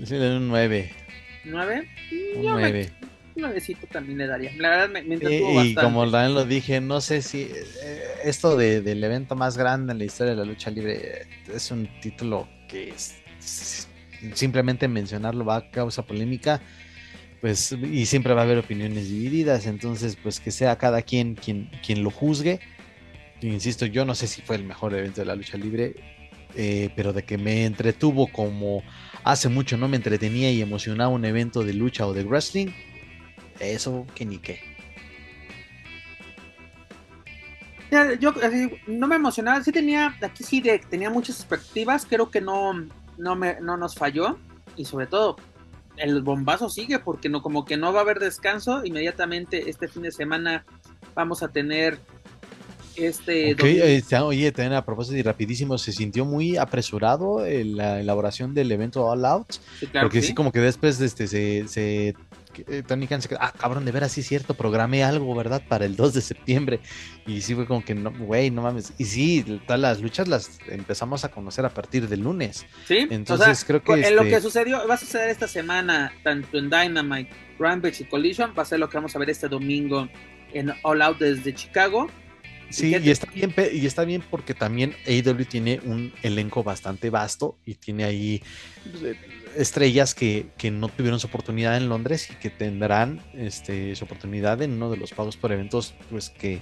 [0.05, 0.93] Sí, le doy un 9.
[1.45, 1.89] ¿Nueve?
[2.37, 2.91] Un Yo me- 9.
[3.35, 4.53] Un nuevecito también le daría.
[4.57, 5.81] La verdad me, me Y, entretuvo y bastante.
[5.83, 9.99] como también lo dije, no sé si eh, esto de- del evento más grande en
[9.99, 13.89] la historia de la lucha libre eh, es un título que es- s-
[14.35, 16.61] simplemente mencionarlo va a causa polémica,
[17.41, 21.71] pues y siempre va a haber opiniones divididas, entonces pues que sea cada quien quien,
[21.85, 22.61] quien lo juzgue.
[23.43, 25.95] Insisto, yo no sé si fue el mejor evento de la lucha libre,
[26.55, 28.83] eh, pero de que me entretuvo como
[29.25, 32.69] hace mucho no me entretenía y emocionaba un evento de lucha o de wrestling,
[33.61, 34.61] eso que ni qué.
[38.19, 38.33] Yo
[38.89, 42.73] no me emocionaba, sí tenía, aquí sí de- tenía muchas expectativas, creo que no,
[43.19, 44.37] no, me, no nos falló
[44.77, 45.37] y sobre todo
[45.97, 50.03] el bombazo sigue porque no como que no va a haber descanso, inmediatamente este fin
[50.03, 50.65] de semana
[51.15, 51.99] vamos a tener
[52.97, 58.55] este eh, oye, también a propósito y rapidísimo, se sintió muy apresurado en la elaboración
[58.55, 62.15] del evento All Out, sí, claro porque que sí, como que después este, se, se
[62.69, 65.63] eh, Tony Khan se quedó, ah, cabrón, de veras sí es cierto, programé algo, ¿verdad?
[65.69, 66.81] Para el 2 de septiembre,
[67.27, 70.59] y sí fue como que, no, güey, no mames, y sí, todas las luchas las
[70.69, 74.23] empezamos a conocer a partir del lunes, Sí, entonces o sea, creo que en lo
[74.23, 78.63] este- que sucedió, va a suceder esta semana, tanto en Dynamite, Rampage y Collision, va
[78.63, 80.09] a ser lo que vamos a ver este domingo
[80.53, 82.09] en All Out desde Chicago.
[82.69, 87.11] Sí, y te- está bien, y está bien porque también AEW tiene un elenco bastante
[87.11, 88.43] vasto y tiene ahí
[89.01, 89.17] pues,
[89.57, 94.61] estrellas que, que no tuvieron su oportunidad en Londres y que tendrán este, su oportunidad
[94.63, 96.61] en uno de los pagos por eventos pues que,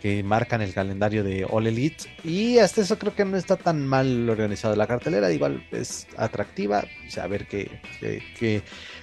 [0.00, 2.04] que marcan el calendario de All Elite.
[2.24, 4.74] Y hasta eso creo que no está tan mal organizado.
[4.74, 7.46] La cartelera igual es atractiva, sea, a ver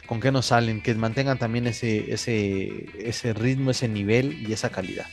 [0.06, 4.70] con qué nos salen, que mantengan también ese, ese, ese ritmo, ese nivel y esa
[4.70, 5.06] calidad.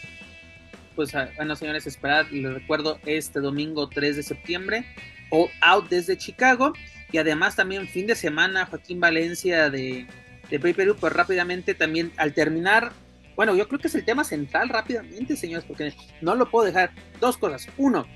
[0.97, 4.87] Pues bueno, señores, esperad, les recuerdo, este domingo 3 de septiembre,
[5.31, 6.73] All Out desde Chicago.
[7.13, 10.07] Y además también fin de semana, Joaquín Valencia de,
[10.51, 12.93] de Perú, pues rápidamente también al terminar,
[13.37, 16.91] bueno, yo creo que es el tema central rápidamente, señores, porque no lo puedo dejar.
[17.21, 17.69] Dos cosas.
[17.77, 18.07] Uno,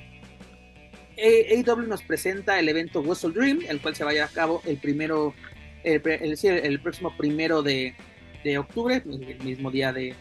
[1.17, 4.63] AEW nos presenta el evento Wrestle Dream, el cual se va a llevar a cabo
[4.67, 5.35] el primero,
[5.85, 7.95] el, el- el próximo primero de,
[8.45, 10.15] de octubre, el mismo día de,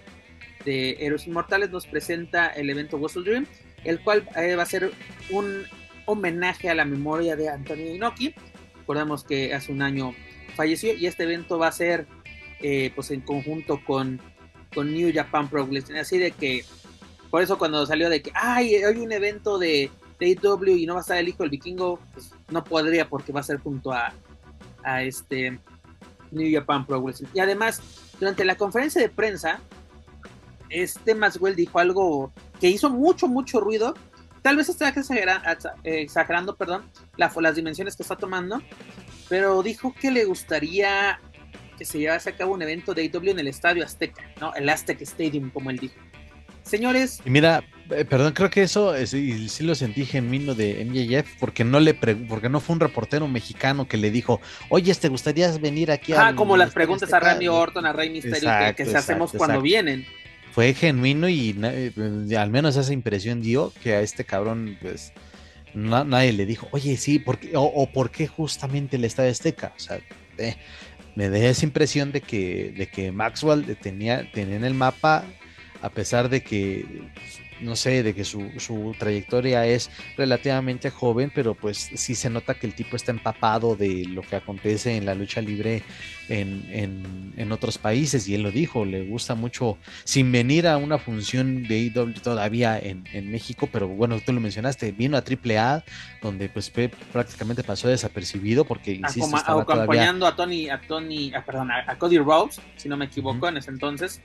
[0.65, 3.48] de Héroes Inmortales, nos presenta el evento Wrestle Dream,
[3.84, 4.91] el cual eh, va a ser
[5.30, 5.64] un
[6.06, 8.34] homenaje a la memoria de Antonio Inoki.
[8.88, 10.15] Recordemos que hace un año
[10.55, 12.07] falleció y este evento va a ser
[12.61, 14.22] eh, pues en conjunto con,
[14.73, 15.97] con New Japan Pro Wrestling.
[15.97, 16.64] Así de que,
[17.30, 19.91] por eso cuando salió de que, ay, hay un evento de,
[20.22, 23.34] de AEW y no va a estar el hijo del vikingo, pues no podría porque
[23.34, 24.14] va a ser junto a,
[24.84, 25.59] a este
[26.31, 27.27] New Japan Pro Wrestling.
[27.34, 27.81] Y además,
[28.22, 29.59] durante la conferencia de prensa,
[30.69, 32.31] este Maxwell dijo algo
[32.61, 33.95] que hizo mucho, mucho ruido.
[34.48, 38.61] Tal vez está exagera- exa- exagerando, perdón, la- las dimensiones que está tomando,
[39.28, 41.19] pero dijo que le gustaría
[41.78, 44.53] que se llevase a cabo un evento de AEW en el Estadio Azteca, ¿no?
[44.56, 45.95] El Aztec Stadium, como él dijo.
[46.64, 50.82] Señores, Y mira, eh, perdón, creo que eso eh, sí, sí lo sentí genuino de
[50.86, 55.07] MJF porque no le porque no fue un reportero mexicano que le dijo, oye, ¿te
[55.07, 56.11] gustaría venir aquí?
[56.14, 58.91] ah, al como las preguntas a Azteca?" Randy Orton, a Rey Mysterio, que- que, Exacto,
[58.91, 60.06] se hacemos exacto, cuando vienen.
[60.57, 61.91] Fue genuino y eh,
[62.35, 65.13] al menos esa impresión dio que a este cabrón, pues,
[65.75, 67.55] na- nadie le dijo, oye, sí, ¿por qué?
[67.55, 69.71] O, o por qué justamente el Estadio Azteca.
[69.77, 69.99] O sea,
[70.39, 70.55] eh,
[71.15, 75.25] me da esa impresión de que, de que Maxwell tenía, tenía en el mapa,
[75.84, 77.03] a pesar de que,
[77.61, 82.53] no sé, de que su, su trayectoria es relativamente joven, pero pues sí se nota
[82.55, 85.84] que el tipo está empapado de lo que acontece en la lucha libre
[86.29, 90.77] en, en- en otros países, y él lo dijo, le gusta mucho, sin venir a
[90.77, 95.23] una función de AEW todavía en, en México, pero bueno, tú lo mencionaste, vino a
[95.23, 95.84] AAA,
[96.21, 96.71] donde pues
[97.11, 99.84] prácticamente pasó desapercibido, porque, insisto, Acoma- estaba todavía...
[99.84, 103.47] acompañando a Tony, a Tony, a, perdón, a, a Cody Rhodes, si no me equivoco,
[103.47, 104.21] en ese entonces.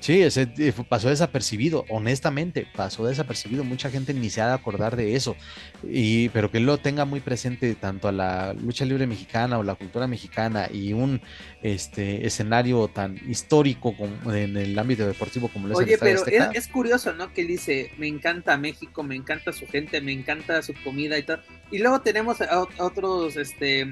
[0.00, 3.64] Sí, ese eh, pasó desapercibido, honestamente, pasó desapercibido.
[3.64, 5.36] Mucha gente ni se ha de acordar de eso.
[5.82, 9.62] Y, pero que él lo tenga muy presente tanto a la lucha libre mexicana o
[9.62, 11.20] la cultura mexicana y un
[11.62, 16.22] este escenario tan histórico como en el ámbito deportivo como lo es el Oye, Estadio
[16.24, 17.32] pero es, es curioso, ¿no?
[17.34, 21.24] Que él dice, me encanta México, me encanta su gente, me encanta su comida y
[21.24, 21.40] todo.
[21.70, 23.90] Y luego tenemos a, a otros este,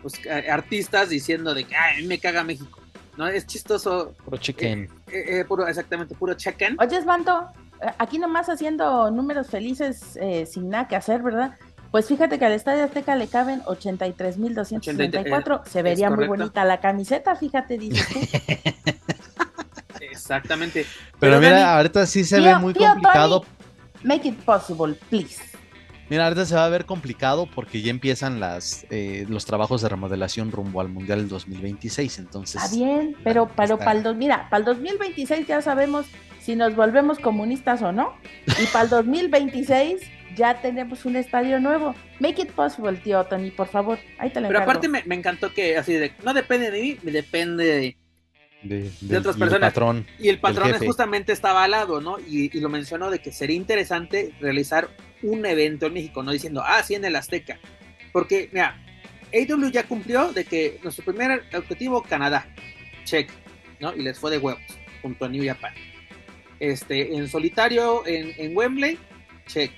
[0.00, 2.79] pues, a- artistas diciendo de que, ay, a mí me caga México.
[3.16, 3.26] ¿No?
[3.28, 4.88] Es chistoso, Puro chicken.
[5.12, 6.76] eh, eh, puro, exactamente, puro check-in.
[6.80, 7.48] Oye, Esbanto,
[7.82, 11.52] eh, aquí nomás haciendo números felices eh, sin nada que hacer, ¿verdad?
[11.90, 15.64] Pues fíjate que al Estadio Azteca le caben 83.264.
[15.66, 18.20] Se vería muy bonita la camiseta, fíjate, dices tú.
[20.00, 20.86] Exactamente.
[21.18, 23.44] Pero, mira, Dani, ahorita sí se Tío- ve muy tío complicado.
[24.04, 25.42] Make it possible, please.
[26.10, 29.88] Mira, ahorita se va a ver complicado porque ya empiezan las eh, los trabajos de
[29.88, 32.18] remodelación rumbo al Mundial del 2026.
[32.18, 36.06] Entonces, Está bien, pero, pero está- para el, dos- mira, para el 2026 ya sabemos
[36.40, 38.14] si nos volvemos comunistas o no.
[38.60, 40.00] Y para el 2026
[40.36, 41.94] ya tenemos un estadio nuevo.
[42.18, 43.98] Make it possible, tío Tony, por favor.
[44.18, 44.70] Ahí te lo Pero encargo.
[44.72, 47.96] aparte me, me encantó que así de, no depende de mí, me depende de...
[48.62, 49.70] de, de otras personas.
[49.72, 50.06] patrón.
[50.18, 50.86] Y el patrón jefe.
[50.86, 52.18] justamente estaba al lado, ¿no?
[52.18, 54.88] Y, y lo mencionó de que sería interesante realizar
[55.22, 57.58] un evento en México, no diciendo, ah, sí, en el Azteca.
[58.12, 58.80] Porque, mira,
[59.32, 62.46] AW ya cumplió de que nuestro primer objetivo, Canadá,
[63.04, 63.30] check,
[63.80, 63.94] ¿no?
[63.94, 64.62] Y les fue de huevos,
[65.02, 65.72] junto a New Japan.
[66.58, 68.98] Este, en solitario, en, en Wembley,
[69.46, 69.70] check.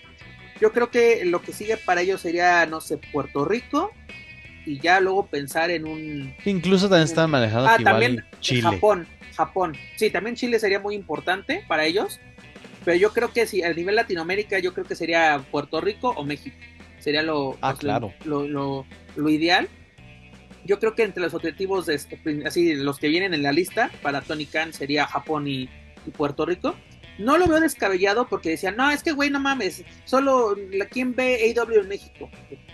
[0.61, 3.93] Yo creo que lo que sigue para ellos sería, no sé, Puerto Rico,
[4.65, 8.63] y ya luego pensar en un Incluso también están manejando Ah, igual también Chile.
[8.63, 9.77] Japón, Japón.
[9.97, 12.21] Sí, también Chile sería muy importante para ellos.
[12.85, 16.25] Pero yo creo que si a nivel Latinoamérica, yo creo que sería Puerto Rico o
[16.25, 16.57] México.
[16.99, 18.13] Sería lo, Ah, pues, claro.
[18.25, 18.87] lo, lo-
[19.17, 19.69] lo ideal.
[20.65, 23.91] Yo creo que entre los objetivos, de, este, así, los que vienen en la lista
[24.03, 25.69] para Tony Khan sería Japón y,
[26.07, 26.77] y Puerto Rico.
[27.19, 31.15] No lo veo descabellado porque decían, no, es que güey, no mames, solo la, ¿quién
[31.15, 32.31] ve AW en México?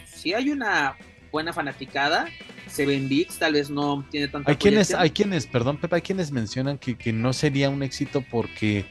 [0.06, 0.97] Si hay una
[1.32, 2.28] buena fanaticada,
[2.68, 6.30] Seven Bigs tal vez no tiene tanta Hay quienes, hay quienes, perdón, Pepe, hay quienes
[6.30, 8.85] mencionan que, que no sería un éxito porque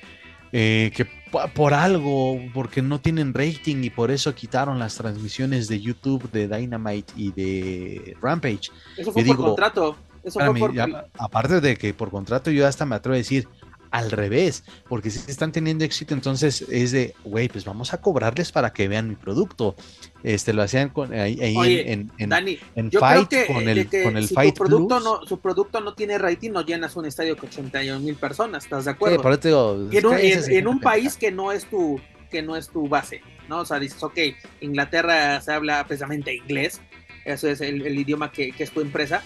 [0.52, 5.68] eh, que po- por algo, porque no tienen rating y por eso quitaron las transmisiones
[5.68, 8.70] de YouTube de Dynamite y de Rampage.
[8.98, 9.96] Eso fue por digo, contrato.
[10.24, 10.74] Eso A fue mí, por...
[11.18, 13.48] aparte de que por contrato yo hasta me atrevo a decir
[13.92, 18.52] al revés, porque si están teniendo éxito, entonces es de, güey, pues vamos a cobrarles
[18.52, 19.76] para que vean mi producto.
[20.24, 23.54] Este lo hacían con, ahí, ahí Oye, en, en- Dani, en yo Fight creo que,
[23.54, 25.04] con el, que con el si Fight tu producto Plus.
[25.04, 28.86] no, su producto no tiene rating, no llenas un estadio con 81 mil personas, ¿estás
[28.86, 29.22] de Sí, acuerdo?
[29.22, 32.00] por eso te digo, y en un, en- en país que no es tu
[32.30, 33.60] que no es tu base, ¿no?
[33.62, 34.18] O sea, dices, ok,
[34.62, 36.82] Inglaterra se habla precisamente inglés,
[37.24, 39.24] eso es el, el idioma que, que es tu empresa,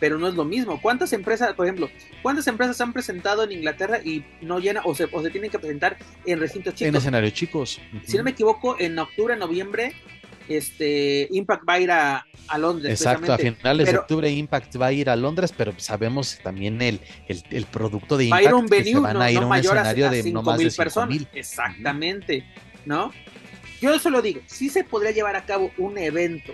[0.00, 0.80] pero no es lo mismo.
[0.80, 1.88] ¿Cuántas empresas, por ejemplo,
[2.22, 5.58] cuántas empresas han presentado en Inglaterra y no llena o se, o se tienen que
[5.58, 5.96] presentar
[6.26, 6.98] en recintos en chicos?
[6.98, 7.80] escenarios chicos.
[8.04, 9.94] Si no me equivoco, en octubre, noviembre,
[10.48, 13.00] este Impact va a ir a, a Londres.
[13.00, 17.00] Exacto, a finales de octubre Impact va a ir a Londres, pero sabemos también el,
[17.28, 19.30] el, el producto de va a Impact ir un que venue, se van no, a
[19.30, 21.26] ir no a un escenario a de no 5 más de mil 5 personas.
[21.32, 22.44] Exactamente,
[22.84, 23.12] ¿no?
[23.80, 26.52] Yo solo digo, sí se podría llevar a cabo un evento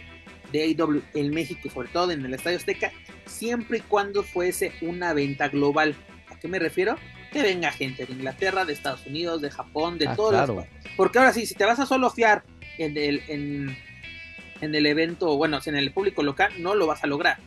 [0.53, 2.93] de AEW en México, sobre todo en el Estadio Azteca,
[3.27, 5.95] siempre y cuando fuese una venta global.
[6.29, 6.97] ¿A qué me refiero?
[7.33, 10.55] Que venga gente de Inglaterra, de Estados Unidos, de Japón, de Ah, todos claro.
[10.57, 10.65] los
[10.97, 12.45] Porque ahora sí, si te vas a solo fiar
[12.79, 13.77] en el, en,
[14.61, 17.39] en el evento, bueno, en el público local, no lo vas a lograr,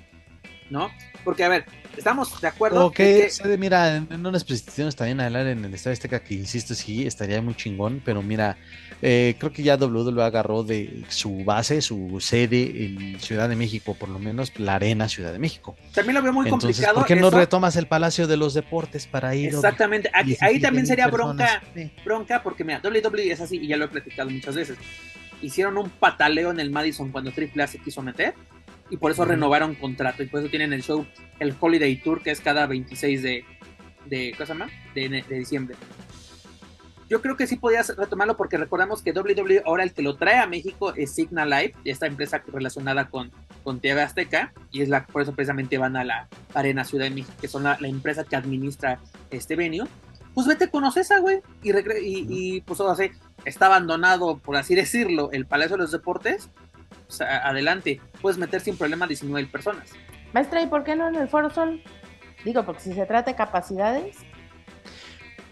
[0.70, 0.92] ¿no?
[1.24, 1.66] Porque, a ver,
[1.98, 6.20] estamos de acuerdo Ok, que- mira, en, unas presentaciones también hablar en el Estadio Azteca,
[6.24, 8.58] que insisto, sí, estaría muy chingón, pero mira,
[9.02, 13.96] eh, creo que ya WWE agarró de su base, su sede en Ciudad de México,
[13.96, 15.76] por lo menos la Arena Ciudad de México.
[15.94, 16.96] también lo veo muy Entonces, complicado.
[17.00, 17.38] ¿por qué no eso.
[17.38, 19.48] retomas el Palacio de los Deportes para ir?
[19.54, 21.36] Exactamente, 17 ahí también sería personas?
[21.36, 21.92] bronca, Sí.
[22.06, 24.78] bronca, porque mira, WWE es así, y ya lo he platicado muchas veces.
[25.42, 28.34] Hicieron un pataleo en el Madison cuando Triple A se quiso meter,
[28.90, 31.06] y por eso renovaron contrato, y por eso tienen el show,
[31.40, 33.46] el Holiday Tour, que es cada 26 de,
[34.06, 34.70] de, ¿cómo se llama?
[34.94, 35.76] de, de diciembre.
[37.10, 40.40] Yo creo que sí podías retomarlo porque recordamos que WWE ahora el que lo trae
[40.40, 43.32] a México es Signal Live, esta empresa relacionada con,
[43.64, 47.12] con TV Azteca, y es la, por eso precisamente van a la Arena Ciudad de
[47.12, 49.00] México, que son la, la empresa que administra
[49.30, 49.88] este venue.
[50.34, 53.12] Pues vete con Ocesa, güey, y, y, y, pues ahora sí,
[53.46, 56.50] está abandonado, por así decirlo, el Palacio de los Deportes.
[57.20, 59.90] Adelante, puedes meter sin problema 19 personas.
[60.34, 61.82] Maestra, ¿y por qué no en el Foro Sol?
[62.44, 64.18] Digo, porque si se trata de capacidades,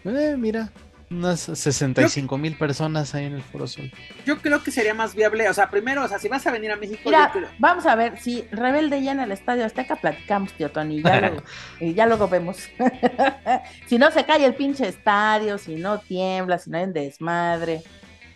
[0.04, 0.70] Eh, mira,
[1.10, 3.92] unas 65 mil personas ahí en el Foro Sol.
[4.26, 6.72] Yo creo que sería más viable, o sea, primero, o sea, si vas a venir
[6.72, 10.52] a México, Mira, creo- vamos a ver, si Rebelde ya en el Estadio Azteca, platicamos,
[10.54, 11.42] tío Tony, y ya, luego,
[11.80, 12.68] y ya luego vemos.
[13.86, 17.82] si no se cae el pinche estadio, si no tiembla, si no hay un desmadre,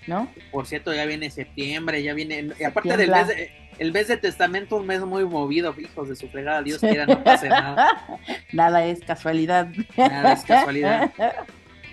[0.06, 0.32] ¿no?
[0.50, 4.16] por cierto, ya viene septiembre, ya viene, y aparte del mes de, el mes de
[4.16, 8.18] testamento, un mes muy movido, hijos de su fregada, Dios quiera, no pase nada,
[8.52, 9.68] Nada es casualidad.
[9.96, 11.12] nada es casualidad.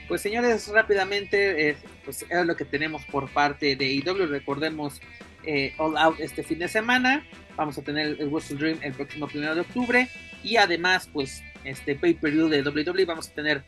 [0.06, 4.28] Pues señores, rápidamente, eh, pues es lo que tenemos por parte de IW.
[4.28, 5.02] Recordemos
[5.46, 7.26] eh, All Out este fin de semana.
[7.56, 10.10] Vamos a tener el Wrestle Dream el próximo primero de octubre.
[10.44, 13.06] Y además, pues, este pay-per-view de WWE.
[13.06, 13.64] Vamos a tener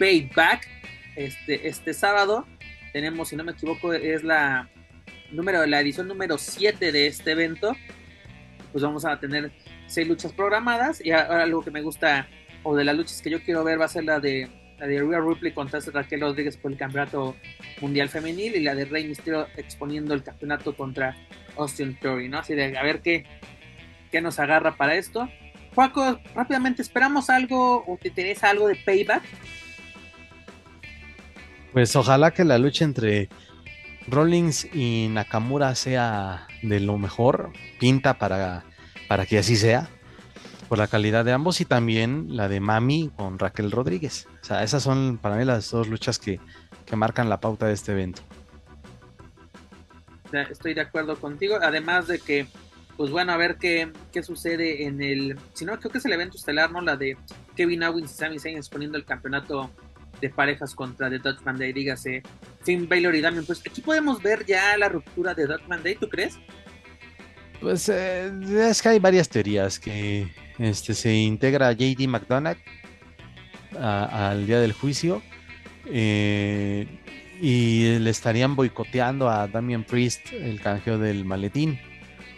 [0.00, 0.66] Payback
[1.14, 2.46] este, este sábado.
[2.92, 4.68] Tenemos, si no me equivoco, es la
[5.30, 7.76] número, la edición número 7 de este evento,
[8.72, 9.52] pues vamos a tener
[9.86, 12.28] seis luchas programadas y ahora algo que me gusta
[12.62, 14.48] o de las luchas que yo quiero ver va a ser la de
[14.78, 17.34] la de Rhea Ripley contra Raquel Rodríguez por el campeonato
[17.80, 21.16] mundial femenil y la de Rey Mysterio exponiendo el campeonato contra
[21.56, 22.38] Austin Theory, ¿no?
[22.38, 23.24] Así de a ver qué,
[24.12, 25.28] qué nos agarra para esto.
[25.74, 29.22] Juaco, rápidamente, ¿esperamos algo o te interesa algo de Payback?
[31.72, 33.28] Pues ojalá que la lucha entre
[34.06, 38.64] Rollins y Nakamura sea de lo mejor, pinta para,
[39.06, 39.88] para que así sea,
[40.68, 44.26] por la calidad de ambos y también la de Mami con Raquel Rodríguez.
[44.42, 46.40] O sea, esas son para mí las dos luchas que,
[46.84, 48.22] que marcan la pauta de este evento.
[50.50, 52.46] Estoy de acuerdo contigo, además de que,
[52.98, 56.12] pues bueno, a ver qué, qué sucede en el, si no, creo que es el
[56.12, 56.82] evento estelar, ¿no?
[56.82, 57.16] La de
[57.56, 59.70] Kevin Owens y Sami Zayn exponiendo el campeonato
[60.20, 62.22] de parejas contra The Dutchman Day, dígase
[62.62, 63.46] Finn Baylor y Damien.
[63.46, 66.38] Pues aquí podemos ver ya la ruptura de Dutchman Day, ¿tú crees?
[67.60, 68.30] Pues eh,
[68.70, 70.28] es que hay varias teorías que
[70.58, 72.58] este, se integra JD McDonagh
[73.78, 75.22] al día del juicio
[75.86, 76.86] eh,
[77.40, 81.78] y le estarían boicoteando a Damien Priest el canjeo del maletín.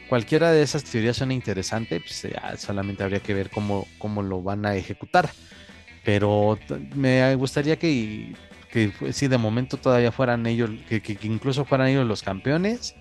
[0.09, 2.27] Cualquiera de esas teorías suena interesante, pues
[2.59, 5.31] solamente habría que ver cómo, cómo lo van a ejecutar.
[6.05, 6.59] Pero
[6.94, 8.35] me gustaría que,
[8.70, 12.94] que si de momento todavía fueran ellos, que, que, incluso fueran ellos los campeones.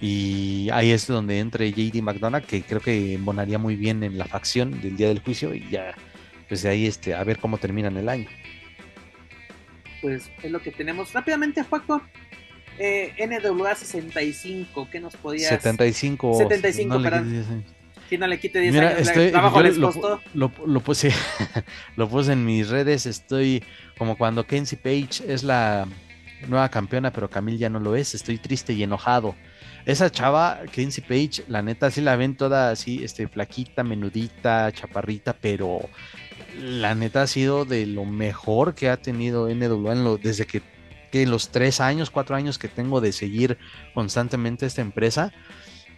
[0.00, 4.26] Y ahí es donde entre JD McDonald, que creo que embonaría muy bien en la
[4.26, 5.54] facción del día del juicio.
[5.54, 5.94] Y ya,
[6.48, 8.28] pues de ahí este, a ver cómo terminan el año.
[10.02, 11.12] Pues es lo que tenemos.
[11.12, 12.02] Rápidamente, Juaco.
[12.76, 15.48] Eh, NWA 65, ¿qué nos podías?
[15.48, 16.38] 75.
[16.38, 17.64] 75, perdón
[18.08, 20.20] si no le quite 10 años, estoy, trabajo les lo, costó.
[20.34, 21.12] Lo, lo, puse,
[21.96, 23.62] lo puse en mis redes, estoy
[23.98, 25.86] como cuando Kenzie Page es la
[26.48, 29.34] nueva campeona, pero Camille ya no lo es, estoy triste y enojado.
[29.86, 35.36] Esa chava, Kenzie Page, la neta, sí la ven toda así, este, flaquita, menudita, chaparrita,
[35.38, 35.88] pero
[36.58, 40.62] la neta ha sido de lo mejor que ha tenido NWA desde que,
[41.10, 43.58] que los tres años, cuatro años que tengo de seguir
[43.92, 45.32] constantemente esta empresa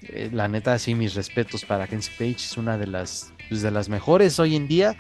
[0.09, 3.71] eh, la neta, sí, mis respetos para Kenzie Page, es una de las, pues, de
[3.71, 4.97] las mejores hoy en día.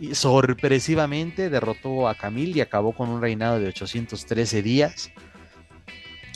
[0.00, 5.12] Y sorpresivamente derrotó a Camille y acabó con un reinado de 813 días.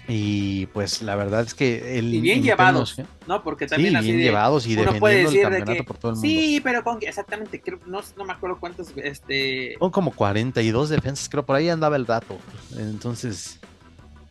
[0.08, 2.96] Y pues la verdad es que el y bien llevados,
[3.26, 3.42] ¿no?
[3.42, 6.28] Porque también sí, así bien de, llevados y defendiendo el campeonato por todo el mundo.
[6.28, 11.28] Sí, pero con exactamente, creo, no, no me acuerdo cuántos este son como 42 defensas,
[11.28, 12.38] creo por ahí andaba el dato.
[12.78, 13.58] Entonces,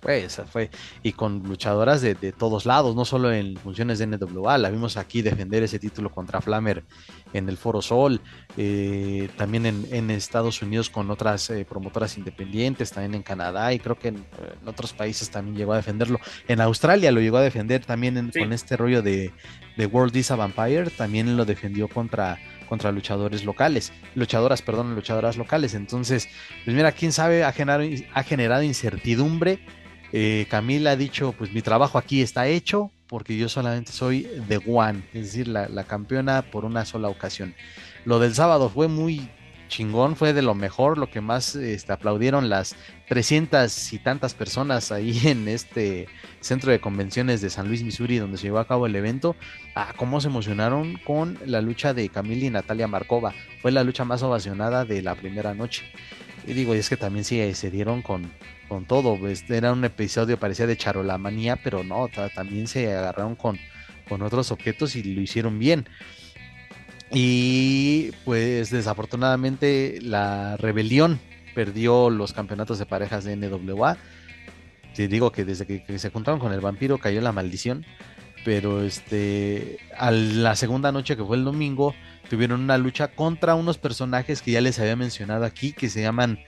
[0.05, 0.69] pues, fue,
[1.01, 5.23] y con luchadoras de, todos lados, no solo en funciones de NWA, la vimos aquí
[5.23, 6.83] defender ese título contra Flammer
[7.33, 8.21] en el Foro Sol,
[8.55, 13.97] eh, también en, Estados Unidos con otras eh, promotoras independientes, también en Canadá y creo
[13.97, 14.23] que en,
[14.67, 16.19] otros países también llegó a defenderlo.
[16.47, 19.33] En Australia lo llegó a defender también con este rollo de,
[19.75, 22.37] de World is a Vampire, también lo defendió contra
[22.67, 25.75] contra luchadores locales, luchadoras, perdón, luchadoras locales.
[25.75, 26.27] Entonces,
[26.63, 29.59] pues mira, quién sabe, ha generado, ha generado incertidumbre
[30.17, 34.61] eh, Camila ha dicho, pues mi trabajo aquí está hecho porque yo solamente soy The
[34.65, 37.53] One, es decir, la, campeona por una sola ocasión.
[38.05, 39.29] Lo del sábado fue muy
[39.67, 42.77] chingón, fue de lo mejor, lo que más este, aplaudieron las
[43.09, 46.07] 300 y tantas personas ahí en este
[46.39, 49.35] centro de convenciones de San Luis, Missouri, donde se llevó a cabo el evento.
[49.75, 53.33] Ah, cómo se emocionaron con la lucha de Camila y Natalia Markova.
[53.61, 55.83] Fue la lucha más ovacionada de la primera noche.
[56.47, 58.31] Y digo, y es que también sí, se dieron con,
[58.67, 59.17] con todo.
[59.17, 63.57] Pues, era un episodio, parecía de charolamanía, pero no, también se agarraron con,
[64.07, 65.87] con otros objetos y lo hicieron bien.
[67.11, 71.19] Y pues desafortunadamente la rebelión
[71.53, 73.97] perdió los campeonatos de parejas de NWA.
[74.95, 77.85] Te digo que desde que, se juntaron con el vampiro cayó la maldición.
[78.43, 81.95] Pero este, a la segunda noche que fue el domingo,
[82.29, 86.39] tuvieron una lucha contra unos personajes que ya les había mencionado aquí, que se llaman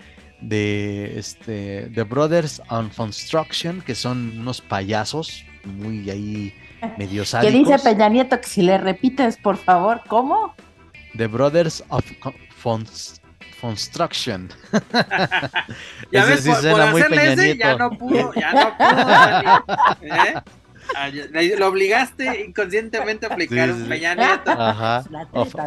[0.42, 6.54] de este, The Brothers on Construction, que son unos payasos muy ahí
[6.98, 7.54] medio sádicos.
[7.54, 10.54] Que dice Peña Nieto que si le repites, por favor, ¿cómo?
[11.18, 12.06] The Brothers of
[13.60, 14.50] Construction.
[16.12, 20.36] ya ves, por, por hacerle ese, ya no pudo, ya no pudo, ¿eh?
[20.96, 24.52] Ah, lo obligaste inconscientemente a aplicar un Peña Nieto.
[24.52, 25.04] Ajá.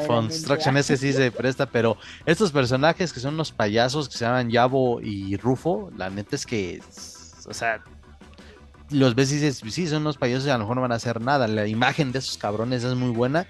[0.06, 4.50] Construction, ese sí se presta, pero estos personajes que son unos payasos que se llaman
[4.50, 6.80] Yabo y Rufo, la neta es que,
[7.46, 7.82] o sea,
[8.90, 10.96] los ves y dices, sí, son unos payasos y a lo mejor no van a
[10.96, 11.46] hacer nada.
[11.46, 13.46] La imagen de esos cabrones es muy buena,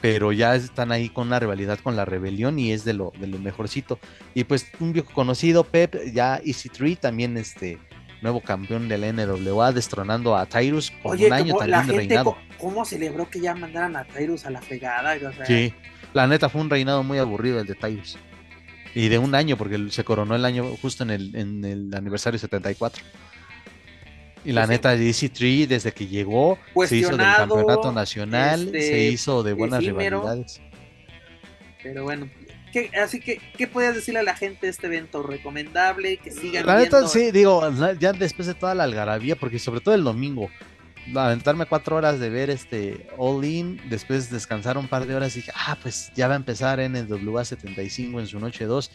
[0.00, 3.26] pero ya están ahí con una rivalidad con la rebelión y es de lo, de
[3.26, 3.98] lo mejorcito.
[4.34, 7.78] Y pues un viejo conocido, Pep, ya Easy Tree, también este
[8.24, 12.06] nuevo campeón de la NWA, destronando a Tyrus por Oye, un año la también de
[12.08, 12.36] reinado.
[12.58, 15.14] ¿cómo celebró que ya mandaran a Tyrus a la fregada?
[15.28, 15.72] O sea, Sí,
[16.12, 18.18] la neta fue un reinado muy aburrido el de Tyrus.
[18.94, 22.38] Y de un año, porque se coronó el año justo en el, en el aniversario
[22.38, 23.02] 74.
[24.44, 28.98] Y la Pues neta, DC3, desde que llegó, se hizo del campeonato nacional, este, se
[29.06, 30.20] hizo de buenas efímero.
[30.20, 30.60] rivalidades.
[31.82, 32.28] Pero bueno,
[32.74, 35.22] ¿qué- así que, ¿qué podías decirle a la gente de este evento?
[35.22, 36.18] ¿Recomendable?
[36.18, 37.08] Que sigan La neta, viendo?
[37.08, 37.62] sí, digo,
[37.98, 40.50] ya después de toda la algarabía, porque sobre todo el domingo,
[41.14, 45.40] aventarme cuatro horas de ver este All In, después descansar un par de horas y
[45.40, 48.90] dije, ah, pues ya va a empezar en el WA75 en su noche 2.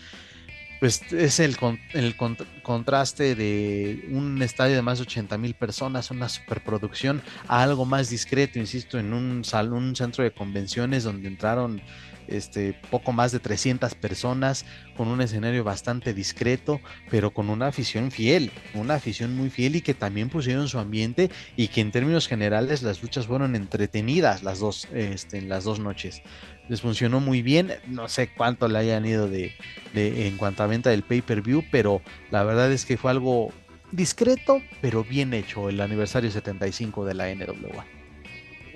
[0.79, 5.53] Pues es el, con- el con- contraste de un estadio de más de 80 mil
[5.53, 11.03] personas, una superproducción, a algo más discreto, insisto, en un salón, un centro de convenciones
[11.03, 11.81] donde entraron
[12.29, 14.65] este, poco más de 300 personas,
[14.95, 16.79] con un escenario bastante discreto,
[17.09, 21.29] pero con una afición fiel, una afición muy fiel y que también pusieron su ambiente
[21.55, 25.79] y que en términos generales las luchas fueron entretenidas las dos, este, en las dos
[25.79, 26.21] noches.
[26.67, 29.53] Les funcionó muy bien, no sé cuánto le hayan ido de,
[29.93, 32.01] de- en cuanto a venta del pay-per-view, pero
[32.31, 33.51] la verdad es que fue algo
[33.91, 37.85] discreto, pero bien hecho el aniversario 75 de la NWA.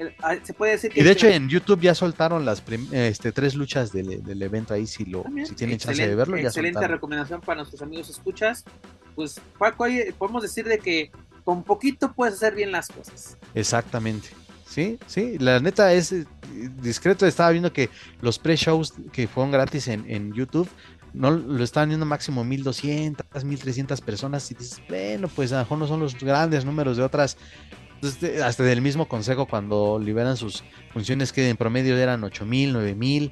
[0.07, 0.99] El- ah, Se puede decir que...
[0.99, 4.85] Y de hecho en YouTube ya soltaron las este, tres luchas del, del evento ahí,
[4.87, 6.95] si, lo, También, si tienen chance de verlo, ya Excelente soltaron.
[6.95, 8.63] recomendación para nuestros amigos escuchas.
[9.15, 11.11] Pues, Paco, oye, podemos decir de que
[11.43, 13.37] con poquito puedes hacer bien las cosas.
[13.53, 14.29] Exactamente.
[14.67, 16.25] Sí, sí, la neta es eh,
[16.81, 17.27] discreto.
[17.27, 17.89] Estaba viendo que
[18.21, 20.67] los pre-shows que fueron gratis en, en YouTube
[21.13, 24.49] no lo estaban viendo máximo 1200, 1300 personas.
[24.49, 27.37] Y dices, bueno, pues a lo mejor no son los grandes números de otras.
[28.43, 33.31] Hasta del mismo consejo, cuando liberan sus funciones, que en promedio eran 8000, 9000.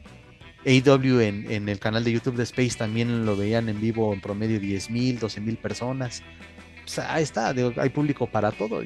[0.63, 4.59] AW en, el canal de YouTube de Space también lo veían en vivo en promedio
[4.59, 6.21] 10.000, 12.000 personas.
[6.83, 8.83] Pues ahí está, digo, hay público para todo.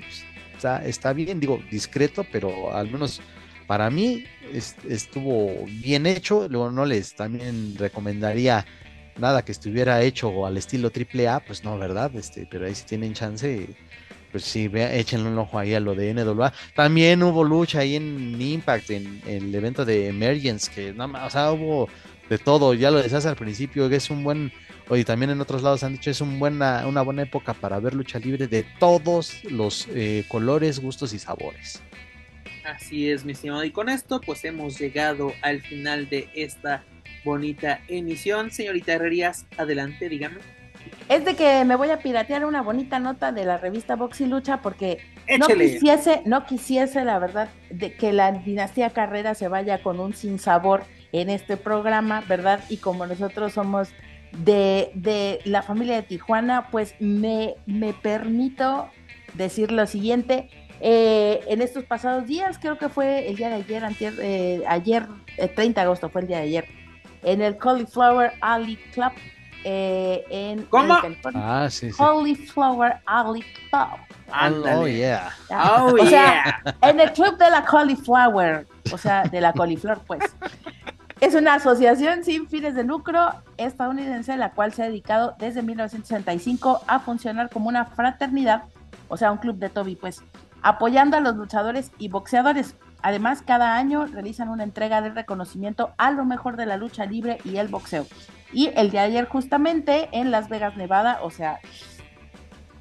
[0.56, 3.22] está, está bien, digo, discreto, pero al menos
[3.68, 6.48] para mí es- estuvo bien hecho.
[6.50, 8.66] Luego no les también recomendaría
[9.18, 12.16] nada que estuviera hecho al estilo AAA, pues no, ¿verdad?
[12.16, 13.68] Este, pero ahí si tienen chance,
[14.36, 16.52] pues sí, vea, échenle un ojo ahí a lo de NWA.
[16.76, 21.30] También hubo lucha ahí en Impact, en, el evento de Emergence, que no más, o
[21.30, 21.88] sea, hubo
[22.30, 24.52] de todo, ya lo decías al principio, que es un buen,
[24.90, 27.94] oye, también en otros lados han dicho, es un buena, una buena época para ver
[27.94, 31.82] lucha libre de todos los eh, colores, gustos y sabores.
[32.66, 33.64] Así es, mi estimado.
[33.64, 36.84] Y con esto, pues hemos llegado al final de esta
[37.24, 38.52] bonita emisión.
[38.52, 40.55] Señorita Herrerías, adelante, dígame.
[41.08, 44.26] Es de que me voy a piratear una bonita nota de la revista Box y
[44.26, 45.00] Lucha porque
[45.38, 50.14] no quisiese, no quisiese, la verdad, de que la dinastía Carrera se vaya con un
[50.14, 52.64] sinsabor en este programa, ¿verdad?
[52.70, 53.90] Y como nosotros somos
[54.44, 58.90] de, de la familia de Tijuana, pues me, me permito
[59.36, 60.50] decir lo siguiente.
[60.82, 65.08] Eh, en estos pasados días, creo que fue el día de ayer, antier, eh, ayer,
[65.38, 66.66] eh, 30 de agosto fue el día de ayer,
[67.24, 69.12] en el Cauliflower Alley Club
[69.68, 71.02] eh, en, ¿Cómo?
[71.02, 71.64] California.
[71.64, 71.98] Ah, sí, sí.
[71.98, 73.88] Cauliflower Alley Club.
[74.32, 75.32] Oh, yeah.
[75.50, 75.84] ¿ya?
[75.84, 76.76] Oh, o sea, yeah.
[76.82, 80.24] en el club de la cauliflower, o sea, de la coliflor, pues.
[81.20, 86.82] Es una asociación sin fines de lucro estadounidense, la cual se ha dedicado desde 1965
[86.86, 88.66] a funcionar como una fraternidad,
[89.08, 90.22] o sea, un club de Toby, pues,
[90.62, 92.76] apoyando a los luchadores y boxeadores.
[93.02, 97.40] Además, cada año realizan una entrega de reconocimiento a lo mejor de la lucha libre
[97.46, 98.06] y el boxeo.
[98.52, 101.60] Y el de ayer, justamente en Las Vegas, Nevada, o sea,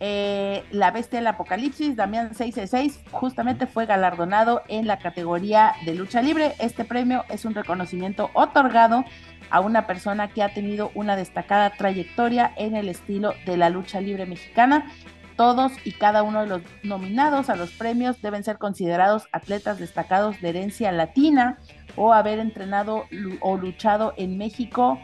[0.00, 6.20] eh, la bestia del apocalipsis, Damián 666, justamente fue galardonado en la categoría de lucha
[6.20, 6.54] libre.
[6.58, 9.04] Este premio es un reconocimiento otorgado
[9.50, 14.00] a una persona que ha tenido una destacada trayectoria en el estilo de la lucha
[14.00, 14.90] libre mexicana.
[15.36, 20.40] Todos y cada uno de los nominados a los premios deben ser considerados atletas destacados
[20.40, 21.58] de herencia latina
[21.96, 23.04] o haber entrenado
[23.40, 24.98] o luchado en México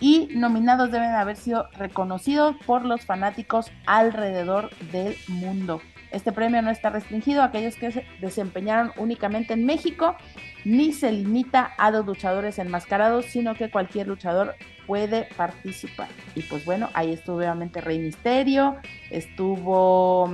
[0.00, 5.80] y nominados deben haber sido reconocidos por los fanáticos alrededor del mundo.
[6.10, 10.16] Este premio no está restringido a aquellos que se desempeñaron únicamente en México,
[10.64, 14.56] ni se limita a los luchadores enmascarados, sino que cualquier luchador
[14.86, 16.08] puede participar.
[16.34, 18.76] Y pues bueno, ahí estuvo obviamente Rey Misterio,
[19.10, 20.28] estuvo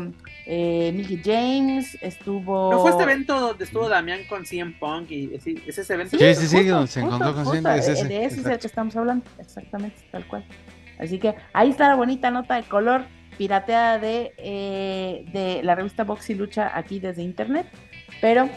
[0.49, 2.71] eh, Mickey James, estuvo...
[2.71, 5.11] ¿No fue este evento donde estuvo Damián con CM Punk?
[5.11, 6.17] Y, sí, ¿Es ese evento?
[6.17, 8.59] Sí, sí, sí, donde se encontró con Cien, es eh, ese, De ese es el
[8.59, 10.45] que estamos hablando, exactamente, tal cual.
[11.01, 13.05] Así que ahí está la bonita nota de color
[13.37, 17.67] pirateada de, eh, de la revista Box y Lucha aquí desde internet,
[18.21, 18.49] pero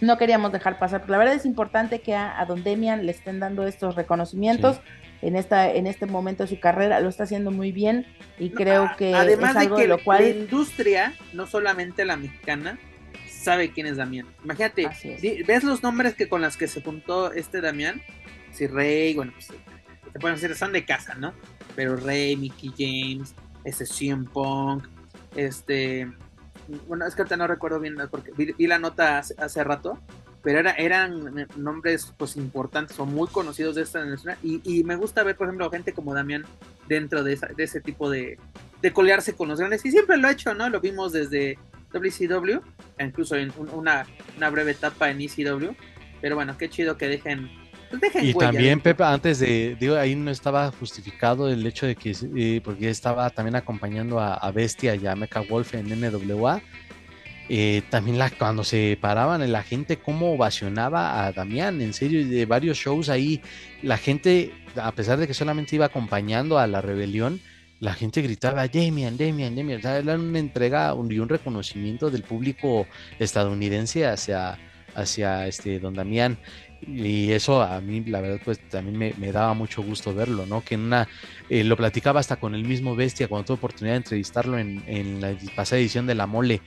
[0.00, 3.12] no queríamos dejar pasar, porque la verdad es importante que a, a Don Demian le
[3.12, 4.80] estén dando estos reconocimientos,
[5.22, 8.06] en esta en este momento de su carrera, lo está haciendo muy bien
[8.38, 11.46] y No, creo que además es algo de de, que lo la cual industria, no
[11.46, 12.78] solamente la mexicana,
[13.28, 14.26] sabe quién es Damián.
[14.44, 14.88] Imagínate,
[15.46, 18.02] ves los nombres que con las que se juntó este Damián,
[18.52, 21.32] si Rey, bueno, pues se pueden decir, son de casa, ¿no?
[21.74, 23.34] Pero Rey, Mickey James,
[23.64, 24.86] este CM Punk,
[25.34, 26.10] este,
[26.86, 29.98] bueno, es que ahorita no recuerdo bien porque vi, vi la nota hace, hace rato,
[30.42, 34.96] pero era, eran nombres pues importantes o muy conocidos de esta industria y, y me
[34.96, 36.44] gusta ver, por ejemplo, gente como Damián
[36.88, 38.38] dentro de, esa- de ese tipo de,
[38.80, 40.68] de colearse con los grandes y siempre lo ha hecho, ¿no?
[40.68, 41.58] Lo vimos desde
[41.92, 42.60] WCW,
[42.98, 44.06] incluso en un- una,
[44.36, 45.74] una breve etapa en ECW,
[46.20, 47.50] pero bueno, qué chido que dejen,
[47.90, 48.82] pues dejen Y huella, también, ¿no?
[48.84, 53.28] Pepe, antes de, digo, ahí no estaba justificado el hecho de que, eh, porque estaba
[53.30, 56.60] también acompañando a, a Bestia y a Mecha Wolf en NWA.
[57.48, 62.46] Eh, también la, cuando se paraban, la gente cómo ovacionaba a Damián, en serio, de
[62.46, 63.40] varios shows ahí,
[63.82, 67.40] la gente, a pesar de que solamente iba acompañando a la rebelión,
[67.80, 72.22] la gente gritaba, Damian, Damian, Damian, o sea, era una entrega y un reconocimiento del
[72.22, 72.86] público
[73.18, 74.56] estadounidense hacia,
[74.94, 76.38] hacia este Don Damián.
[76.86, 80.64] Y eso a mí, la verdad, pues también me, me daba mucho gusto verlo, ¿no?
[80.64, 81.08] Que en una,
[81.48, 85.20] eh, lo platicaba hasta con el mismo Bestia cuando tuve oportunidad de entrevistarlo en, en
[85.20, 86.60] la pasada edición de La Mole.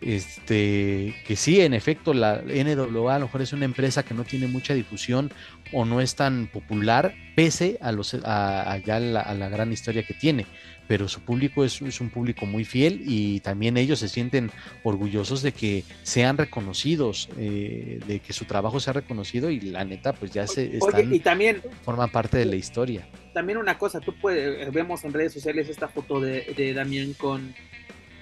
[0.00, 4.24] Este, que sí, en efecto, la NWA a lo mejor es una empresa que no
[4.24, 5.30] tiene mucha difusión
[5.72, 9.72] o no es tan popular, pese a, los, a, a ya la, a la gran
[9.72, 10.46] historia que tiene.
[10.88, 14.50] Pero su público es, es, un público muy fiel y también ellos se sienten
[14.82, 20.14] orgullosos de que sean reconocidos, eh, de que su trabajo sea reconocido y la neta,
[20.14, 23.06] pues ya se están, Oye, y también forman parte de la historia.
[23.32, 27.54] también una cosa, tú puedes, vemos en redes sociales esta foto de, de Damián con,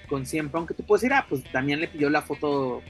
[0.09, 2.81] con CM Punk, que tú puedes decir, ah, pues Damián le pidió la foto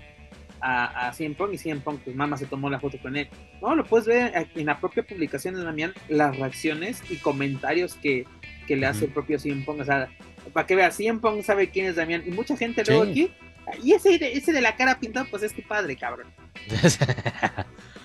[0.62, 3.30] a, a Punk y CM Punk, pues mamá se tomó la foto con él.
[3.62, 8.26] No, lo puedes ver en la propia publicación de Damián, las reacciones y comentarios que,
[8.68, 10.10] que le hace el propio CM Punk, o sea,
[10.54, 13.12] para que veas, CM Punk sabe quién es Damián, y mucha gente luego Sí.
[13.12, 13.32] aquí,
[13.84, 16.28] y ese ese de la cara pintada, pues es tu padre, cabrón.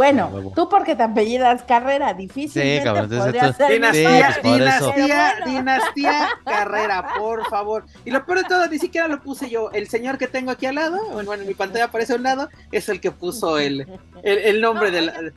[0.00, 0.52] Bueno, huevo.
[0.56, 2.14] tú porque te apellidas carrera,
[2.82, 5.46] cabrón, entonces podría tú- ser Dinastía, Sí, pues dinastía, bueno.
[5.58, 7.84] dinastía, carrera, por favor.
[8.06, 9.70] Y lo peor de todo, ni siquiera lo puse yo.
[9.72, 12.48] El señor que tengo aquí al lado, bueno, en mi pantalla aparece a un lado,
[12.72, 13.82] es el que puso el,
[14.22, 15.34] el, el nombre No, del.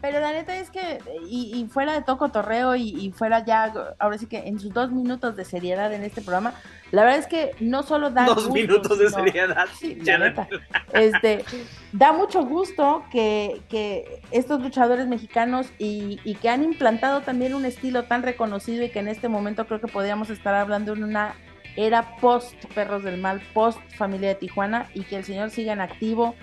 [0.00, 0.98] Pero la neta es que,
[1.28, 4.72] y, y fuera de todo cotorreo y, y fuera ya, ahora sí que en sus
[4.72, 6.54] dos minutos de seriedad en este programa,
[6.90, 9.66] la verdad es que no solo da Dos gusto, minutos de sino- seriedad.
[9.78, 10.48] Sí, Ya la neta.
[10.92, 11.44] Este,
[11.92, 17.64] da mucho gusto que, que estos luchadores mexicanos y, y que han implantado también un
[17.66, 21.34] estilo tan reconocido y que en este momento creo que podríamos estar hablando en una
[21.76, 25.80] era post Perros del Mal, post Familia de Tijuana y que el señor siga en
[25.80, 26.34] activo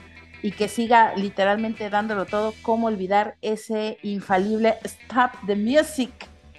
[0.41, 6.11] y que siga literalmente dándolo todo, cómo olvidar ese infalible Stop the Music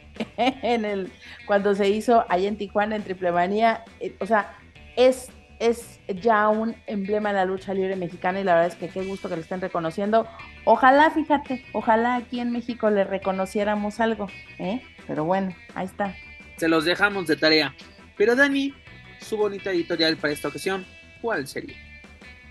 [0.36, 1.12] en el
[1.46, 4.56] cuando se hizo allá en Tijuana en Triple Manía, eh, o sea,
[4.96, 8.88] es es ya un emblema de la lucha libre mexicana y la verdad es que
[8.88, 10.26] qué gusto que lo estén reconociendo.
[10.64, 14.28] Ojalá, fíjate, ojalá aquí en México le reconociéramos algo,
[14.58, 14.82] ¿eh?
[15.06, 16.14] Pero bueno, ahí está.
[16.56, 17.74] Se los dejamos de tarea.
[18.16, 18.74] Pero Dani,
[19.20, 20.86] su bonita editorial para esta ocasión,
[21.20, 21.76] ¿cuál sería?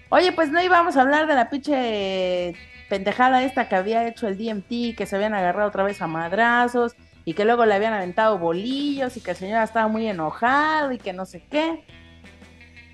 [0.09, 2.53] Oye, pues no íbamos a hablar de la pinche
[2.89, 6.95] pendejada esta que había hecho el DMT, que se habían agarrado otra vez a madrazos
[7.25, 10.97] y que luego le habían aventado bolillos y que el señor estaba muy enojado y
[10.97, 11.83] que no sé qué.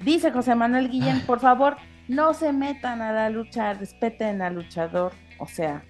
[0.01, 1.77] Dice José Manuel Guillén, por favor,
[2.07, 5.13] no se metan a la lucha, respeten al luchador.
[5.37, 5.83] O sea,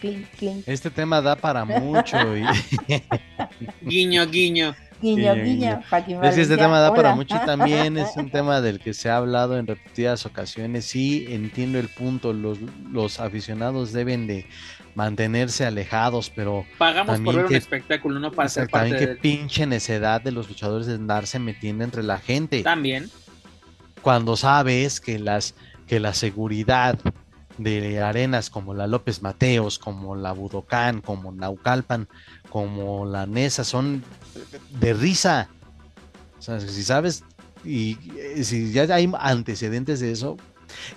[0.00, 2.44] clink, clink, Este tema da para mucho y
[3.80, 4.74] Guiño, guiño.
[5.04, 5.80] Guiño, Guiño,
[6.22, 9.10] es que este tema da para mucho y también es un tema del que se
[9.10, 10.84] ha hablado en repetidas ocasiones.
[10.86, 12.58] Sí, entiendo el punto, los,
[12.90, 14.46] los aficionados deben de
[14.94, 19.10] mantenerse alejados, pero Pagamos También por ver que- un espectáculo, no para ser parte también
[19.10, 19.16] de...
[19.16, 22.62] pinche necedad de los luchadores de andarse metiendo entre la gente.
[22.62, 23.10] También.
[24.02, 25.54] cuando sabes que las
[25.86, 26.98] que la seguridad
[27.58, 32.08] de arenas como la López Mateos, como la Budocán, como Naucalpan,
[32.48, 34.02] como la Nesa son
[34.80, 35.48] de risa.
[36.38, 37.24] O sea, si sabes
[37.64, 40.36] y eh, si ya hay antecedentes de eso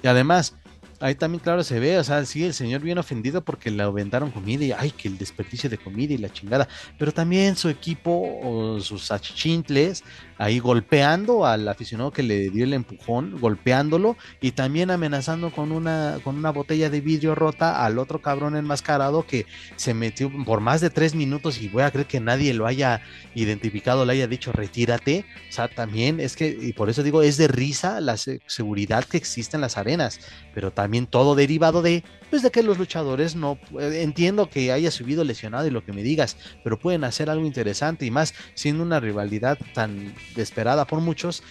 [0.04, 0.56] y además
[1.00, 4.32] ahí también claro se ve, o sea, sí el señor bien ofendido porque le aventaron
[4.32, 8.40] comida y ay, que el desperdicio de comida y la chingada, pero también su equipo
[8.44, 10.04] o sus achichintles
[10.38, 16.20] ahí golpeando al aficionado que le dio el empujón, golpeándolo y también amenazando con una,
[16.24, 19.46] con una botella de vidrio rota al otro cabrón enmascarado que
[19.76, 23.02] se metió por más de tres minutos y voy a creer que nadie lo haya
[23.36, 25.26] identificado, le haya dicho retírate.
[25.50, 29.04] O sea, también es que, y por eso digo, es de risa la se- seguridad
[29.06, 30.20] que existe en las arenas,
[30.54, 34.92] pero también todo derivado de, pues de que los luchadores no, eh, entiendo que haya
[34.92, 38.84] subido lesionado y lo que me digas, pero pueden hacer algo interesante y más siendo
[38.84, 41.44] una rivalidad tan esperada por muchos,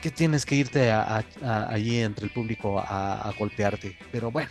[0.00, 3.96] que tienes que irte allí entre el público a, golpearte.
[4.10, 4.50] Pero bueno,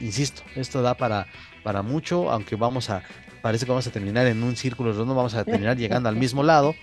[0.00, 1.26] insisto, esto da para,
[1.62, 3.02] para mucho, aunque vamos a,
[3.42, 6.42] parece que vamos a terminar en un círculo no vamos a terminar llegando al mismo
[6.42, 6.74] lado.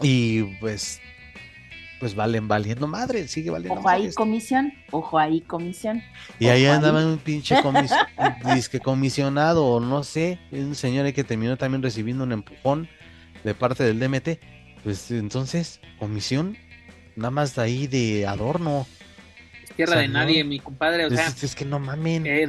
[0.00, 1.00] Y pues
[1.98, 6.02] pues valen valiendo madre, sigue valiendo Ojo ahí comisión, ojo ahí comisión.
[6.38, 7.90] Y ahí andaba un pinche comis
[8.54, 12.88] disque comisionado, o no sé, un señor que terminó también recibiendo un empujón
[13.44, 14.38] de parte del DMT.
[14.84, 16.56] Pues entonces, comisión,
[17.16, 18.86] nada más de ahí de adorno
[19.78, 21.06] tierra de nadie, mi compadre.
[21.06, 22.26] O sea, es, que no mamen.
[22.26, 22.48] Eh,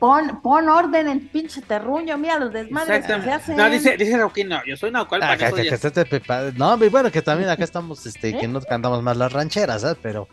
[0.00, 3.56] pon, pon, orden en pinche terruño, mira los desmadres que se hacen.
[3.56, 7.22] No, dice, dice Roquín, no, yo soy Naucal ah, para que, que, No, bueno, que
[7.22, 8.48] también acá estamos, este, que ¿Eh?
[8.48, 9.98] no cantamos más las rancheras, ¿sabes?
[10.02, 10.28] Pero,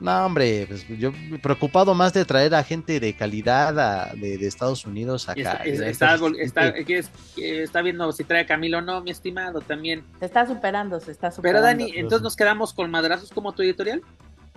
[0.00, 1.12] no, hombre, pues yo
[1.42, 5.60] preocupado más de traer a gente de calidad de, de, Estados Unidos acá.
[5.64, 10.04] Está, está, está, viendo si trae a Camilo o no, mi estimado, también.
[10.20, 11.66] Se está superando, se está superando.
[11.66, 14.02] Pero Dani, entonces nos quedamos con madrazos como tu editorial.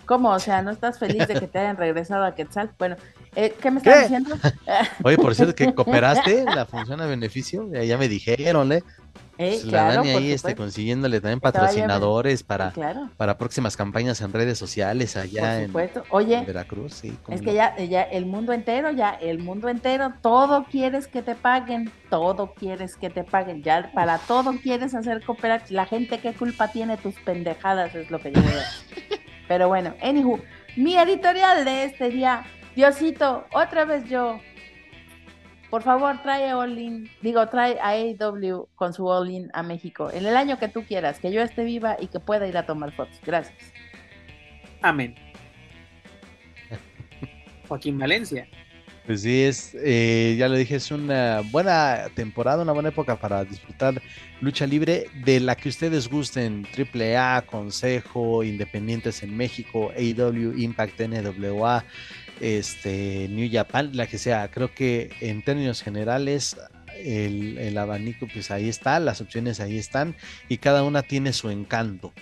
[0.05, 0.29] ¿Cómo?
[0.29, 2.71] O sea, ¿no estás feliz de que te hayan regresado a Quetzal?
[2.77, 2.97] Bueno,
[3.35, 4.35] eh, ¿qué me estás diciendo?
[5.03, 8.83] Oye, por cierto, que cooperaste la función a beneficio, ya, me dijeron, ¿eh?
[9.37, 12.71] Eh, pues la Dani ahí este, consiguiéndole también patrocinadores para,
[13.17, 15.73] para próximas campañas en redes sociales allá en,
[16.09, 16.93] Oye, Veracruz.
[16.93, 21.23] Sí, es que ya, ya el mundo entero, ya el mundo entero, todo quieres que
[21.23, 25.75] te paguen, todo quieres que te paguen, ya para todo quieres hacer cooperación.
[25.75, 27.95] La gente, ¿qué culpa tiene tus pendejadas?
[27.95, 28.43] Es lo que yo a
[29.47, 30.39] Pero bueno, anywho,
[30.75, 32.45] mi editorial de este día,
[32.75, 34.39] Diosito, otra vez yo.
[35.69, 36.75] Por favor, trae a All
[37.21, 40.83] digo, trae a AEW con su All In a México en el año que tú
[40.83, 43.17] quieras, que yo esté viva y que pueda ir a tomar fotos.
[43.25, 43.55] Gracias.
[44.81, 45.15] Amén.
[47.69, 48.47] Joaquín Valencia.
[49.05, 53.43] Pues sí, es, eh, ya lo dije, es una buena temporada, una buena época para
[53.43, 53.99] disfrutar
[54.41, 61.83] lucha libre de la que ustedes gusten, AAA, Consejo, Independientes en México, AEW, Impact, NWA,
[62.41, 64.49] este, New Japan, la que sea.
[64.51, 66.57] Creo que en términos generales
[66.97, 70.15] el, el abanico pues ahí está, las opciones ahí están
[70.49, 72.13] y cada una tiene su encanto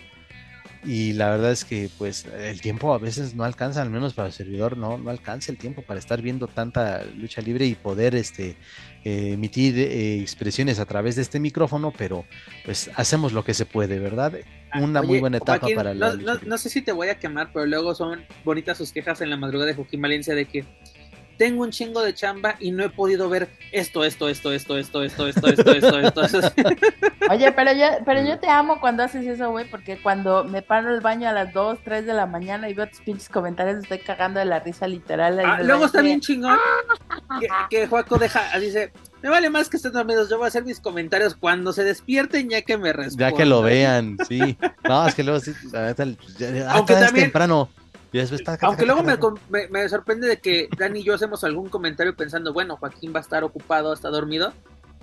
[0.83, 4.29] y la verdad es que pues el tiempo a veces no alcanza, al menos para
[4.29, 8.15] el servidor no, no alcanza el tiempo para estar viendo tanta lucha libre y poder
[8.15, 8.55] este
[9.03, 12.25] eh, emitir eh, expresiones a través de este micrófono, pero
[12.65, 14.33] pues hacemos lo que se puede, ¿verdad?
[14.71, 17.51] Ah, Una muy buena etapa para la no, no, sé si te voy a quemar,
[17.53, 20.65] pero luego son bonitas sus quejas en la madrugada de Joaquín Valencia de que
[21.39, 25.03] tengo un chingo de chamba y no he podido ver esto, esto, esto, esto, esto,
[25.03, 26.51] esto, esto, esto, esto, esto.
[27.29, 30.93] Oye, pero yo, pero yo te amo cuando haces eso, güey, porque cuando me paro
[30.93, 33.99] el baño a las 2, 3 de la mañana y veo tus pinches comentarios, estoy
[33.99, 35.39] cagando de la risa literal.
[35.39, 36.57] Ah, luego está bien chingón
[37.39, 38.91] que, que Joaco deja, dice,
[39.21, 42.49] me vale más que estén dormidos, yo voy a hacer mis comentarios cuando se despierten
[42.49, 43.31] ya que me respondan.
[43.31, 44.57] Ya que lo vean, sí.
[44.83, 45.53] No, es que luego sí,
[46.67, 47.69] aunque también, temprano.
[48.61, 49.03] Aunque luego
[49.49, 53.21] me, sorprende de que Dani y yo hacemos algún comentario pensando, bueno, Joaquín va a
[53.21, 54.53] estar ocupado, está dormido.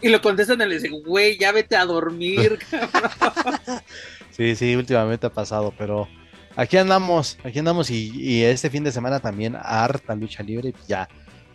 [0.03, 2.59] Y lo contestan y le dicen, güey, ya vete a dormir,
[4.31, 6.07] Sí, sí, últimamente ha pasado, pero
[6.55, 11.09] aquí andamos, aquí andamos y, este fin de semana también harta lucha libre, ya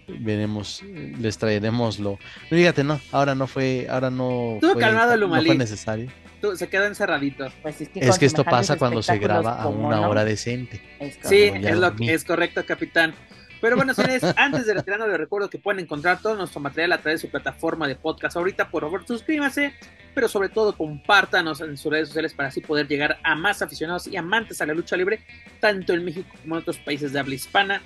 [0.07, 0.81] veremos,
[1.19, 2.17] les traeremos lo.
[2.49, 6.09] Fíjate, no, ahora no fue, ahora no, fue, calmado no fue necesario
[6.55, 7.47] se queda encerradito.
[7.61, 10.81] Pues es que, esto pasa cuando se graba a una hora decente.
[11.23, 13.13] sí, es, lo, es correcto, capitán.
[13.61, 16.97] Pero bueno, señores, antes de retirarnos les recuerdo que pueden encontrar todo nuestro material a
[16.97, 18.35] través de su plataforma de podcast.
[18.35, 19.73] Ahorita, por favor, suscríbanse,
[20.15, 24.07] pero sobre todo compártanos en sus redes sociales para así poder llegar a más aficionados
[24.07, 25.23] y amantes a la lucha libre,
[25.59, 27.81] tanto en México como en otros países de habla hispana.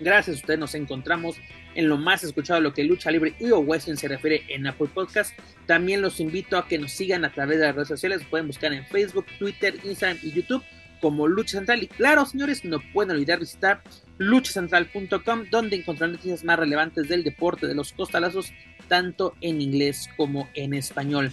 [0.00, 1.36] Gracias a ustedes nos encontramos
[1.74, 4.88] en lo más escuchado lo que lucha libre y o western se refiere en Apple
[4.92, 5.38] Podcast.
[5.66, 8.22] También los invito a que nos sigan a través de las redes sociales.
[8.28, 10.62] Pueden buscar en Facebook, Twitter, Instagram y YouTube
[11.00, 11.82] como Lucha Central.
[11.82, 13.82] Y claro, señores, no pueden olvidar visitar
[14.18, 18.52] luchacentral.com, donde encontrarán noticias más relevantes del deporte de los costalazos,
[18.88, 21.32] tanto en inglés como en español.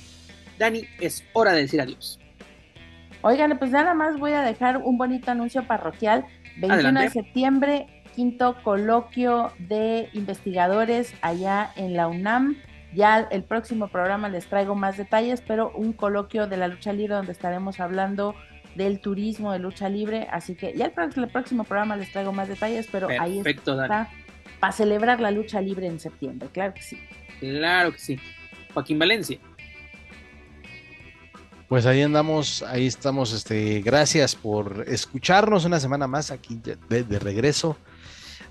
[0.59, 2.19] Dani, es hora de decir adiós.
[3.21, 6.25] Oigan, pues nada más voy a dejar un bonito anuncio parroquial.
[6.57, 12.57] 21 de septiembre, quinto coloquio de investigadores allá en la UNAM.
[12.93, 17.15] Ya el próximo programa les traigo más detalles, pero un coloquio de la lucha libre
[17.15, 18.35] donde estaremos hablando
[18.75, 20.27] del turismo de lucha libre.
[20.31, 24.09] Así que ya el, próximo programa les traigo más detalles, pero ahí está
[24.59, 26.47] para celebrar la lucha libre en septiembre.
[26.53, 26.97] Claro que sí.
[27.39, 28.19] Claro que sí.
[28.73, 29.39] Joaquín Valencia.
[31.67, 37.19] Pues ahí andamos, ahí estamos, este, gracias por escucharnos una semana más aquí de, de
[37.19, 37.77] regreso.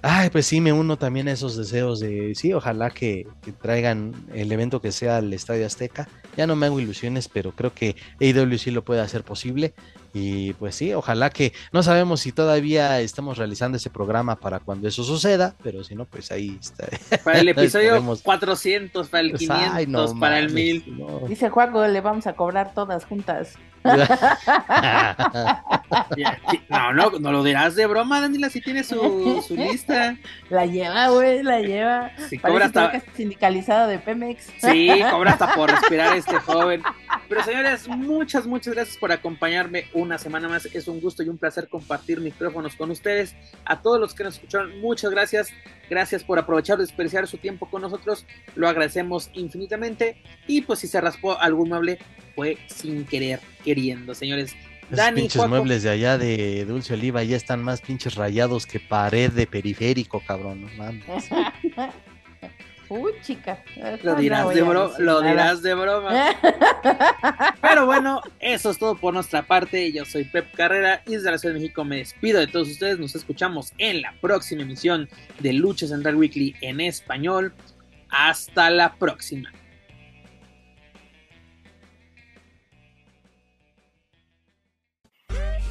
[0.04, 3.24] Ay, pues sí, me uno también a esos deseos de, sí, ojalá que,
[3.60, 6.08] traigan el evento que sea al Estadio Azteca.
[6.36, 9.74] Ya no me hago ilusiones, pero creo que AEW sí lo puede hacer posible.
[10.14, 14.86] Y pues sí, ojalá que, no sabemos si todavía estamos realizando ese programa para cuando
[14.86, 16.86] eso suceda, pero si no, pues ahí está.
[17.24, 20.98] Para el episodio 400, para el 500, Ay, no, para el 1000.
[20.98, 21.20] No.
[21.28, 23.56] Dice Juaco, le vamos a cobrar todas juntas.
[26.68, 30.16] no, no, no lo dirás de broma, Daniela, si tiene su, su lista.
[30.51, 32.12] La lleva, güey, la lleva.
[32.28, 33.02] Sí, cobra hasta...
[33.16, 34.44] sindicalizado de Pemex.
[34.59, 36.82] Sí, cobra hasta por respirar este joven.
[37.28, 40.66] Pero señores, muchas, muchas gracias por acompañarme una semana más.
[40.66, 43.34] Es un gusto y un placer compartir micrófonos con ustedes.
[43.64, 45.50] A todos los que nos escucharon, muchas gracias.
[45.88, 48.26] Gracias por aprovechar de desperdiciar su tiempo con nosotros.
[48.54, 50.22] Lo agradecemos infinitamente.
[50.46, 51.98] Y pues si se raspó algún mueble,
[52.34, 54.54] fue sin querer, queriendo, señores.
[54.90, 59.30] Dani, pinches muebles de allá de Dulce Oliva ya están más pinches rayados que pared
[59.30, 60.62] de periférico, cabrón.
[60.62, 61.04] No mames.
[62.93, 63.59] Uy, chica.
[64.02, 66.12] Lo dirás, de, lo dirás de broma.
[67.62, 69.90] Pero bueno, eso es todo por nuestra parte.
[69.93, 72.98] Yo soy Pep Carrera y desde la Ciudad de México me despido de todos ustedes.
[72.98, 75.09] Nos escuchamos en la próxima emisión
[75.39, 77.55] de Lucha Central Weekly en español.
[78.10, 79.51] Hasta la próxima.